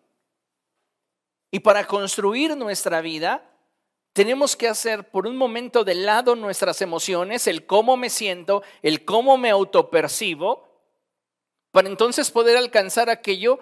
Y 1.51 1.59
para 1.59 1.85
construir 1.85 2.55
nuestra 2.57 3.01
vida, 3.01 3.49
tenemos 4.13 4.55
que 4.55 4.67
hacer 4.67 5.09
por 5.09 5.27
un 5.27 5.37
momento 5.37 5.83
de 5.83 5.95
lado 5.95 6.35
nuestras 6.35 6.81
emociones, 6.81 7.47
el 7.47 7.65
cómo 7.65 7.97
me 7.97 8.09
siento, 8.09 8.63
el 8.81 9.05
cómo 9.05 9.37
me 9.37 9.49
autopercibo, 9.49 10.68
para 11.71 11.87
entonces 11.87 12.31
poder 12.31 12.57
alcanzar 12.57 13.09
aquello 13.09 13.59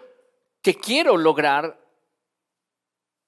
que 0.62 0.76
quiero 0.76 1.18
lograr. 1.18 1.80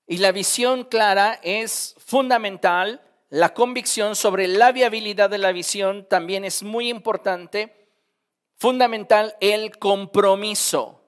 Y 0.08 0.18
la 0.18 0.32
visión 0.32 0.86
clara 0.86 1.40
es 1.44 1.96
fundamental, 2.00 3.02
la 3.30 3.54
convicción 3.54 4.16
sobre 4.16 4.48
la 4.48 4.72
viabilidad 4.72 5.30
de 5.30 5.38
la 5.38 5.52
visión 5.52 6.08
también 6.10 6.46
es 6.46 6.64
muy 6.64 6.90
importante, 6.90 7.88
fundamental 8.58 9.36
el 9.40 9.78
compromiso. 9.78 11.02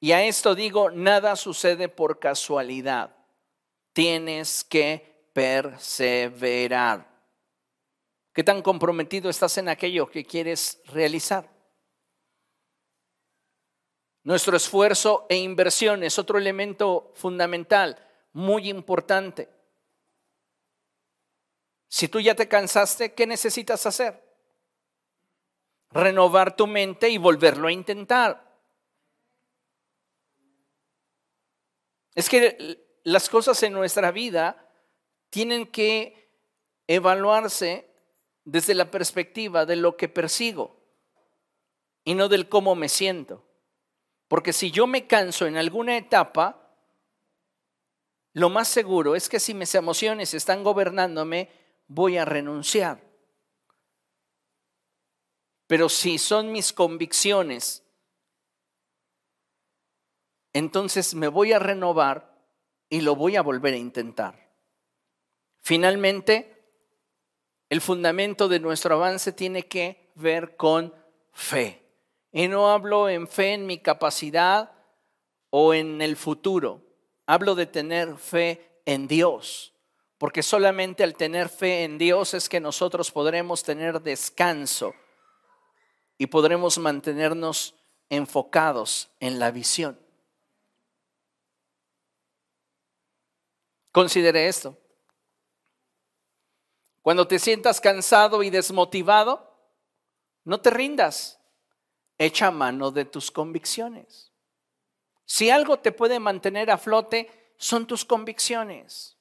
Y 0.00 0.12
a 0.12 0.24
esto 0.24 0.54
digo, 0.54 0.90
nada 0.90 1.36
sucede 1.36 1.88
por 1.88 2.18
casualidad, 2.18 3.14
tienes 3.92 4.64
que 4.64 5.28
perseverar. 5.32 7.10
¿Qué 8.32 8.42
tan 8.42 8.62
comprometido 8.62 9.30
estás 9.30 9.58
en 9.58 9.68
aquello 9.68 10.10
que 10.10 10.24
quieres 10.24 10.80
realizar? 10.86 11.53
Nuestro 14.24 14.56
esfuerzo 14.56 15.26
e 15.28 15.36
inversión 15.36 16.02
es 16.02 16.18
otro 16.18 16.38
elemento 16.38 17.12
fundamental, 17.14 17.98
muy 18.32 18.70
importante. 18.70 19.50
Si 21.88 22.08
tú 22.08 22.20
ya 22.20 22.34
te 22.34 22.48
cansaste, 22.48 23.12
¿qué 23.12 23.26
necesitas 23.26 23.84
hacer? 23.84 24.24
Renovar 25.90 26.56
tu 26.56 26.66
mente 26.66 27.10
y 27.10 27.18
volverlo 27.18 27.68
a 27.68 27.72
intentar. 27.72 28.42
Es 32.14 32.30
que 32.30 32.98
las 33.04 33.28
cosas 33.28 33.62
en 33.62 33.74
nuestra 33.74 34.10
vida 34.10 34.70
tienen 35.28 35.66
que 35.66 36.30
evaluarse 36.86 37.90
desde 38.44 38.74
la 38.74 38.90
perspectiva 38.90 39.66
de 39.66 39.76
lo 39.76 39.98
que 39.98 40.08
persigo 40.08 40.80
y 42.04 42.14
no 42.14 42.28
del 42.28 42.48
cómo 42.48 42.74
me 42.74 42.88
siento. 42.88 43.44
Porque 44.34 44.52
si 44.52 44.72
yo 44.72 44.88
me 44.88 45.06
canso 45.06 45.46
en 45.46 45.56
alguna 45.56 45.96
etapa, 45.96 46.76
lo 48.32 48.50
más 48.50 48.66
seguro 48.66 49.14
es 49.14 49.28
que 49.28 49.38
si 49.38 49.54
mis 49.54 49.72
emociones 49.76 50.34
están 50.34 50.64
gobernándome, 50.64 51.50
voy 51.86 52.16
a 52.16 52.24
renunciar. 52.24 53.00
Pero 55.68 55.88
si 55.88 56.18
son 56.18 56.50
mis 56.50 56.72
convicciones, 56.72 57.84
entonces 60.52 61.14
me 61.14 61.28
voy 61.28 61.52
a 61.52 61.60
renovar 61.60 62.36
y 62.88 63.02
lo 63.02 63.14
voy 63.14 63.36
a 63.36 63.42
volver 63.42 63.74
a 63.74 63.76
intentar. 63.76 64.52
Finalmente, 65.60 66.74
el 67.68 67.80
fundamento 67.80 68.48
de 68.48 68.58
nuestro 68.58 68.96
avance 68.96 69.30
tiene 69.30 69.68
que 69.68 70.10
ver 70.16 70.56
con 70.56 70.92
fe. 71.30 71.83
Y 72.36 72.48
no 72.48 72.68
hablo 72.68 73.08
en 73.08 73.28
fe 73.28 73.52
en 73.52 73.64
mi 73.64 73.78
capacidad 73.78 74.72
o 75.50 75.72
en 75.72 76.02
el 76.02 76.16
futuro. 76.16 76.82
Hablo 77.26 77.54
de 77.54 77.66
tener 77.66 78.16
fe 78.16 78.80
en 78.84 79.06
Dios. 79.06 79.72
Porque 80.18 80.42
solamente 80.42 81.04
al 81.04 81.14
tener 81.14 81.48
fe 81.48 81.84
en 81.84 81.96
Dios 81.96 82.34
es 82.34 82.48
que 82.48 82.58
nosotros 82.58 83.12
podremos 83.12 83.62
tener 83.62 84.02
descanso 84.02 84.94
y 86.18 86.26
podremos 86.26 86.76
mantenernos 86.76 87.76
enfocados 88.10 89.10
en 89.20 89.38
la 89.38 89.52
visión. 89.52 89.96
Considere 93.92 94.48
esto. 94.48 94.76
Cuando 97.00 97.28
te 97.28 97.38
sientas 97.38 97.80
cansado 97.80 98.42
y 98.42 98.50
desmotivado, 98.50 99.56
no 100.42 100.60
te 100.60 100.70
rindas. 100.70 101.38
Echa 102.18 102.50
mano 102.50 102.90
de 102.90 103.04
tus 103.04 103.30
convicciones. 103.30 104.32
Si 105.24 105.50
algo 105.50 105.78
te 105.78 105.92
puede 105.92 106.20
mantener 106.20 106.70
a 106.70 106.78
flote, 106.78 107.54
son 107.56 107.86
tus 107.86 108.04
convicciones, 108.04 109.16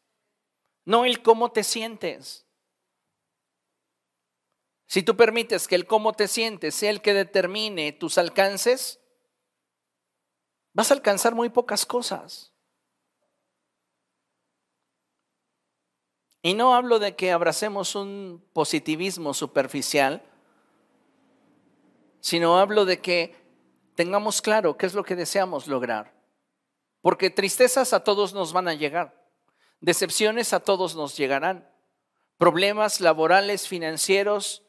no 0.85 1.05
el 1.05 1.21
cómo 1.21 1.51
te 1.51 1.63
sientes. 1.63 2.45
Si 4.87 5.01
tú 5.01 5.15
permites 5.15 5.67
que 5.67 5.75
el 5.75 5.87
cómo 5.87 6.13
te 6.13 6.27
sientes 6.27 6.75
sea 6.75 6.89
el 6.89 7.01
que 7.01 7.13
determine 7.13 7.93
tus 7.93 8.17
alcances, 8.17 8.99
vas 10.73 10.91
a 10.91 10.93
alcanzar 10.93 11.33
muy 11.33 11.49
pocas 11.49 11.85
cosas. 11.85 12.53
Y 16.41 16.53
no 16.53 16.75
hablo 16.75 16.99
de 16.99 17.15
que 17.15 17.31
abracemos 17.31 17.95
un 17.95 18.45
positivismo 18.51 19.33
superficial, 19.33 20.21
sino 22.23 22.57
hablo 22.57 22.85
de 22.85 23.01
que 23.01 23.35
tengamos 23.95 24.41
claro 24.41 24.77
qué 24.77 24.85
es 24.85 24.93
lo 24.93 25.03
que 25.03 25.17
deseamos 25.17 25.67
lograr. 25.67 26.13
Porque 27.01 27.29
tristezas 27.29 27.91
a 27.91 28.05
todos 28.05 28.33
nos 28.33 28.53
van 28.53 28.69
a 28.69 28.73
llegar, 28.73 29.29
decepciones 29.81 30.53
a 30.53 30.61
todos 30.61 30.95
nos 30.95 31.17
llegarán, 31.17 31.69
problemas 32.37 33.01
laborales, 33.01 33.67
financieros, 33.67 34.63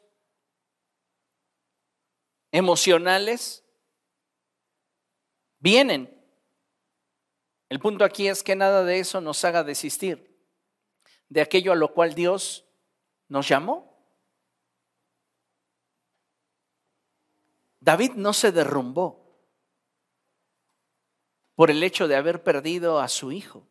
emocionales, 2.51 3.63
vienen. 5.59 6.13
El 7.69 7.79
punto 7.79 8.03
aquí 8.03 8.27
es 8.27 8.43
que 8.43 8.57
nada 8.57 8.83
de 8.83 8.99
eso 8.99 9.21
nos 9.21 9.45
haga 9.45 9.63
desistir 9.63 10.37
de 11.29 11.39
aquello 11.39 11.71
a 11.71 11.75
lo 11.75 11.93
cual 11.93 12.15
Dios 12.15 12.65
nos 13.29 13.47
llamó. 13.47 13.94
David 17.85 18.13
no 18.15 18.33
se 18.33 18.51
derrumbó 18.51 19.21
por 21.53 21.69
el 21.69 21.83
hecho 21.83 22.07
de 22.07 22.15
haber 22.15 22.43
perdido 22.43 22.99
a 22.99 23.07
su 23.07 23.31
hijo. 23.31 23.67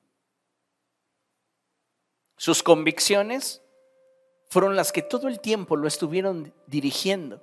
Sus 2.37 2.62
convicciones 2.62 3.61
fueron 4.51 4.77
las 4.77 4.93
que 4.93 5.03
todo 5.03 5.27
el 5.27 5.41
tiempo 5.41 5.75
lo 5.75 5.89
estuvieron 5.89 6.55
dirigiendo. 6.69 7.43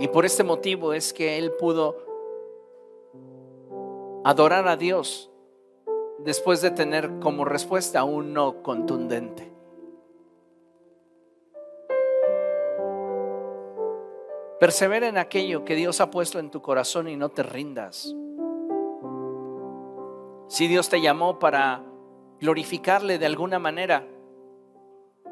Y 0.00 0.08
por 0.08 0.26
este 0.26 0.42
motivo 0.42 0.94
es 0.94 1.12
que 1.12 1.38
él 1.38 1.52
pudo 1.52 2.04
adorar 4.24 4.66
a 4.66 4.76
Dios 4.76 5.30
después 6.24 6.60
de 6.60 6.72
tener 6.72 7.20
como 7.20 7.44
respuesta 7.44 8.02
un 8.02 8.32
no 8.32 8.64
contundente. 8.64 9.49
Persevera 14.60 15.08
en 15.08 15.16
aquello 15.16 15.64
que 15.64 15.74
Dios 15.74 16.02
ha 16.02 16.10
puesto 16.10 16.38
en 16.38 16.50
tu 16.50 16.60
corazón 16.60 17.08
y 17.08 17.16
no 17.16 17.30
te 17.30 17.42
rindas. 17.42 18.14
Si 20.48 20.68
Dios 20.68 20.90
te 20.90 21.00
llamó 21.00 21.38
para 21.38 21.82
glorificarle 22.40 23.18
de 23.18 23.24
alguna 23.24 23.58
manera, 23.58 24.06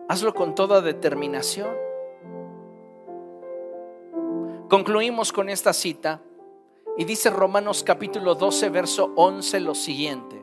hazlo 0.08 0.32
con 0.32 0.54
toda 0.54 0.80
determinación. 0.80 1.76
Concluimos 4.70 5.30
con 5.30 5.50
esta 5.50 5.74
cita 5.74 6.22
y 6.96 7.04
dice 7.04 7.28
Romanos 7.28 7.82
capítulo 7.82 8.34
12, 8.34 8.70
verso 8.70 9.12
11 9.14 9.60
lo 9.60 9.74
siguiente. 9.74 10.42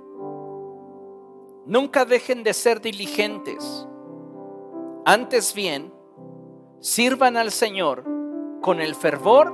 Nunca 1.66 2.06
dejen 2.06 2.44
de 2.44 2.54
ser 2.54 2.82
diligentes. 2.82 3.88
Antes 5.06 5.56
bien, 5.56 5.92
sirvan 6.82 7.36
al 7.36 7.50
Señor 7.50 8.15
con 8.66 8.82
el 8.82 8.96
fervor 8.96 9.54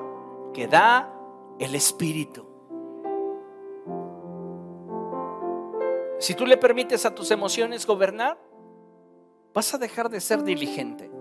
que 0.53 0.67
da 0.67 1.13
el 1.59 1.75
Espíritu. 1.75 2.45
Si 6.17 6.33
tú 6.33 6.45
le 6.45 6.55
permites 6.55 7.05
a 7.05 7.13
tus 7.13 7.29
emociones 7.29 7.85
gobernar, 7.85 8.39
vas 9.53 9.73
a 9.73 9.77
dejar 9.77 10.09
de 10.09 10.21
ser 10.21 10.43
diligente. 10.43 11.11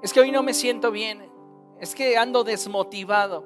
Es 0.00 0.14
que 0.14 0.20
hoy 0.20 0.30
no 0.32 0.42
me 0.42 0.54
siento 0.54 0.90
bien, 0.90 1.30
es 1.80 1.94
que 1.94 2.16
ando 2.16 2.44
desmotivado. 2.44 3.44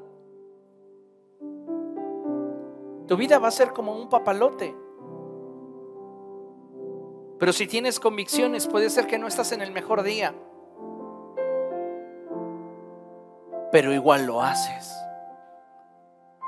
Tu 3.08 3.16
vida 3.16 3.40
va 3.40 3.48
a 3.48 3.50
ser 3.50 3.72
como 3.72 3.96
un 3.96 4.08
papalote. 4.08 4.76
Pero 7.36 7.52
si 7.52 7.66
tienes 7.66 7.98
convicciones, 7.98 8.68
puede 8.68 8.90
ser 8.90 9.08
que 9.08 9.18
no 9.18 9.26
estás 9.26 9.50
en 9.50 9.60
el 9.60 9.72
mejor 9.72 10.04
día. 10.04 10.36
Pero 13.72 13.92
igual 13.92 14.26
lo 14.26 14.42
haces. 14.42 14.94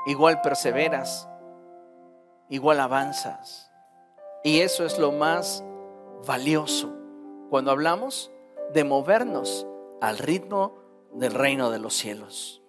Igual 0.05 0.41
perseveras. 0.41 1.27
Igual 2.49 2.79
avanzas. 2.79 3.71
Y 4.43 4.59
eso 4.59 4.85
es 4.85 4.99
lo 4.99 5.11
más 5.11 5.63
valioso 6.27 6.93
cuando 7.49 7.71
hablamos 7.71 8.31
de 8.73 8.83
movernos 8.83 9.67
al 10.01 10.17
ritmo 10.17 10.75
del 11.13 11.33
reino 11.33 11.69
de 11.69 11.79
los 11.79 11.93
cielos. 11.93 12.61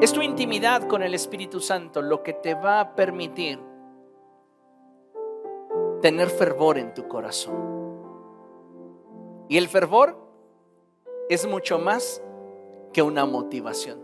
Es 0.00 0.12
tu 0.12 0.22
intimidad 0.22 0.86
con 0.88 1.02
el 1.02 1.14
Espíritu 1.14 1.60
Santo 1.60 2.00
lo 2.00 2.22
que 2.22 2.32
te 2.32 2.54
va 2.54 2.80
a 2.80 2.94
permitir 2.94 3.60
tener 6.00 6.30
fervor 6.30 6.78
en 6.78 6.94
tu 6.94 7.06
corazón. 7.06 7.70
Y 9.48 9.58
el 9.58 9.68
fervor 9.68 10.16
es 11.28 11.46
mucho 11.46 11.78
más 11.78 12.22
que 12.92 13.02
una 13.02 13.24
motivación, 13.26 14.00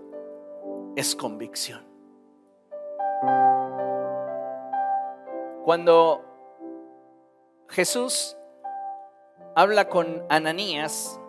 es 0.96 1.14
convicción. 1.16 1.84
Cuando 5.64 6.24
Jesús 7.68 8.36
habla 9.54 9.88
con 9.88 10.24
Ananías 10.28 11.20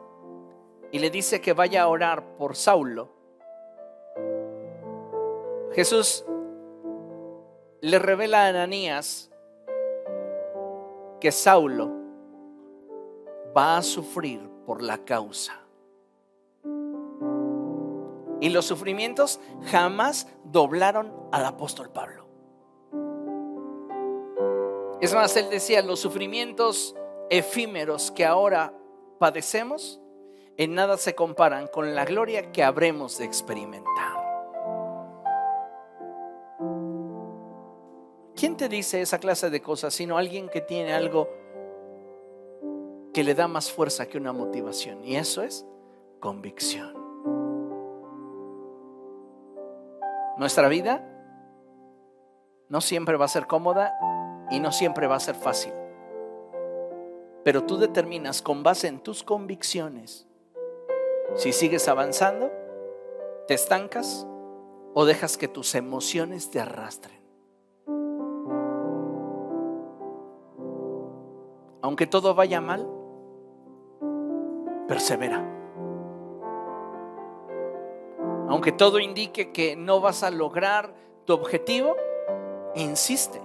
y 0.91 0.99
le 0.99 1.09
dice 1.09 1.41
que 1.41 1.53
vaya 1.53 1.83
a 1.83 1.87
orar 1.87 2.35
por 2.37 2.55
Saulo, 2.55 3.09
Jesús 5.71 6.25
le 7.81 7.99
revela 7.99 8.45
a 8.45 8.49
Ananías 8.49 9.31
que 11.19 11.31
Saulo 11.31 11.91
va 13.55 13.77
a 13.77 13.81
sufrir 13.81 14.47
por 14.65 14.83
la 14.83 14.99
causa. 14.99 15.66
Y 18.39 18.49
los 18.49 18.65
sufrimientos 18.65 19.39
jamás 19.65 20.27
doblaron 20.43 21.13
al 21.31 21.45
apóstol 21.45 21.89
Pablo. 21.89 22.27
Es 25.01 25.13
más, 25.13 25.35
él 25.37 25.49
decía, 25.49 25.81
los 25.81 25.99
sufrimientos 25.99 26.95
efímeros 27.29 28.11
que 28.11 28.25
ahora 28.25 28.73
padecemos 29.19 29.99
en 30.57 30.73
nada 30.73 30.97
se 30.97 31.13
comparan 31.13 31.67
con 31.67 31.93
la 31.93 32.03
gloria 32.03 32.51
que 32.51 32.63
habremos 32.63 33.17
de 33.19 33.25
experimentar. 33.25 34.17
¿Quién 38.35 38.57
te 38.57 38.69
dice 38.69 39.01
esa 39.01 39.19
clase 39.19 39.49
de 39.49 39.61
cosas 39.61 39.93
sino 39.93 40.17
alguien 40.17 40.49
que 40.49 40.61
tiene 40.61 40.93
algo 40.93 41.27
que 43.13 43.23
le 43.23 43.33
da 43.33 43.47
más 43.47 43.71
fuerza 43.71 44.07
que 44.07 44.17
una 44.17 44.33
motivación? 44.33 45.03
Y 45.03 45.15
eso 45.15 45.43
es 45.43 45.65
convicción. 46.19 46.96
Nuestra 50.37 50.67
vida 50.67 51.03
no 52.69 52.81
siempre 52.81 53.17
va 53.17 53.25
a 53.25 53.29
ser 53.29 53.47
cómoda 53.47 53.93
y 54.49 54.59
no 54.59 54.71
siempre 54.71 55.07
va 55.07 55.15
a 55.15 55.19
ser 55.19 55.35
fácil. 55.35 55.73
Pero 57.43 57.63
tú 57.63 57.77
determinas 57.77 58.41
con 58.41 58.63
base 58.63 58.87
en 58.87 58.99
tus 58.99 59.23
convicciones 59.23 60.27
si 61.35 61.51
sigues 61.51 61.87
avanzando, 61.87 62.51
te 63.47 63.53
estancas 63.53 64.25
o 64.93 65.05
dejas 65.05 65.37
que 65.37 65.47
tus 65.47 65.75
emociones 65.75 66.49
te 66.49 66.59
arrastren. 66.59 67.17
aunque 71.87 72.05
todo 72.05 72.35
vaya 72.35 72.59
mal, 72.59 72.85
persevera. 74.89 75.56
Aunque 78.47 78.71
todo 78.71 78.99
indique 78.99 79.51
que 79.51 79.75
no 79.75 79.99
vas 79.99 80.23
a 80.23 80.31
lograr 80.31 80.93
tu 81.25 81.33
objetivo, 81.33 81.95
insiste. 82.75 83.41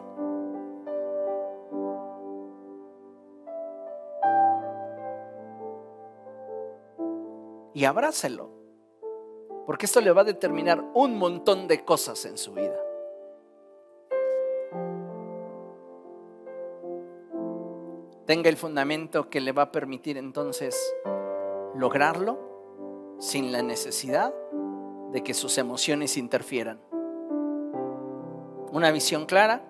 Y 7.75 7.85
abrácelo, 7.85 8.51
porque 9.67 9.87
esto 9.87 10.01
le 10.01 10.13
va 10.13 10.21
a 10.21 10.25
determinar 10.25 10.85
un 10.95 11.17
montón 11.17 11.67
de 11.67 11.85
cosas 11.85 12.25
en 12.27 12.37
su 12.37 12.53
vida. 12.53 12.79
tenga 18.33 18.49
el 18.49 18.57
fundamento 18.57 19.29
que 19.29 19.43
le 19.43 19.53
va 19.53 19.65
a 19.65 19.73
permitir 19.73 20.17
entonces 20.17 20.95
lograrlo 21.75 22.39
sin 23.19 23.53
la 23.53 23.63
necesidad 23.63 24.33
de 25.13 25.23
que 25.23 25.35
sus 25.35 25.59
emociones 25.59 26.17
interfieran. 26.17 26.81
Una 28.73 28.91
visión 28.91 29.27
clara, 29.27 29.63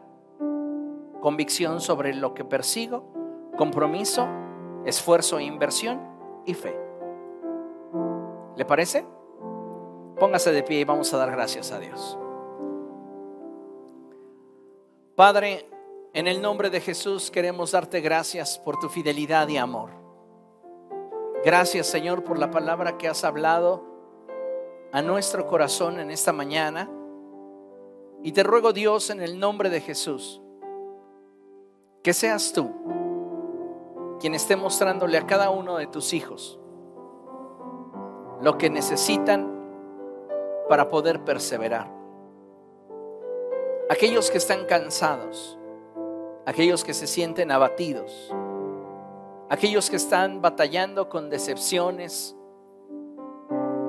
convicción 1.21 1.81
sobre 1.81 2.15
lo 2.15 2.33
que 2.33 2.45
persigo, 2.45 3.13
compromiso, 3.57 4.27
esfuerzo 4.87 5.39
e 5.39 5.45
inversión 5.45 6.01
y 6.47 6.55
fe. 6.55 6.79
¿Le 8.57 8.65
parece? 8.65 9.05
Póngase 10.19 10.53
de 10.53 10.63
pie 10.63 10.81
y 10.81 10.85
vamos 10.85 11.13
a 11.13 11.19
dar 11.19 11.33
gracias 11.33 11.73
a 11.73 11.81
Dios. 11.81 12.17
Padre, 15.17 15.69
en 16.15 16.29
el 16.29 16.41
nombre 16.41 16.71
de 16.71 16.81
Jesús 16.81 17.31
queremos 17.31 17.73
darte 17.73 18.01
gracias 18.01 18.59
por 18.59 18.79
tu 18.79 18.89
fidelidad 18.89 19.49
y 19.49 19.57
amor. 19.57 19.91
Gracias 21.45 21.89
Señor 21.89 22.23
por 22.23 22.39
la 22.39 22.51
palabra 22.51 22.97
que 22.97 23.09
has 23.09 23.25
hablado 23.25 23.92
a 24.93 25.01
nuestro 25.03 25.47
corazón 25.47 25.99
en 25.99 26.11
esta 26.11 26.33
mañana. 26.33 26.89
Y 28.23 28.33
te 28.33 28.43
ruego 28.43 28.73
Dios 28.73 29.11
en 29.11 29.21
el 29.21 29.41
nombre 29.41 29.71
de 29.71 29.81
Jesús, 29.81 30.41
que 32.03 32.13
seas 32.13 32.53
tú 32.53 32.71
quien 34.21 34.35
esté 34.35 34.55
mostrándole 34.55 35.19
a 35.19 35.27
cada 35.27 35.51
uno 35.51 35.79
de 35.79 35.89
tus 35.89 36.13
hijos 36.13 36.61
lo 38.41 38.59
que 38.59 38.71
necesitan 38.71 39.51
para 40.69 40.89
poder 40.89 41.25
perseverar. 41.25 41.91
Aquellos 43.89 44.31
que 44.31 44.39
están 44.39 44.67
cansados, 44.67 45.59
aquellos 46.45 46.83
que 46.83 46.95
se 46.95 47.07
sienten 47.07 47.51
abatidos, 47.51 48.33
aquellos 49.49 49.91
que 49.91 49.97
están 49.97 50.41
batallando 50.43 51.09
con 51.09 51.31
decepciones, 51.31 52.37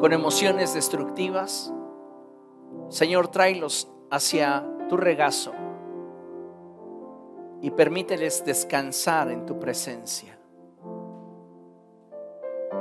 con 0.03 0.11
emociones 0.11 0.73
destructivas, 0.73 1.73
Señor, 2.89 3.29
tráelos 3.29 3.89
hacia 4.11 4.67
tu 4.89 4.97
regazo 4.97 5.53
y 7.61 7.71
permíteles 7.71 8.43
descansar 8.43 9.31
en 9.31 9.45
tu 9.45 9.59
presencia. 9.59 10.37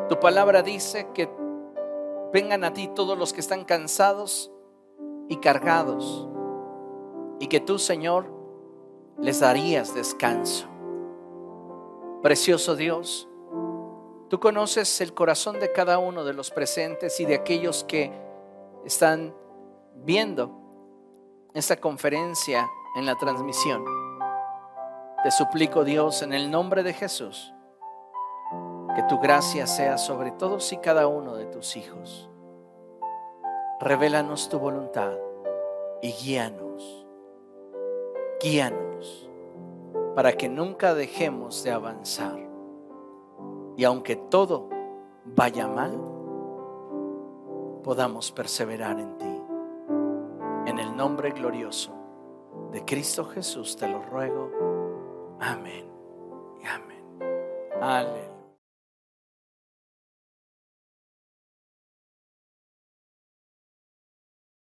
Tu 0.09 0.18
palabra 0.18 0.64
dice 0.64 1.11
que 1.14 1.31
vengan 2.33 2.64
a 2.64 2.73
ti 2.73 2.91
todos 2.93 3.16
los 3.16 3.33
que 3.33 3.39
están 3.39 3.64
cansados 3.64 4.51
y 5.29 5.37
cargados 5.37 6.29
y 7.39 7.47
que 7.47 7.61
tú, 7.61 7.79
Señor, 7.79 8.27
les 9.20 9.39
darías 9.39 9.95
descanso. 9.95 10.66
Precioso 12.20 12.75
Dios, 12.75 13.29
tú 14.33 14.41
conoces 14.41 15.03
el 15.03 15.12
corazón 15.12 15.61
de 15.61 15.72
cada 15.72 15.99
uno 15.99 16.24
de 16.24 16.33
los 16.33 16.51
presentes 16.51 17.20
y 17.20 17.26
de 17.26 17.35
aquellos 17.35 17.85
que 17.85 18.11
están 18.83 19.35
viendo 19.97 21.51
esta 21.53 21.76
conferencia 21.76 22.66
en 22.97 23.05
la 23.05 23.14
transmisión. 23.16 23.85
Te 25.22 25.30
suplico, 25.30 25.85
Dios, 25.85 26.22
en 26.22 26.33
el 26.33 26.51
nombre 26.51 26.83
de 26.83 26.95
Jesús, 26.95 27.53
que 28.97 29.03
tu 29.03 29.18
gracia 29.18 29.66
sea 29.66 29.99
sobre 29.99 30.30
todos 30.30 30.72
y 30.72 30.78
cada 30.78 31.09
uno 31.09 31.35
de 31.35 31.45
tus 31.45 31.76
hijos. 31.76 32.30
Revélanos 33.80 34.49
tu 34.49 34.59
voluntad 34.59 35.12
y 36.01 36.11
guíanos. 36.11 37.07
Guíanos 38.41 39.28
para 40.16 40.33
que 40.33 40.49
nunca 40.49 40.95
dejemos 40.95 41.62
de 41.64 41.72
avanzar. 41.72 42.52
Y 43.77 43.85
aunque 43.85 44.16
todo 44.16 44.68
vaya 45.25 45.66
mal, 45.66 45.93
podamos 47.83 48.33
perseverar 48.33 48.99
en 48.99 49.18
ti. 49.18 49.43
En 50.66 50.79
el 50.79 50.97
nombre 50.97 51.31
glorioso 51.31 51.93
de 52.70 52.85
Cristo 52.85 53.25
Jesús 53.25 53.77
te 53.77 53.89
lo 53.89 54.03
ruego. 54.03 54.51
Amén 55.41 55.87
y 56.62 56.66
amén. 56.66 58.32